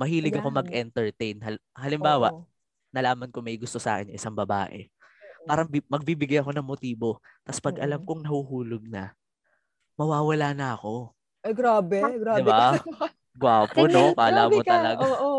[0.00, 0.58] Mahilig ako Ayan.
[0.64, 1.36] mag-entertain.
[1.44, 2.48] Hal- halimbawa, Oo.
[2.88, 4.88] nalaman ko may gusto sa akin isang babae.
[5.44, 7.20] Parang bi- magbibigay ako ng motibo.
[7.44, 8.06] Tapos pag alam Mm.
[8.08, 9.12] kong nahuhulog na,
[9.96, 11.12] mawawala na ako.
[11.40, 12.00] Ay, grabe.
[12.20, 12.52] Grabe Diba?
[12.52, 13.10] ka naman.
[13.32, 14.12] Gwapo, no?
[14.18, 14.68] Kala mo ka.
[14.68, 15.02] talaga.
[15.06, 15.32] Oo.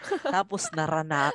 [0.34, 1.32] Tapos narana,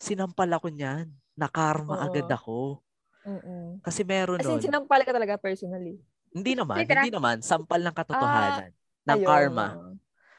[0.00, 1.10] sinampal ako niyan.
[1.36, 2.04] Nakarma Oo.
[2.06, 2.80] agad ako.
[3.26, 3.82] Mm-mm.
[3.82, 4.62] Kasi meron As in, nun.
[4.62, 5.98] sinampal ka talaga personally.
[6.30, 7.02] Hindi naman, Literal.
[7.02, 7.36] hindi naman.
[7.42, 8.70] Sampal ng katotohanan.
[9.06, 9.26] ng Ah, Ayun.
[9.26, 9.66] karma.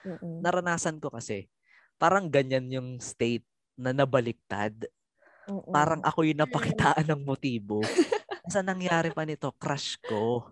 [0.03, 0.36] Mm-mm.
[0.43, 1.47] Naranasan ko kasi.
[1.95, 3.43] Parang ganyan yung state
[3.75, 4.73] na nabaliktad.
[5.47, 5.71] Mm-mm.
[5.71, 7.82] Parang ako yung napakitaan ng motibo.
[8.53, 10.47] Sa nangyari pa nito, crush ko.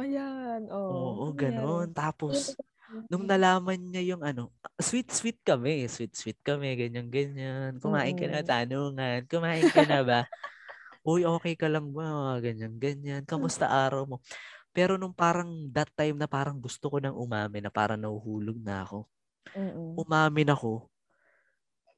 [0.00, 0.62] Ayan.
[0.72, 1.36] Oo, Oo.
[1.36, 1.92] ganun.
[1.92, 2.56] Tapos,
[3.12, 4.48] nung nalaman niya yung ano,
[4.80, 5.84] sweet-sweet kami.
[5.86, 7.76] Sweet-sweet kami, ganyan-ganyan.
[7.76, 9.28] Kumain ka na, tanungan.
[9.28, 10.20] Kumain ka na ba?
[11.04, 12.36] Uy, okay ka lang ba?
[12.40, 13.28] Ganyan-ganyan.
[13.28, 14.16] Kamusta araw mo?
[14.72, 18.86] Pero nung parang that time na parang gusto ko nang umamin na parang nahuhulog na
[18.86, 19.04] ako.
[19.52, 19.98] Mm-mm.
[19.98, 20.86] Umamin ako.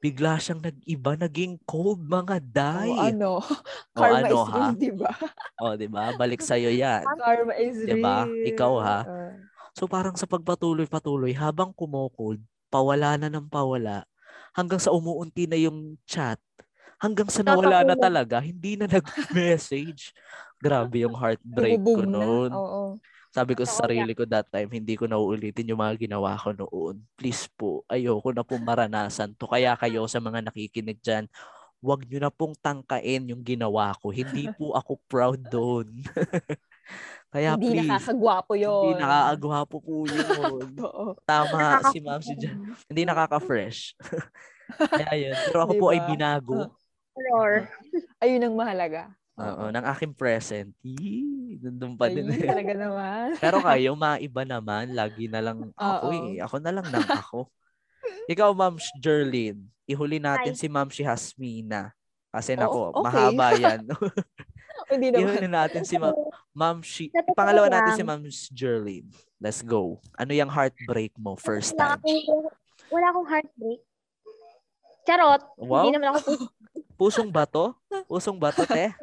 [0.02, 2.90] Bigla siyang nag-iba, naging cold mga day.
[2.90, 3.30] Oh, ano?
[3.38, 4.58] O, Karma ano, is ha?
[4.58, 5.12] real, di ba?
[5.62, 6.10] O, di ba?
[6.18, 7.06] Balik sa'yo yan.
[7.22, 8.02] Karma is real.
[8.02, 8.26] Diba?
[8.26, 8.98] Ikaw, ha?
[9.78, 14.02] So parang sa pagpatuloy-patuloy, habang kumokold, pawala na ng pawala,
[14.58, 16.42] hanggang sa umuunti na yung chat,
[16.98, 20.10] hanggang sa nawala na talaga, hindi na nag-message.
[20.58, 22.50] Grabe yung heartbreak ko noon.
[22.50, 22.98] Oo.
[23.32, 26.52] Sabi ko sa sarili ko that time, hindi ko na uulitin yung mga ginawa ko
[26.52, 27.00] noon.
[27.16, 29.48] Please po, ayoko na pong maranasan to.
[29.48, 31.24] Kaya kayo sa mga nakikinig dyan,
[31.80, 34.12] wag nyo na pong tangkain yung ginawa ko.
[34.12, 35.88] Hindi po ako proud doon.
[37.32, 38.84] Kaya Hindi please, nakakagwapo yun.
[38.92, 40.68] hindi nakakagwapo po yun.
[41.24, 42.60] Tama si ma'am si Jan.
[42.92, 43.96] Hindi nakaka-fresh.
[44.76, 45.34] Kaya yun.
[45.48, 46.08] Pero ako po ay Diba?
[46.12, 46.56] binago.
[47.16, 47.64] Horror.
[48.20, 49.08] Ayun ang mahalaga.
[49.40, 50.68] Oo, ng aking present.
[50.84, 52.28] Yee, nandun pa din.
[52.28, 53.26] Ayun, talaga naman.
[53.40, 56.12] Pero kayo, mga iba naman, lagi na lang ako Oo.
[56.12, 56.36] eh.
[56.44, 57.48] Ako na lang ng ako.
[58.28, 59.56] Ikaw, Ma'am Jerlyn,
[59.88, 60.60] ihuli natin Hi.
[60.60, 61.96] si Ma'am si Hasmina.
[62.32, 63.02] Kasi nako, okay.
[63.08, 63.82] mahaba yan.
[64.92, 65.20] Hindi naman.
[65.24, 66.16] ihuli natin si Ma'am,
[66.52, 68.22] Ma'am shi, pangalawa natin si Ma'am
[68.52, 69.08] Jerlyn.
[69.40, 69.96] Let's go.
[70.20, 72.04] Ano yung heartbreak mo first wala time?
[72.04, 72.22] akong,
[72.92, 73.80] wala akong heartbreak.
[75.02, 75.42] Charot.
[75.58, 75.88] Wow.
[75.88, 76.52] Hindi naman ako
[77.02, 77.74] Pusong bato?
[78.06, 78.94] Pusong bato, te?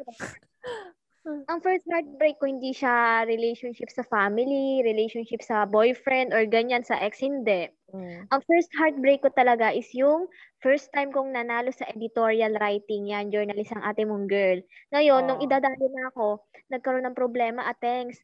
[1.52, 6.96] ang first heartbreak ko hindi siya relationship sa family, relationship sa boyfriend or ganyan sa
[6.96, 7.68] ex hindi.
[7.92, 8.24] Mm.
[8.32, 10.32] Ang first heartbreak ko talaga is yung
[10.64, 14.64] first time kong nanalo sa editorial writing yan, journalist ang ate mong girl.
[14.96, 15.44] Ngayon, nung Oh.
[15.44, 16.40] idadali na ako,
[16.72, 18.16] nagkaroon ng problema, atengs,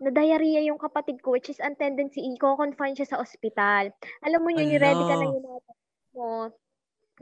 [0.00, 3.92] na diarrhea yung kapatid ko, which is ang tendency, i-confine siya sa ospital.
[4.24, 5.36] Alam mo yun, yung ready ka na Ala.
[6.16, 6.48] yung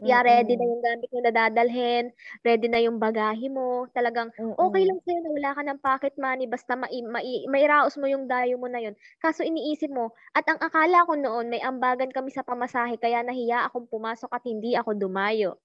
[0.05, 2.12] Yeah, ready na yung gamit mo na dadalhin,
[2.44, 3.88] ready na yung bagahe mo.
[3.97, 4.28] Talagang,
[4.61, 8.28] okay lang sa'yo na wala ka ng pocket money, basta mai, mai, mairaos mo yung
[8.28, 8.92] dayo mo na yun.
[9.24, 13.64] Kaso iniisip mo, at ang akala ko noon, may ambagan kami sa pamasahe, kaya nahiya
[13.72, 15.57] akong pumasok at hindi ako dumayo.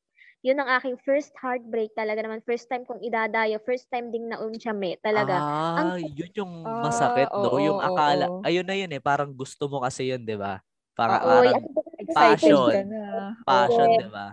[0.41, 2.41] Yun ang aking first heartbreak talaga naman.
[2.41, 5.45] First time kong idadayo, first time ding naunsyame talaga.
[5.51, 7.59] Ah, Ang- yun yung Ah, masakit, no?
[7.59, 8.47] oo, yung akala, oo.
[8.47, 10.63] ayun na yun eh, parang gusto mo kasi yun, di ba?
[10.95, 11.51] Parang, Oo, Oy,
[12.15, 12.71] Passion.
[12.71, 13.03] ka na.
[13.43, 14.01] passion, Oo.
[14.01, 14.27] di ba?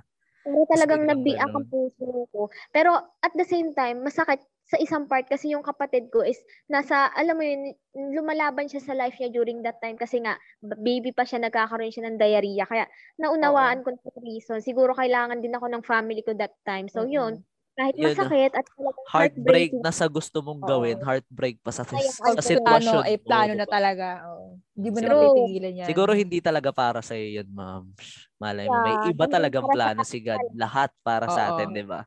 [0.48, 2.48] Pero talagang nabiak ang puso ko.
[2.72, 6.36] Pero at the same time, masakit sa isang part kasi yung kapatid ko is
[6.68, 7.72] nasa, alam mo yun,
[8.12, 10.36] lumalaban siya sa life niya during that time kasi nga,
[10.84, 12.68] baby pa siya, nagkakaroon siya ng diarrhea.
[12.68, 12.84] Kaya
[13.16, 14.60] naunawaan ko na yung reason.
[14.60, 16.88] Siguro kailangan din ako ng family ko that time.
[16.92, 17.40] So yun,
[17.78, 20.68] kahit Yun, masakit at Heartbreak heartbreaking, na sa gusto mong Oo.
[20.68, 23.70] gawin, heartbreak pa sa, Sayang sa sitwasyon plano, ay plano di na ba?
[23.70, 24.06] talaga.
[24.34, 24.58] Oo.
[24.74, 25.20] Hindi mo na True.
[25.22, 25.86] mapipigilan yan.
[25.86, 27.86] Siguro hindi talaga para sa yun, ma'am.
[28.34, 30.42] Malay mo, may iba hindi talagang sa plano si God.
[30.58, 31.50] Lahat para sa Oo.
[31.54, 32.02] atin, di ba?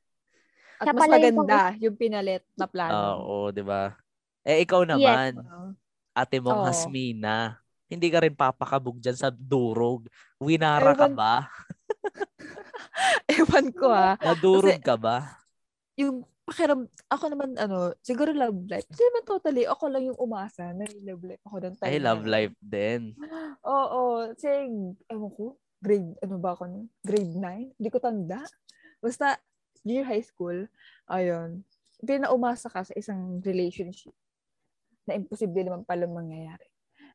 [0.75, 3.23] At mas maganda yung pinalit na plano.
[3.23, 3.95] Oo, di ba?
[4.43, 5.71] Eh, ikaw naman, Oo.
[6.11, 6.67] ate mong Oo.
[6.67, 10.03] Hasmina, hindi ka rin papakabog dyan sa durog.
[10.35, 11.35] Winara ka Ewan- ba?
[13.39, 14.19] Ewan ko ah.
[14.19, 15.40] Nadurog Kasi- ka ba?
[15.99, 18.87] Yung pakiram, ako naman ano, siguro love life.
[18.87, 21.99] Kasi naman totally, ako lang yung umasa na yung love life ako ng time Ay,
[21.99, 22.31] na love yun.
[22.31, 23.01] life din.
[23.67, 24.49] Oo, kasi,
[25.11, 26.85] ewan ko, grade, ano ba ako nun?
[27.03, 27.75] Grade 9?
[27.75, 28.39] Hindi ko tanda.
[29.03, 29.35] Basta,
[29.83, 30.69] junior high school,
[31.09, 31.65] ayun,
[32.01, 34.13] hindi na umasa ka sa isang relationship
[35.09, 36.69] na imposible naman pala mangyayari.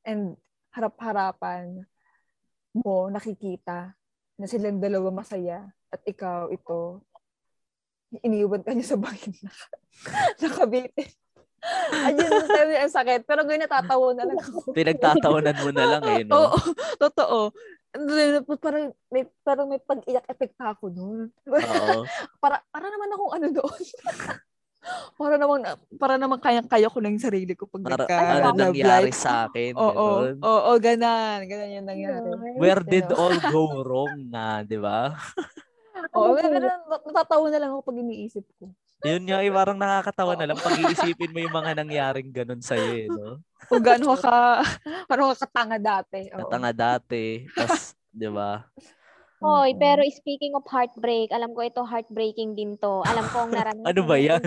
[0.07, 0.35] And
[0.75, 1.87] harap-harapan
[2.77, 3.95] mo, nakikita
[4.37, 7.01] na silang dalawa masaya at ikaw, ito,
[8.23, 9.51] iniwan ka niya sa bangin na
[10.43, 11.11] nakabitin.
[11.91, 13.21] Ayun, sabi ang sakit.
[13.27, 14.71] Pero ngayon natatawa na lang ako.
[14.71, 16.35] Pinagtatawanan mo na lang eh, no?
[16.37, 16.59] Oo,
[17.05, 17.51] totoo.
[18.61, 21.33] Parang may, parang may pag-iyak effect pa ako noon.
[21.49, 22.05] Oo.
[22.43, 23.83] para, para naman akong ano doon.
[25.19, 25.61] para naman,
[25.99, 29.19] para naman kayang-kaya ko lang yung sarili ko pag Para, nagka ano love nangyari life.
[29.19, 29.73] sa akin?
[29.75, 30.39] Oo, ganun.
[30.47, 31.39] oo, ganan.
[31.51, 32.29] Ganan yung nangyari.
[32.61, 35.11] Where did all go wrong nga, di ba?
[36.17, 38.69] Oo, pero nat- natatawa na lang ako pag iniisip ko.
[39.05, 42.91] Yun nga, eh, parang nakakatawa na lang pag iisipin mo yung mga nangyaring ganun sa'yo,
[42.97, 43.45] eh, no?
[43.69, 44.65] Kung gaano ka,
[45.05, 46.33] ka katanga dati.
[46.33, 46.49] Oo.
[46.49, 48.65] Katanga dati, tas, di ba?
[49.37, 49.81] Hoy, Mm-mm.
[49.85, 53.05] pero speaking of heartbreak, alam ko ito heartbreaking din to.
[53.05, 54.43] Alam ko ang naranasan Ano ba ng yan?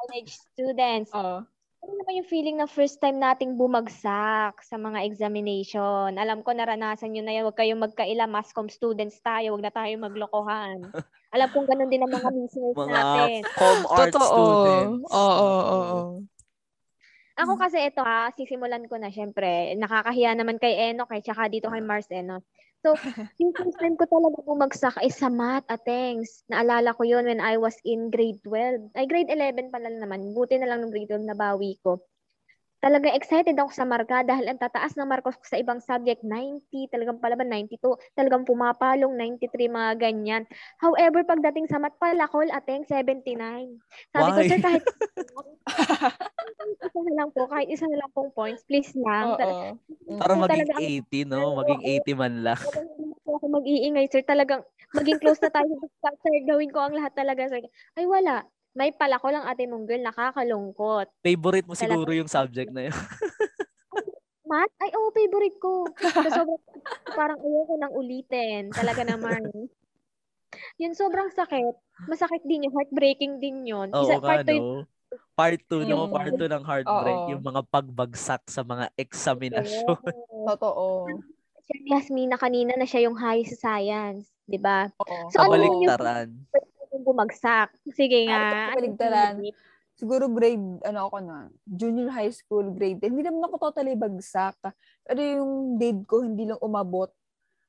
[0.00, 1.10] college students.
[1.12, 1.44] Oo.
[1.86, 6.18] Ano naman yung feeling na first time nating bumagsak sa mga examination?
[6.18, 7.46] Alam ko naranasan nyo na yan.
[7.46, 8.26] Huwag kayong magkaila.
[8.26, 9.54] Mascom students tayo.
[9.54, 10.82] Huwag na tayo maglokohan.
[11.38, 13.40] Alam kong ganun din ang mga listeners Mga natin.
[13.54, 14.26] com art Totoo.
[14.26, 15.06] students.
[15.14, 15.98] Oo, oo, oo.
[17.38, 19.78] Ako kasi ito ha, sisimulan ko na syempre.
[19.78, 22.42] Nakakahiya naman kay Eno, kay tsaka dito kay Mars Eno.
[22.86, 22.94] So,
[23.42, 26.46] yung first time ko talaga bumagsak ay sa math, atengs.
[26.46, 28.94] Naalala ko yun when I was in grade 12.
[28.94, 30.30] Ay, grade 11 pala naman.
[30.30, 31.98] Buti na lang ng grade 12 nabawi ko.
[32.86, 36.86] Talagang excited ako sa marka dahil ang tataas ng markos ko sa ibang subject, 90,
[36.86, 37.82] talagang palaban 92,
[38.14, 40.46] talagang pumapalong 93, mga ganyan.
[40.78, 43.82] However, pagdating sa math pala, call ateng 79.
[44.14, 44.46] Sabi ko, Why?
[44.46, 44.84] sir, kahit
[46.86, 49.34] isa na lang po, kahit isa na lang pong points, please lang.
[49.34, 49.82] Oo.
[50.22, 51.58] Para maging talaga ang- 80, no?
[51.58, 52.60] Maging 80 man lang.
[53.26, 54.22] Ako mag-iingay, sir.
[54.22, 54.62] Talagang
[54.94, 55.66] maging close na tayo.
[56.22, 57.66] sir, gawin ko ang lahat talaga, sir.
[57.98, 58.46] Ay, wala.
[58.76, 61.08] May pala ko lang ate mong girl, nakakalungkot.
[61.24, 61.96] Favorite mo Talaga.
[61.96, 62.96] siguro yung subject na yun.
[64.46, 64.70] Math?
[64.78, 65.88] Ay, oo, favorite ko.
[65.90, 66.60] So, sobrang,
[67.10, 68.70] parang ayoko nang ulitin.
[68.70, 69.42] Talaga naman.
[70.78, 71.74] Yun, sobrang sakit.
[72.06, 72.72] Masakit din yun.
[72.76, 73.90] Heartbreaking din yun.
[73.90, 74.86] Oo Isa, part two yun.
[74.86, 74.94] no?
[75.36, 76.06] Part 2, no?
[76.06, 77.20] Yung- Part 2 ng heartbreak.
[77.24, 77.30] Oo.
[77.32, 79.98] Yung mga pagbagsak sa mga examinasyon.
[80.46, 81.10] Totoo.
[81.66, 84.30] Ni Yasmina kanina na siya yung high sa science.
[84.46, 84.86] di ba?
[84.96, 85.26] Oo.
[85.34, 85.82] So, ano yung
[87.06, 87.70] bumagsak?
[87.94, 88.74] Sige nga.
[88.74, 89.38] Kabaligtaran?
[89.38, 89.58] Ano yung-
[89.96, 93.16] siguro grade, ano ako na, junior high school, grade 10.
[93.16, 94.58] Hindi naman ako totally bagsak.
[95.06, 97.08] Pero yung grade ko, hindi lang umabot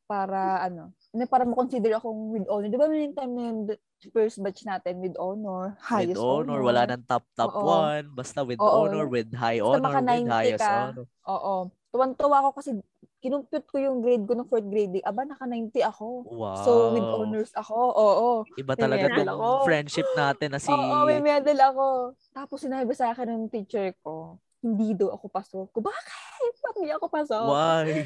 [0.08, 2.68] para, ano, na para makonsider akong with honor.
[2.68, 3.58] Di ba may time na yun,
[4.12, 7.64] first batch natin with honor, highest with honor, wala nang top top Oo.
[7.64, 8.06] one.
[8.12, 8.88] Basta with Oo.
[8.88, 10.72] honor, with high Basta honor, maka with 90 highest ka.
[10.72, 11.06] honor.
[11.28, 11.56] Oo.
[11.98, 12.78] Tuwan-tuwa ako kasi
[13.18, 15.02] kinumpute ko yung grade ko ng fourth grade.
[15.02, 16.30] Aba, naka 90 ako.
[16.30, 16.62] Wow.
[16.62, 17.74] So, with honors ako.
[17.90, 18.30] Oo.
[18.54, 19.66] Iba May talaga medal tong ako.
[19.66, 20.70] friendship natin na si...
[20.70, 21.86] Oo, may medal ako.
[22.38, 25.66] Tapos sinabi sa akin ng teacher ko, hindi daw ako pasok.
[25.74, 26.54] Ko, bakit?
[26.62, 27.46] Bakit hindi ako pasok?
[27.50, 28.06] Why?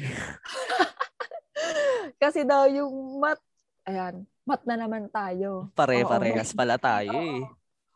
[2.22, 3.36] Kasi daw yung mat,
[3.84, 5.68] ayan, mat na naman tayo.
[5.76, 7.44] Pare-parehas pala tayo eh.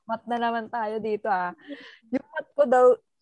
[0.05, 1.57] Mat na naman tayo dito ah.
[2.13, 3.16] Yung mat ko daw, eh,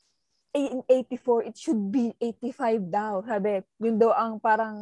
[0.55, 3.13] 84, it should be 85 daw.
[3.27, 4.79] Sabi, yun daw ang parang,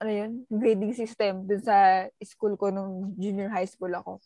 [0.00, 4.16] ano yun, grading system dun sa school ko nung junior high school ako.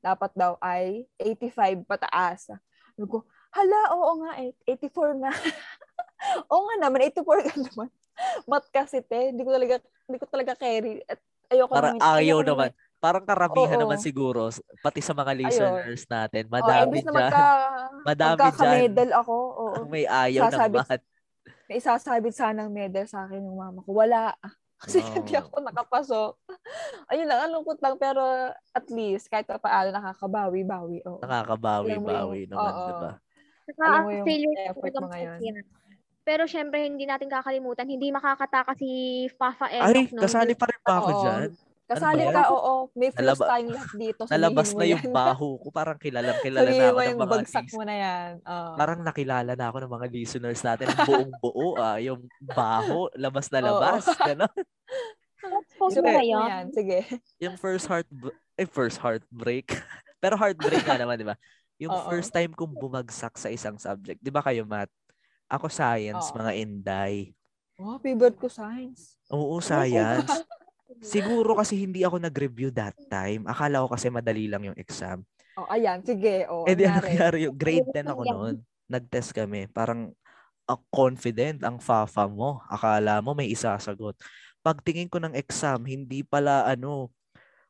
[0.00, 2.48] Dapat daw ay 85 pataas.
[2.96, 5.32] Sabi ko, hala, oo nga eh, 84 nga.
[6.50, 7.88] oo nga naman, 84 ka naman.
[8.48, 11.04] Mat kasi te, hindi ko talaga, hindi ko talaga carry.
[11.04, 11.20] At
[11.52, 12.70] ayoko Para naman- ayaw naman.
[12.98, 13.82] Parang karamihan Oo.
[13.86, 14.50] naman siguro,
[14.82, 16.42] pati sa mga listeners natin.
[16.44, 17.14] Oh, Madami na dyan.
[17.14, 17.46] magka,
[18.10, 19.66] Madami magkaka-medal ako, oo.
[19.76, 21.00] Ang may ayaw ng Sasabit- mat.
[21.68, 23.90] may isasabit sanang medal sa akin ng mama ko.
[23.94, 24.34] Wala.
[24.82, 25.10] Kasi Oo.
[25.14, 26.32] hindi ako nakapasok.
[27.10, 27.94] Ayun lang, ang lungkot lang.
[27.96, 28.22] Pero
[28.52, 31.06] at least, kahit pa paano, nakakabawi-bawi.
[31.06, 31.22] Oo.
[31.22, 32.86] Nakakabawi-bawi yung- naman, oo.
[32.88, 33.10] diba?
[33.68, 35.38] Saka Alam ang mo yung failure effort mo ngayon.
[36.24, 38.90] Pero syempre, hindi natin kakalimutan, hindi makakataka si
[39.34, 39.86] Fafa Enoch.
[39.86, 41.22] Ay, nung- kasali pa rin pa ako Oo.
[41.22, 41.48] dyan.
[41.88, 42.74] Kasali Ano ba ka, oo.
[42.92, 44.22] May first Nalaba- time lahat dito.
[44.28, 45.14] Nalabas na yung yan.
[45.16, 45.66] baho ko.
[45.72, 48.30] Parang kilala, kilala na ako mo ng mga bagsak mo na yan.
[48.44, 48.70] Oo.
[48.76, 50.86] Parang nakilala na ako ng mga listeners natin.
[50.86, 51.96] Ang buong buo, ah.
[51.96, 53.66] Yung baho, labas na Oo.
[53.72, 54.04] labas.
[54.28, 54.52] Ganon.
[55.80, 56.44] Post Yung mo yun?
[56.44, 56.64] yan.
[56.68, 56.98] Sige.
[57.40, 58.04] Yung first heart,
[58.54, 59.72] eh, first heartbreak.
[60.20, 61.40] Pero heartbreak nga naman, di ba?
[61.80, 62.04] Yung Oo.
[62.04, 64.20] first time kong bumagsak sa isang subject.
[64.20, 64.92] Di ba kayo, Matt?
[65.48, 66.36] Ako science, Oo.
[66.36, 67.32] mga inday.
[67.80, 69.16] Oh, favorite ko science.
[69.32, 70.28] Oo, science.
[71.04, 73.44] Siguro kasi hindi ako nag-review that time.
[73.44, 75.22] Akala ko kasi madali lang yung exam.
[75.58, 76.00] Oh, ayan.
[76.02, 76.48] Sige.
[76.48, 77.50] Oh, eh di ano nangyari.
[77.52, 78.54] grade 10 ako noon.
[78.88, 79.68] Nag-test kami.
[79.68, 80.14] Parang
[80.64, 82.64] ah, confident ang fafa mo.
[82.66, 84.16] Akala mo may isasagot.
[84.64, 87.12] Pagtingin ko ng exam, hindi pala ano,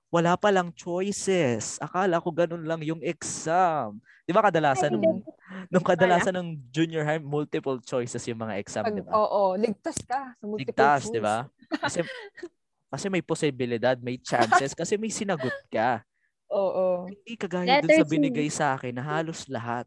[0.08, 1.76] wala palang choices.
[1.84, 4.00] Akala ko ganun lang yung exam.
[4.24, 5.24] Di ba kadalasan nung,
[5.68, 9.12] nung kadalasan ng junior high, multiple choices yung mga exam, di ba?
[9.16, 11.14] Oo, ligtas ka sa multiple Ligtas, choice.
[11.16, 11.44] di ba?
[11.80, 12.00] Kasi,
[12.88, 16.00] kasi may posibilidad, may chances, kasi may sinagot ka.
[16.52, 17.04] Oo.
[17.04, 18.10] Hindi kagaya dun Letter sa C.
[18.10, 19.84] binigay sa akin na halos lahat.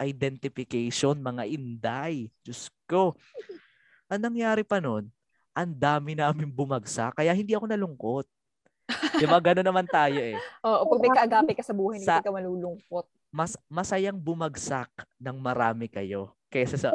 [0.00, 2.26] Identification, mga inday.
[2.42, 3.14] Diyos ko.
[4.10, 5.06] Ang nangyari pa nun,
[5.54, 8.26] ang dami namin bumagsak, kaya hindi ako nalungkot.
[8.90, 9.38] Di ba?
[9.38, 10.34] Gano'n naman tayo eh.
[10.66, 13.06] Oo, pag may kaagapi ka sa buhay, Sa- hindi ka malulungkot.
[13.30, 14.90] Mas, masayang bumagsak
[15.22, 16.90] ng marami kayo kaysa sa,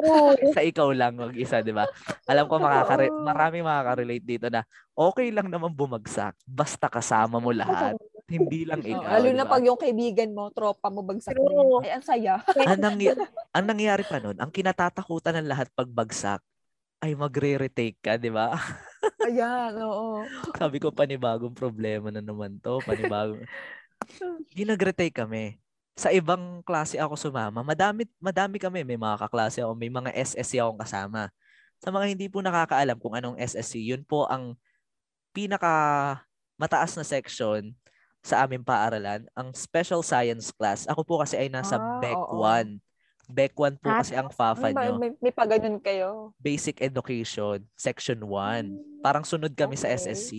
[0.52, 1.88] sa ikaw lang mag-isa, di ba?
[2.28, 3.24] Alam ko makakare- Oo.
[3.24, 7.96] marami makaka-relate dito na okay lang naman bumagsak basta kasama mo lahat.
[8.28, 9.16] Hindi lang ikaw.
[9.16, 11.80] lalo di na pag yung kaibigan mo, tropa mo, bagsak mo.
[11.80, 12.42] Ay, ang saya.
[12.44, 13.16] ang, nangya-
[13.54, 16.42] ang nangyari pa nun, ang kinatatakutan ng lahat pag bagsak,
[17.04, 18.56] ay magre-retake ka, di ba?
[19.26, 20.24] Ayan, oo.
[20.56, 22.80] Sabi ko, panibagong problema na naman to.
[22.82, 23.44] Panibagong...
[24.56, 25.56] Di nag-retake kami.
[25.96, 27.64] Sa ibang klase ako sumama.
[27.64, 28.84] Madami, madami kami.
[28.84, 29.72] May mga kaklase ako.
[29.72, 31.32] May mga SSC akong kasama.
[31.80, 34.60] Sa mga hindi po nakakaalam kung anong SSC, yun po ang
[35.32, 35.72] pinaka
[36.56, 37.72] mataas na section
[38.20, 40.84] sa aming paaralan, ang special science class.
[40.84, 42.42] Ako po kasi ay nasa Ah, BEC oo.
[42.42, 42.82] 1.
[43.30, 44.98] BEC 1 po Ah, kasi ang FAFA May, nyo.
[44.98, 46.34] may, may paganon kayo.
[46.36, 48.72] Basic Education, Section 1.
[49.00, 49.96] Parang sunod kami sa Okay.
[50.10, 50.32] SSC.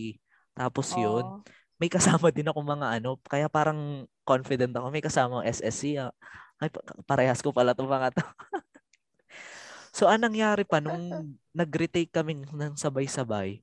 [0.52, 1.42] Tapos yun, Oo.
[1.78, 4.90] May kasama din ako mga ano, kaya parang confident ako.
[4.90, 6.02] May kasama SSC.
[6.02, 6.10] ah.
[6.58, 8.26] Ay, pa- parehas ko pala itong mga to.
[9.98, 10.98] so, anong nangyari pa nung
[11.58, 13.62] nag-retake kami ng sabay-sabay?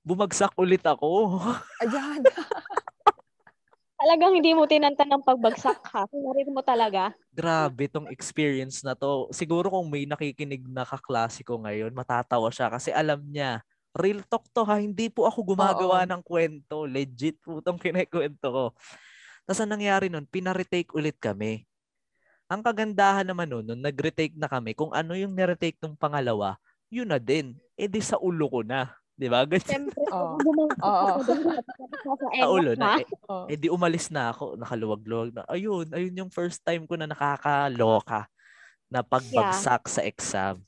[0.00, 1.44] Bumagsak ulit ako.
[1.84, 2.24] Ayan.
[4.00, 6.08] Talagang hindi mo tinantan ng pagbagsak ha.
[6.08, 7.12] Sinari mo talaga.
[7.36, 9.28] Grabe tong experience na to.
[9.28, 13.60] Siguro kung may nakikinig na kaklase ko ngayon, matatawa siya kasi alam niya,
[13.94, 16.10] real talk to ha, hindi po ako gumagawa Oo.
[16.10, 16.86] ng kwento.
[16.86, 18.64] Legit po tong kinikwento ko.
[19.46, 21.66] Tapos ang nangyari nun, pinaretake ulit kami.
[22.50, 26.58] Ang kagandahan naman nun, nung nag-retake na kami, kung ano yung niretake ng pangalawa,
[26.90, 27.54] yun na din.
[27.78, 28.90] E di sa ulo ko na.
[29.14, 29.46] Di ba?
[29.46, 29.86] Ganyan.
[29.86, 30.34] Siyempre, Oo.
[30.82, 31.10] Oo.
[32.34, 32.98] Sa ulo na.
[32.98, 35.42] Eh, eh di umalis na ako, nakaluwag-luwag na.
[35.46, 38.26] Ayun, ayun yung first time ko na nakakaloka
[38.90, 40.58] na pagbagsak sa exam.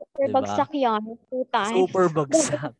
[0.00, 0.36] Super Diba?
[0.40, 1.02] bagsak yan.
[1.28, 1.76] Two times.
[1.76, 2.72] Super bagsak.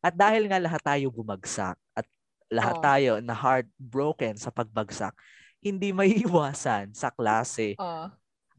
[0.00, 2.06] At dahil nga lahat tayo bumagsak at
[2.48, 2.82] lahat Oo.
[2.82, 5.12] tayo na heartbroken sa pagbagsak,
[5.60, 8.10] hindi maiiwasan sa klase Oh.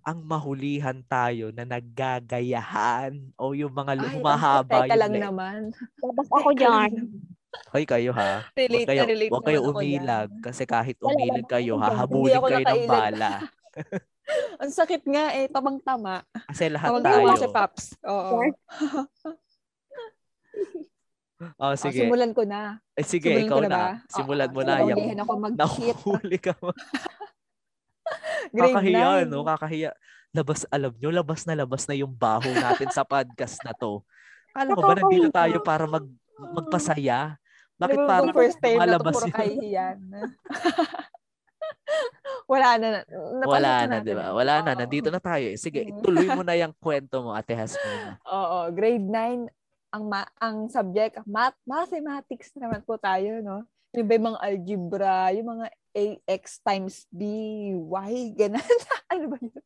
[0.04, 5.60] ang mahulihan tayo na naggagayahan o yung mga Ay, humahaba teka yung lang naman.
[6.00, 6.92] Labas ako Teka dyan.
[7.70, 8.42] Hoy kayo ha.
[8.42, 12.84] Huwag Relate kayo, na relate huwag kayo umilag kasi kahit umilag kayo, hahabulin kayo ng
[12.88, 13.34] bala.
[14.62, 16.24] Ang sakit nga eh, tamang-tama.
[16.48, 17.36] Kasi lahat Tawag tayo.
[17.36, 17.86] si Paps.
[18.04, 18.40] Oo.
[18.40, 18.44] Oh,
[21.60, 22.08] Oh, sige.
[22.08, 22.80] simulan ko na.
[22.96, 23.76] Eh, sige, simulan ikaw ko na na.
[23.76, 23.90] ba?
[24.08, 24.74] Simulan Oo, mo na.
[24.80, 25.60] Yung, maulihan ako mag-cheat.
[25.60, 26.70] nahuhuli ka mo.
[28.56, 29.32] Grade Kakahiya, 9.
[29.34, 29.44] no?
[29.44, 29.92] Kakahiya.
[30.32, 34.00] Labas, alam nyo, labas na labas na yung baho natin sa podcast na to.
[34.56, 36.06] Kala ko ba nandito tayo para mag,
[36.40, 37.36] magpasaya?
[37.76, 40.00] Bakit Di ba parang first time na to, puro kahihiyan?
[42.52, 42.88] Wala na.
[43.44, 44.32] Wala na, di ba?
[44.32, 44.72] Wala na.
[44.74, 44.80] Oo.
[44.80, 45.46] Nandito na tayo.
[45.48, 45.56] eh.
[45.56, 45.90] Sige, Mm.
[45.96, 48.20] ituloy mo na yung kwento mo, Ate Hasmina.
[48.26, 49.48] Oo, grade 9
[49.90, 53.62] ang ma- ang subject math mathematics naman po tayo, no?
[53.94, 55.66] Yung ba yung mga algebra, yung mga
[56.26, 57.22] ax times b,
[57.78, 58.58] y, ganun.
[59.14, 59.62] ano ba yun?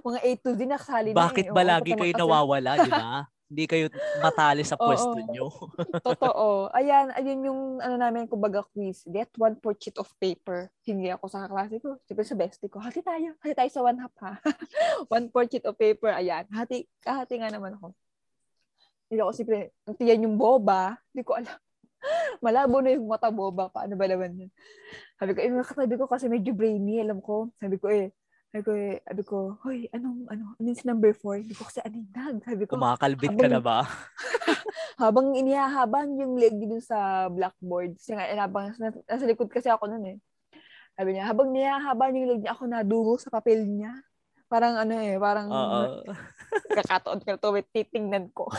[0.00, 3.26] Mga a to z nakasali na Bakit ba lagi kayo nawawala, di ba?
[3.52, 3.86] Hindi kayo
[4.24, 5.52] matali sa pwesto nyo.
[6.08, 6.72] Totoo.
[6.72, 9.04] Ayan, ayun yung ano namin, kumbaga quiz.
[9.04, 10.72] Get one per sheet of paper.
[10.88, 12.00] Hingi ako sa klase ko.
[12.08, 12.80] Siyempre sa bestie ko.
[12.80, 13.36] Hati tayo.
[13.44, 14.40] Hati tayo sa one half ha.
[15.12, 16.16] one per sheet of paper.
[16.16, 16.48] Ayan.
[16.48, 17.92] Hati, kahati nga naman ako.
[19.12, 20.96] Hindi ako siyempre, tiyan yung boba.
[21.12, 21.58] Hindi ko alam.
[22.44, 23.68] Malabo na yung mata boba.
[23.68, 24.50] Paano ba naman yun?
[25.20, 27.04] Sabi ko, eh, mga katabi ko kasi medyo brainy.
[27.04, 27.52] Alam ko.
[27.60, 28.16] Sabi ko eh,
[28.52, 31.40] sabi ko eh, sabi ko, hoy, anong, ano, anong si number four?
[31.40, 32.44] Hindi ko kasi aninag.
[32.44, 33.88] Sabi ko, Kumakalbit ka na ba?
[35.00, 37.96] habang inihahaban yung leg dun sa blackboard.
[37.96, 40.18] Kasi nga, habang nasa, nasa likod kasi ako nun eh.
[40.92, 43.96] Sabi niya, habang nihahaban yung leg niya, ako naduro sa papel niya.
[44.52, 46.04] Parang ano eh, parang Oo.
[46.76, 48.52] kakataon ka to, titingnan ko.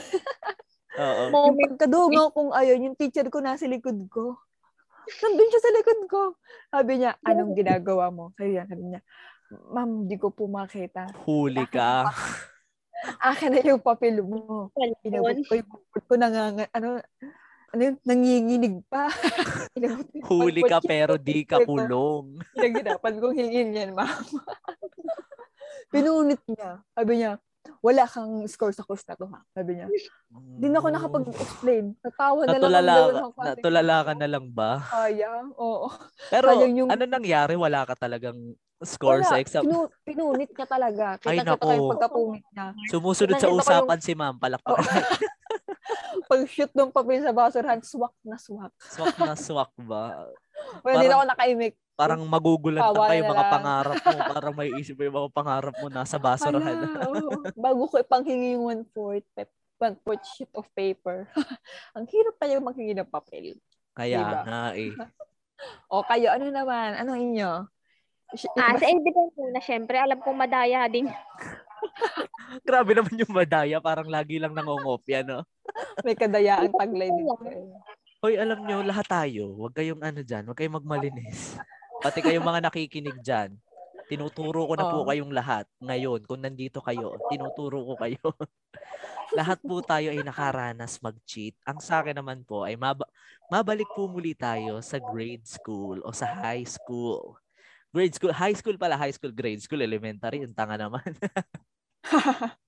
[0.98, 1.54] Oo.
[1.54, 4.42] Yung pagkadungaw kong ayun, yung teacher ko nasa likod ko.
[5.22, 6.22] Nandun siya sa likod ko.
[6.74, 8.34] Sabi niya, anong ginagawa mo?
[8.34, 9.02] Sabi niya, sabi niya,
[9.72, 11.10] ma'am, di ko po makita.
[11.26, 12.08] Huli ka.
[13.20, 14.72] Akin na yung papel mo.
[15.04, 17.04] Inabot ko yung papel ko, nanganga, ano,
[17.74, 19.10] ano yun, nanginginig pa.
[20.30, 22.38] Huli ka pero di ka kulong.
[22.54, 24.24] Pinagirapan kong hingin yan, ma'am.
[25.94, 26.82] Pinunit niya.
[26.94, 27.42] Sabi niya,
[27.80, 29.40] wala kang score sa course na to, ha?
[29.50, 29.88] Sabi niya.
[30.56, 31.96] Di na ako nakapag-explain.
[31.98, 34.72] Natawa na lang Natulala, ka, natulala ka na lang ba?
[34.86, 35.88] Sayang, oo.
[36.30, 37.56] Pero Sayang yung- ano nangyari?
[37.56, 38.36] Wala ka talagang
[38.80, 39.64] score Wala, sa exam?
[39.64, 41.06] pinu- pinunit niya talaga.
[41.22, 41.72] Ay, Kita-kita ko nako.
[41.74, 42.66] yung pagkapunit niya.
[42.90, 44.36] Sumusunod sa usapan si ma'am.
[44.36, 44.68] Palakpak.
[44.70, 44.84] Oo.
[46.26, 48.72] Pag-shoot ng papel sa basurahan, swak na swak.
[48.82, 50.24] swak na swak ba?
[50.82, 51.76] Wala, hindi na ako nakaimik.
[51.94, 53.54] Parang magugulat na kayo na mga lang.
[53.54, 54.18] pangarap mo.
[54.34, 56.78] Parang may isip mo yung mga pangarap mo nasa basurahan.
[57.06, 57.46] Oo.
[57.70, 59.30] Bago ko ipanghingi yung one-fourth,
[59.78, 61.30] one-fourth sheet of paper.
[61.98, 63.62] Ang hirap tayo maghingi ng papel.
[63.94, 64.42] Kaya Diba?
[64.42, 64.94] nga eh.
[65.88, 66.98] O kayo, ano naman?
[67.00, 67.64] Ano inyo?
[68.60, 71.08] Ah, sa independent muna, syempre, alam kong madaya din.
[72.68, 73.78] Grabe naman yung madaya.
[73.80, 75.48] Parang lagi lang nangongopya, no?
[76.04, 77.38] May kadayaan taglay dito.
[78.24, 81.60] Hoy, alam nyo, lahat tayo, huwag kayong ano dyan, huwag kayong magmalinis.
[82.04, 83.56] Pati kayong mga nakikinig dyan,
[84.12, 85.08] tinuturo ko na po Oo.
[85.08, 86.20] kayong lahat ngayon.
[86.28, 88.20] Kung nandito kayo, tinuturo ko kayo.
[89.40, 91.56] lahat po tayo ay nakaranas mag-cheat.
[91.64, 93.08] Ang sa akin naman po ay mab-
[93.48, 97.40] mabalik po muli tayo sa grade school o sa high school.
[97.94, 101.08] Grade school, high school pala, high school, grade school, elementary, yung tanga naman.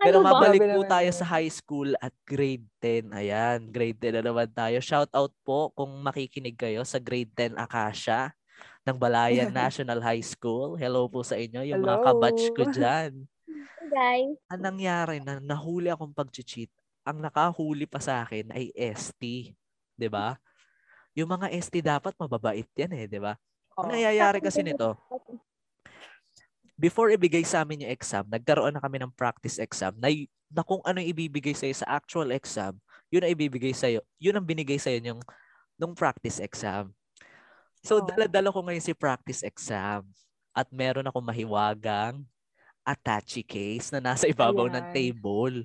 [0.00, 0.32] Pero Ano ba?
[0.32, 3.12] mabalik po tayo sa high school at grade 10.
[3.12, 4.80] Ayan, grade 10 na naman tayo.
[4.80, 8.32] Shout out po kung makikinig kayo sa grade 10 Akasha
[8.84, 10.76] ng Balayan National High School.
[10.76, 12.06] Hello po sa inyo, yung mga Hello.
[12.06, 13.26] kabatch ko dyan.
[13.90, 16.70] Guys, Ang nangyari na nahuli akong pag-cheat,
[17.02, 19.52] ang nakahuli pa sa akin ay ST.
[19.96, 20.36] 'di ba?
[21.12, 23.34] Yung mga ST dapat mababait yan eh, 'di ba?
[23.76, 23.92] Ang Oo.
[23.96, 24.96] nangyayari kasi nito,
[26.80, 30.64] before ibigay sa amin yung exam, nagkaroon na kami ng practice exam na, y- na
[30.64, 32.76] kung ano ibibigay sa'yo sa actual exam,
[33.12, 34.00] yun ang ibibigay sa'yo.
[34.16, 35.20] Yun ang binigay sa'yo yung
[35.76, 36.92] nung practice exam.
[37.80, 38.06] So, Oo.
[38.06, 40.04] dala-dala ko ngayon si practice exam
[40.52, 42.20] at meron akong mahiwagang
[42.84, 44.94] attache case na nasa ibabaw ng Ayan.
[44.94, 45.56] table.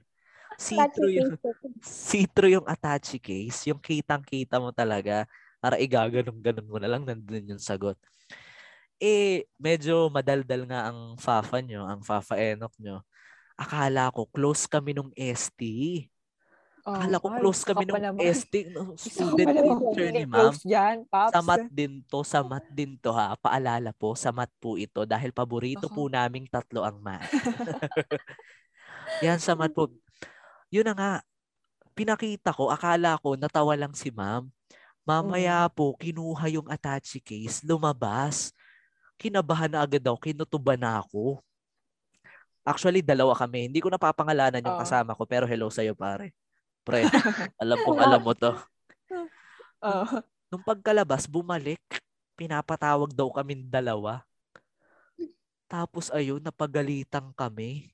[0.56, 1.32] See-through yung,
[1.84, 5.28] see-through yung attache case, yung kitang-kita mo talaga,
[5.60, 7.98] para igaganong-ganon mo na lang, nandun yung sagot.
[9.02, 13.04] Eh, medyo madaldal nga ang Fafa nyo, ang Fafa Enoch nyo.
[13.60, 15.60] Akala ko, close kami nung ST.
[16.86, 18.14] Oh, Akala ko, close kami naman.
[18.22, 18.70] ST.
[18.70, 20.54] no, Student teacher ni ma'am.
[20.62, 21.34] dyan, Paps.
[21.34, 23.34] Sa mat din to, sa mat din to ha.
[23.42, 25.96] Paalala po, sa mat po ito dahil paborito Aha.
[25.98, 27.26] po naming tatlo ang mat.
[29.26, 29.90] Yan sa mat po.
[30.70, 31.12] Yun na nga,
[31.98, 34.46] pinakita ko, akala ko, natawa lang si ma'am.
[35.02, 38.54] Mamaya po, kinuha yung attache case, lumabas.
[39.18, 41.42] kinabahan na agad ako, kinutuba na ako.
[42.62, 43.74] Actually, dalawa kami.
[43.74, 44.84] Hindi ko napapangalanan yung Oo.
[44.86, 46.30] kasama ko, pero hello sa'yo, pare.
[46.86, 47.02] Pre,
[47.62, 48.54] alam kong alam mo to.
[49.90, 50.18] Oo.
[50.54, 51.82] Nung pagkalabas, bumalik.
[52.38, 54.22] Pinapatawag daw kami dalawa.
[55.66, 57.90] Tapos ayun, napagalitan kami.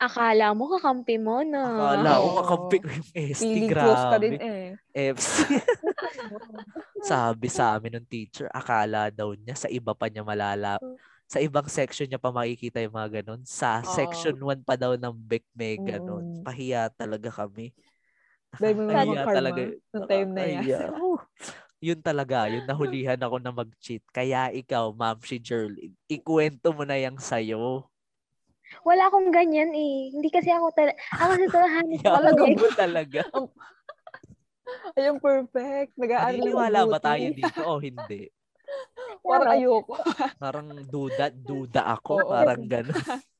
[0.00, 1.62] Akala mo kakampi mo na.
[1.62, 2.38] Akala ko Oo.
[2.40, 3.44] kakampi ko yung ST.
[3.44, 4.48] Feeling close ka din Grabe.
[4.48, 5.12] eh.
[5.12, 5.36] FC.
[7.12, 10.78] Sabi sa amin ng teacher, akala daw niya sa iba pa niya malala.
[11.32, 13.40] Sa ibang section niya pa makikita yung mga ganun.
[13.48, 13.88] Sa Oo.
[13.88, 16.28] section 1 pa daw ng BEC may ganun.
[16.28, 16.44] Mm.
[16.44, 17.72] Pahiya talaga kami.
[18.60, 19.62] Dahil mo naman karma talaga.
[19.96, 20.92] nung time na yan.
[20.92, 21.16] Oh,
[21.80, 24.04] yun talaga, yun nahulihan ako na mag-cheat.
[24.12, 27.88] Kaya ikaw, ma'am, si Jerlyn, ikwento mo na yung sayo.
[28.84, 30.12] Wala akong ganyan eh.
[30.12, 33.20] Hindi kasi ako talaga, ako sa talahan Talaga mo talaga.
[35.00, 35.96] Ayun, perfect.
[35.96, 38.28] Nag-aaral Naniniwala ba tayo dito o hindi?
[39.22, 39.94] Parang ayoko.
[40.42, 42.12] Parang duda, duda ako.
[42.22, 42.30] Oo.
[42.30, 42.94] Parang gano'n.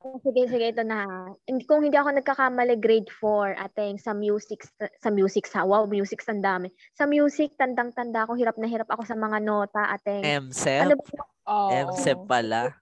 [0.00, 1.04] Sige, sige, ito na.
[1.44, 4.64] Hindi- Kung hindi ako nagkakamali, grade 4, ating sa music,
[4.96, 6.72] sa music, sa, wow, music, ang dami.
[6.96, 10.88] Sa music, tandang-tanda ako, hirap na hirap ako sa mga nota, ating, MSEP?
[10.88, 11.04] ano ba
[11.52, 11.68] Oo.
[11.92, 12.72] MSEP pala.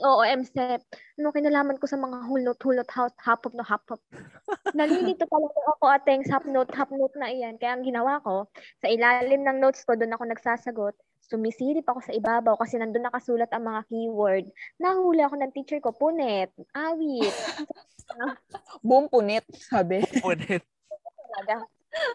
[0.00, 0.80] Oo, MSEP.
[1.20, 4.00] Ano kinalaman ko sa mga hulot-hulot, hop, hop no hop hop.
[4.78, 7.60] Nalilito talaga ako ating hop note, hop note na iyan.
[7.60, 8.48] Kaya ang ginawa ko,
[8.80, 10.96] sa ilalim ng notes ko, doon ako nagsasagot.
[11.20, 14.46] Sumisilip ako sa ibabaw kasi nandun nakasulat ang mga keyword.
[14.80, 17.34] Nahuli ako ng teacher ko, punet, awit,
[18.86, 20.02] Boom punit, sabi.
[21.30, 21.62] Talaga.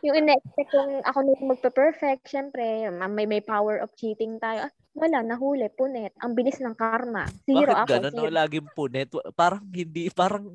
[0.04, 4.68] Yung in-expect kong ako na yung magpe-perfect, syempre, ma- may, may power of cheating tayo.
[4.68, 6.16] Ah, wala, nahuli, punet.
[6.24, 7.28] Ang bilis ng karma.
[7.44, 7.92] Zero Bakit ako.
[7.92, 8.14] gano'n?
[8.16, 8.32] No?
[8.32, 9.12] Laging punit.
[9.36, 10.48] Parang hindi, parang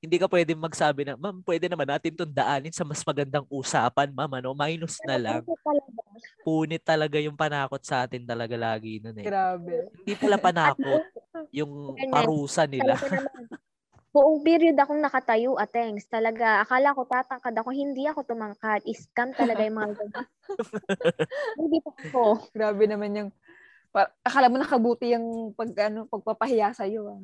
[0.00, 4.08] hindi ka pwede magsabi na, ma'am, pwede naman natin itong daanin sa mas magandang usapan,
[4.08, 4.32] ma'am.
[4.40, 4.56] Ano?
[4.56, 5.44] Minus na lang.
[6.40, 9.26] Punit talaga yung panakot sa atin talaga lagi nun eh.
[9.28, 9.92] Grabe.
[9.92, 11.02] Hindi pala panakot.
[11.52, 12.96] Yung parusa nila.
[14.12, 16.04] Buong period akong nakatayo, atengs.
[16.04, 17.72] Talaga, akala ko tatangkad ako.
[17.72, 18.84] Hindi ako tumangkad.
[18.92, 20.28] Scam talaga yung mga ganyan.
[21.60, 22.52] Hindi pa ako.
[22.52, 23.30] Grabe naman yung
[23.88, 27.20] pa, akala mo nakabuti yung pag ano pagpapahiya sa iyo ah.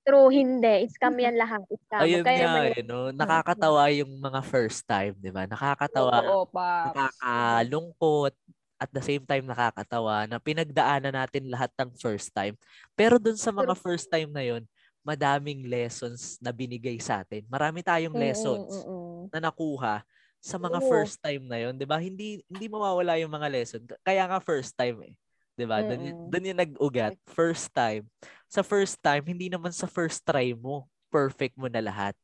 [0.00, 0.88] True, hindi.
[0.88, 1.60] Scam yan lahat.
[1.68, 2.00] Scam.
[2.00, 3.12] Ayun Kaya nga naman, eh, no?
[3.12, 5.44] Nakakatawa yung mga first time, di ba?
[5.44, 6.24] Nakakatawa.
[6.24, 6.88] Oo, pa.
[6.88, 8.32] nakakalungkot
[8.80, 12.56] at the same time nakakatawa na pinagdaanan natin lahat ng first time.
[12.96, 14.64] Pero dun sa mga first time na yon,
[15.10, 17.42] madaming lessons na binigay sa atin.
[17.50, 18.86] Marami tayong lessons
[19.34, 20.06] na nakuha
[20.40, 20.88] sa mga Oo.
[20.88, 21.98] first time na yon, 'di ba?
[22.00, 23.82] Hindi hindi mawawala yung mga lesson.
[24.06, 25.14] Kaya nga first time eh.
[25.58, 25.82] 'Di ba?
[25.84, 26.30] Doon Mm-mm.
[26.30, 28.06] doon yung nag-ugat, first time.
[28.48, 32.14] Sa first time, hindi naman sa first try mo perfect mo na lahat.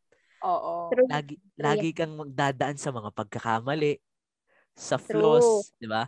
[0.44, 0.90] Oo.
[0.94, 1.06] True.
[1.10, 3.98] Lagi lagi kang magdadaan sa mga pagkakamali,
[4.76, 6.06] sa flaws, 'di ba?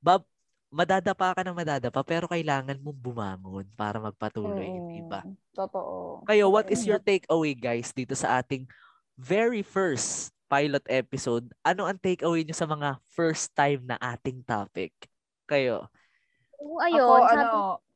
[0.00, 0.22] Bab,
[0.68, 5.24] madadapa ka ng madadapa pero kailangan mong bumangon para magpatuloy, hindi ba?
[5.24, 6.22] Mm, Totoo.
[6.28, 8.68] Kayo, what is your takeaway guys dito sa ating
[9.16, 11.48] very first pilot episode?
[11.64, 14.92] Ano ang takeaway niyo sa mga first time na ating topic?
[15.48, 15.88] Kayo.
[16.60, 17.26] Oo, Ako, ayun.
[17.32, 17.48] ano,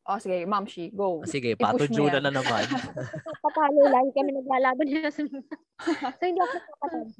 [0.02, 1.22] sabi oh, sige, Ma'am Shi, go.
[1.28, 2.22] Sige, I-push mo patujo na yan.
[2.26, 2.64] na naman.
[3.52, 5.22] papalo, lagi kami naglalaban niya sa
[6.22, 7.10] So, hindi ako nakakatawa.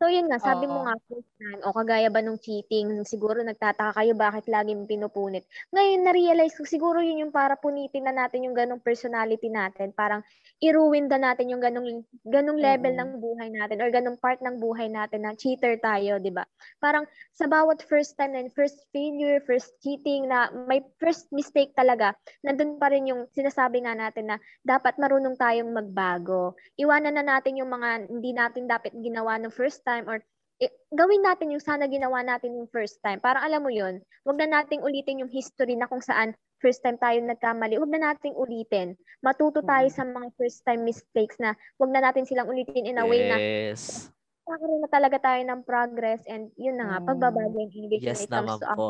[0.00, 0.84] So, yun nga, sabi mo Oo.
[0.88, 5.44] nga, first time, o kagaya ba nung cheating, siguro nagtataka kayo bakit lagi mo pinupunit.
[5.76, 9.92] Ngayon, na-realize ko, siguro yun yung para punitin na natin yung ganong personality natin.
[9.92, 10.24] Parang,
[10.64, 13.12] i-ruin na natin yung ganong, ganong level Mm-mm.
[13.12, 16.48] ng buhay natin or ganong part ng buhay natin na cheater tayo, di ba?
[16.80, 17.06] Parang,
[17.36, 22.80] sa bawat first time yun, first failure, first cheating, na may first mistake talaga, nandun
[22.80, 26.54] pa rin yung sinasabi nga natin na dapat marunong tayong magbago.
[26.76, 30.20] Iwanan na natin yung mga hindi natin dapat ginawa ng first time or
[30.60, 33.16] eh, gawin natin yung sana ginawa natin yung first time.
[33.16, 33.96] Parang alam mo yun,
[34.28, 37.80] wag na nating ulitin yung history na kung saan first time tayo nagkamali.
[37.80, 38.92] Wag na nating ulitin.
[39.24, 39.94] Matuto tayo Mm.
[39.96, 43.40] sa mga first time mistakes na wag na natin silang ulitin in a way na
[43.40, 44.12] Yes.
[44.44, 47.06] kakaroon na talaga tayo ng progress and yun na nga, Mm.
[47.08, 48.88] pagbabago yung English Yes when it comes naman to po.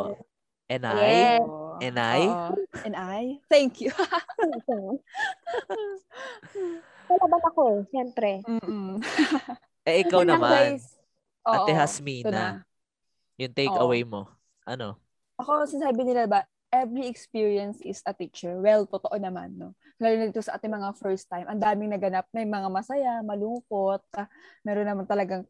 [0.70, 1.42] And I, Yes.
[1.42, 1.82] Oo.
[1.82, 2.54] and I, Oo.
[2.86, 3.42] And I?
[3.50, 3.90] Thank you.
[7.10, 8.30] Kalaban ako eh, siyempre.
[8.46, 9.02] Mm-mm.
[9.82, 10.94] eh ikaw naman, Guys,
[11.42, 11.80] Ate oo, na.
[11.82, 12.44] Hasmina,
[13.34, 14.30] yung takeaway mo.
[14.62, 14.94] Ano?
[15.42, 18.54] Ako, sinasabi nila ba, every experience is a teacher.
[18.62, 19.74] Well, totoo naman, no?
[19.98, 21.50] Lalo na dito sa ating mga first time.
[21.50, 22.30] Ang daming naganap.
[22.30, 24.06] May mga masaya, malungkot.
[24.14, 24.30] ah,
[24.62, 25.42] meron naman talagang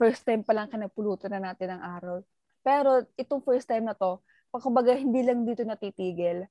[0.00, 2.16] first time pa lang kinapulutan na natin ang araw.
[2.64, 4.16] Pero itong first time na to,
[4.52, 6.44] pagkabaga hindi lang dito natitigil.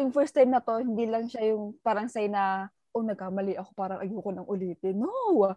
[0.00, 3.70] Yung first time na to, hindi lang siya yung parang say na, oh, nagkamali ako,
[3.76, 4.96] parang ayoko nang ulitin.
[4.96, 5.52] No!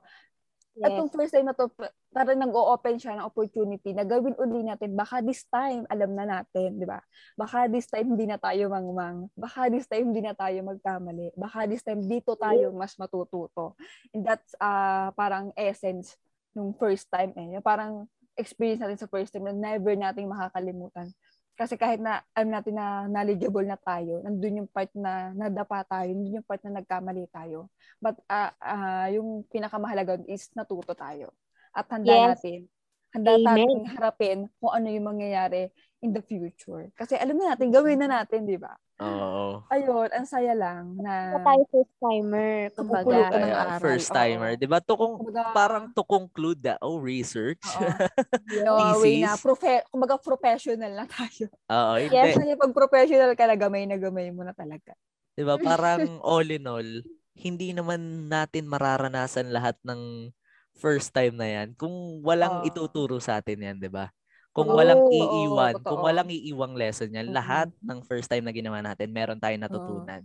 [0.75, 0.91] Yes.
[0.91, 1.71] Itong first time na to,
[2.11, 4.91] parang nag-o-open siya ng opportunity na gawin uli natin.
[4.91, 6.99] Baka this time, alam na natin, di ba?
[7.39, 9.31] Baka this time, hindi na tayo mangmang.
[9.39, 11.31] Baka this time, hindi na tayo magkamali.
[11.39, 13.79] Baka this time, dito tayo mas matututo.
[14.11, 16.19] And that's uh, parang essence
[16.51, 17.55] nung first time eh.
[17.55, 21.07] Yung parang experience natin sa first time na never nating makakalimutan.
[21.55, 26.11] Kasi kahit na alam natin na knowledgeable na tayo, nandun yung part na nadapa tayo,
[26.11, 27.71] nandun yung part na nagkamali tayo.
[28.03, 31.31] But uh, uh, yung pinakamahalaga is natuto tayo.
[31.71, 32.19] At handa Yes.
[32.19, 32.67] natin,
[33.15, 33.47] handa Amen.
[33.63, 35.71] natin harapin kung ano yung mangyayari
[36.03, 36.91] in the future.
[36.99, 38.75] Kasi alam na natin, gawin na natin, di ba?
[38.99, 39.63] Oo.
[39.71, 43.17] Ayun, ang saya lang na tayo first timer, kumbaga.
[43.27, 43.81] ng Kaya, aral.
[43.81, 44.51] first timer.
[44.55, 44.79] 'di ba?
[44.79, 47.59] To kung Kumbaga, parang to conclude that oh research.
[47.65, 47.91] Oo.
[48.63, 51.49] no, way na, profe- kumbaga professional na tayo.
[51.71, 51.95] Oo.
[52.07, 52.39] Yes.
[52.39, 54.95] Kasi pag professional ka na, gamay na gamay mo na talaga.
[55.35, 55.59] 'Di ba?
[55.59, 56.89] Parang all in all,
[57.35, 60.31] hindi naman natin mararanasan lahat ng
[60.77, 62.65] first time na 'yan kung walang Oo.
[62.65, 64.11] ituturo sa atin 'yan, 'di ba?
[64.55, 66.05] Kung Oo, walang iiwan, kung totoo.
[66.05, 67.35] walang iiwang lesson 'yan, Mm-mm.
[67.35, 70.23] lahat ng first time na ginawa natin, meron tayong natutunan.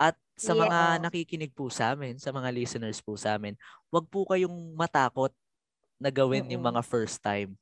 [0.00, 0.68] At sa Yeah.
[0.68, 3.56] mga nakikinig po sa amin, sa mga listeners po sa amin,
[3.92, 5.32] wag po kayong matakot
[6.00, 6.66] na gawin yung Mm-mm.
[6.66, 7.56] mga first time.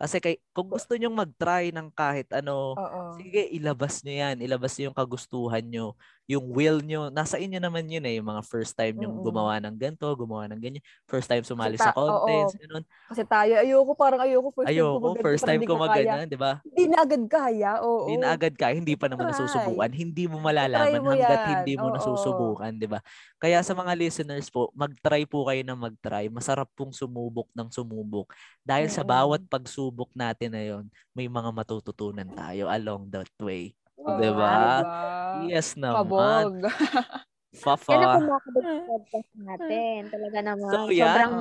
[0.00, 3.02] Kasi kay, kung gusto nyong mag-try ng kahit ano, Oo.
[3.16, 4.36] sige, ilabas nyo yan.
[4.44, 5.96] Ilabas nyo yung kagustuhan nyo,
[6.26, 7.06] yung will nyo.
[7.08, 9.26] Nasa inyo naman yun eh, yung mga first time yung Mm-mm.
[9.26, 10.82] gumawa ng ganito, gumawa ng ganyan.
[11.06, 12.60] First time sumali ta- sa contest, oo.
[12.66, 12.84] ganun.
[13.06, 15.82] Kasi tayo, ayoko, parang ayoko first time ko Ayoko, first time ko kaya.
[15.86, 16.58] mag-ganyan, di ba?
[16.66, 18.10] Hindi na agad kaya, oo.
[18.10, 19.38] Hindi na agad ka, hindi pa naman Try.
[19.38, 19.90] nasusubukan.
[19.94, 21.50] Hindi mo malalaman mo hanggat yan.
[21.62, 21.94] hindi mo Oo.
[21.94, 22.98] nasusubukan, di ba?
[23.38, 26.26] Kaya sa mga listeners po, mag-try po kayo na mag-try.
[26.26, 28.34] Masarap pong sumubok ng sumubok.
[28.66, 29.14] Dahil sa Mm-mm.
[29.14, 30.84] bawat pagsubok natin na yon,
[31.14, 33.70] may mga matututunan tayo along that way.
[33.96, 34.56] Oo, Diba?
[34.80, 35.48] diba?
[35.48, 36.04] Yes naman.
[36.04, 36.54] Kabog.
[37.56, 37.88] Fafa.
[37.96, 39.98] Yan ang kumakabog sa podcast natin.
[40.12, 40.68] Talaga naman.
[40.68, 41.08] So, yan.
[41.08, 41.34] Sobrang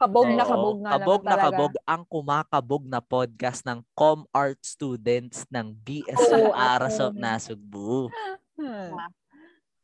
[0.00, 4.56] kabog na Oo, kabog nga kabog na kabog ang kumakabog na podcast ng Com Art
[4.64, 7.20] students ng BSU Oo, Arasop ate.
[7.20, 8.08] Nasugbu.
[8.56, 8.96] Hmm.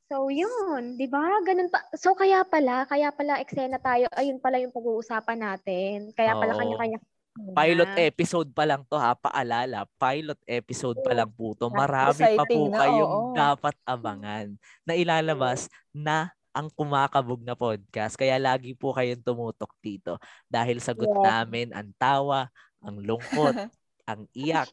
[0.06, 0.97] So, yun.
[0.97, 1.20] Di ba?
[1.44, 1.84] Ganun pa.
[1.93, 4.06] So, kaya pala, kaya pala eksena tayo.
[4.16, 6.14] Ayun pala yung pag-uusapan natin.
[6.16, 6.60] Kaya pala Oo.
[6.62, 6.98] kanya-kanya.
[7.36, 9.84] Pilot episode pa lang to ha, paalala.
[10.00, 11.68] Pilot episode pa lang po to.
[11.68, 13.32] Marami pa po na, kayong oo.
[13.36, 14.46] dapat abangan
[14.88, 18.16] na ilalabas na ang kumakabog na podcast.
[18.16, 20.16] Kaya lagi po kayong tumutok dito.
[20.48, 21.20] Dahil sagot Yes.
[21.20, 22.48] namin ang tawa,
[22.80, 23.52] ang lungkot,
[24.10, 24.72] ang iyak,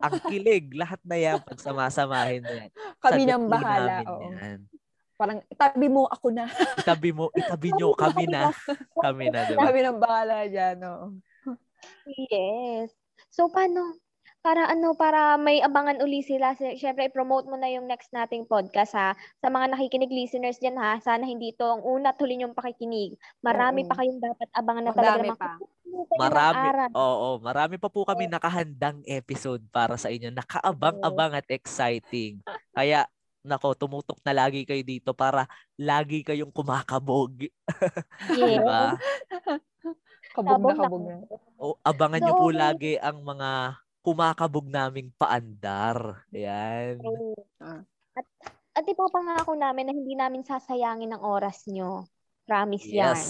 [0.00, 2.70] ang kilig, lahat na yan pagsamasamahin na yan.
[2.96, 4.00] Kami nang bahala.
[4.08, 4.32] Oo.
[4.32, 4.64] yan.
[5.20, 6.48] Parang itabi mo ako na.
[6.80, 8.50] Itabi mo, itabi nyo, kami na.
[8.96, 9.60] Kami na, diba?
[9.62, 10.80] Kami nang bahala dyan.
[10.82, 11.06] Oo.
[12.06, 12.92] Yes.
[13.30, 13.96] So, paano?
[14.42, 16.58] Para ano, para may abangan uli sila.
[16.58, 19.14] Si- Siyempre, i-promote mo na yung next nating podcast ha.
[19.38, 23.14] Sa mga nakikinig listeners dyan ha, sana hindi ito ang una at huli yung pakikinig.
[23.38, 23.88] Marami Oo.
[23.94, 25.14] pa kayong dapat abangan na talaga.
[25.14, 25.50] Madami na pa.
[26.18, 30.34] Marami, oo, marami pa po kami nakahandang episode para sa inyo.
[30.34, 32.42] Nakaabang-abang at exciting.
[32.76, 33.06] Kaya,
[33.46, 35.46] nako, tumutok na lagi kayo dito para
[35.78, 37.46] lagi kayong kumakabog.
[38.32, 38.58] Yes.
[38.58, 38.82] Diba?
[40.32, 41.16] Kabog na Kabog na.
[41.60, 42.56] O, abangan nyo po Oo.
[42.56, 46.26] lagi ang mga kumakabog naming paandar.
[46.34, 46.98] Ayan.
[48.16, 48.26] At,
[48.72, 52.08] at ipapangako namin na hindi namin sasayangin ang oras nyo.
[52.48, 53.14] Promise yan.
[53.14, 53.24] Yes.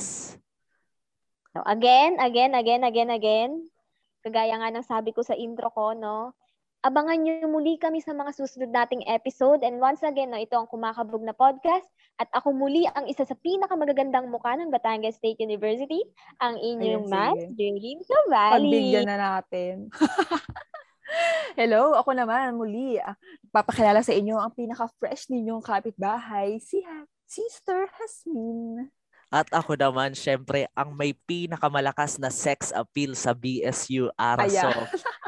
[1.52, 3.52] So, again, again, again, again, again.
[4.24, 6.32] Kagaya nga ng sabi ko sa intro ko, no?
[6.82, 9.62] Abangan nyo muli kami sa mga susunod nating episode.
[9.62, 11.86] And once again, no, ito ang Kumakabog na Podcast.
[12.18, 16.02] At ako muli ang isa sa pinakamagagandang mukha ng Batangas State University,
[16.42, 17.54] ang inyong Ayan, Mas sige.
[17.54, 18.54] Jerlyn Savali.
[18.58, 19.74] Pagbigyan na natin.
[21.58, 22.98] Hello, ako naman muli.
[22.98, 23.14] ah,
[23.54, 28.90] Papakilala sa inyo ang pinaka-fresh ninyong kapitbahay, si ha- Sister Hasmin.
[29.30, 34.82] At ako naman, syempre, ang may pinakamalakas na sex appeal sa BSU Arasol.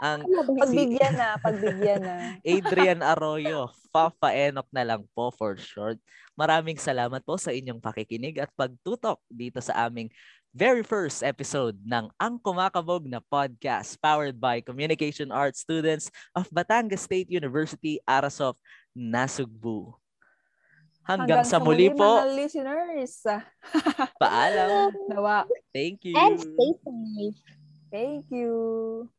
[0.00, 2.14] ang si Pagbigyan na, pagbigyan na.
[2.56, 6.00] Adrian Arroyo, Fafa Enok na lang po for short.
[6.34, 10.08] Maraming salamat po sa inyong pakikinig at pagtutok dito sa aming
[10.50, 17.06] very first episode ng Ang Kumakabog na podcast powered by Communication Arts students of Batangas
[17.06, 18.58] State University, Arasov,
[18.96, 19.94] Nasugbu.
[21.06, 23.14] Hanggang, sa muli po, mga listeners.
[24.20, 24.94] paalam.
[25.10, 25.46] Nawa.
[25.74, 26.14] Thank you.
[26.14, 27.38] And stay safe.
[27.90, 29.10] Thank you.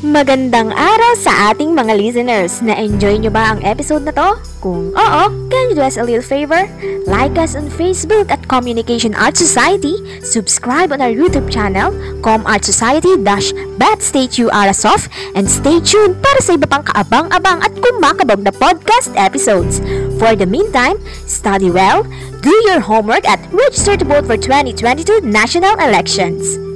[0.00, 2.64] Magandang araw sa ating mga listeners.
[2.64, 4.32] Na-enjoy nyo ba ang episode na to?
[4.64, 5.22] Kung oo,
[5.52, 6.64] can you do us a little favor?
[7.04, 11.92] Like us on Facebook at Communication Art Society, subscribe on our YouTube channel,
[12.24, 19.84] ComArt Society-BatStateURasoft, and stay tuned para sa iba pang kaabang-abang at kumakabog na podcast episodes.
[20.16, 20.96] For the meantime,
[21.28, 22.08] study well,
[22.40, 26.69] do your homework at register to vote for 2022 national elections.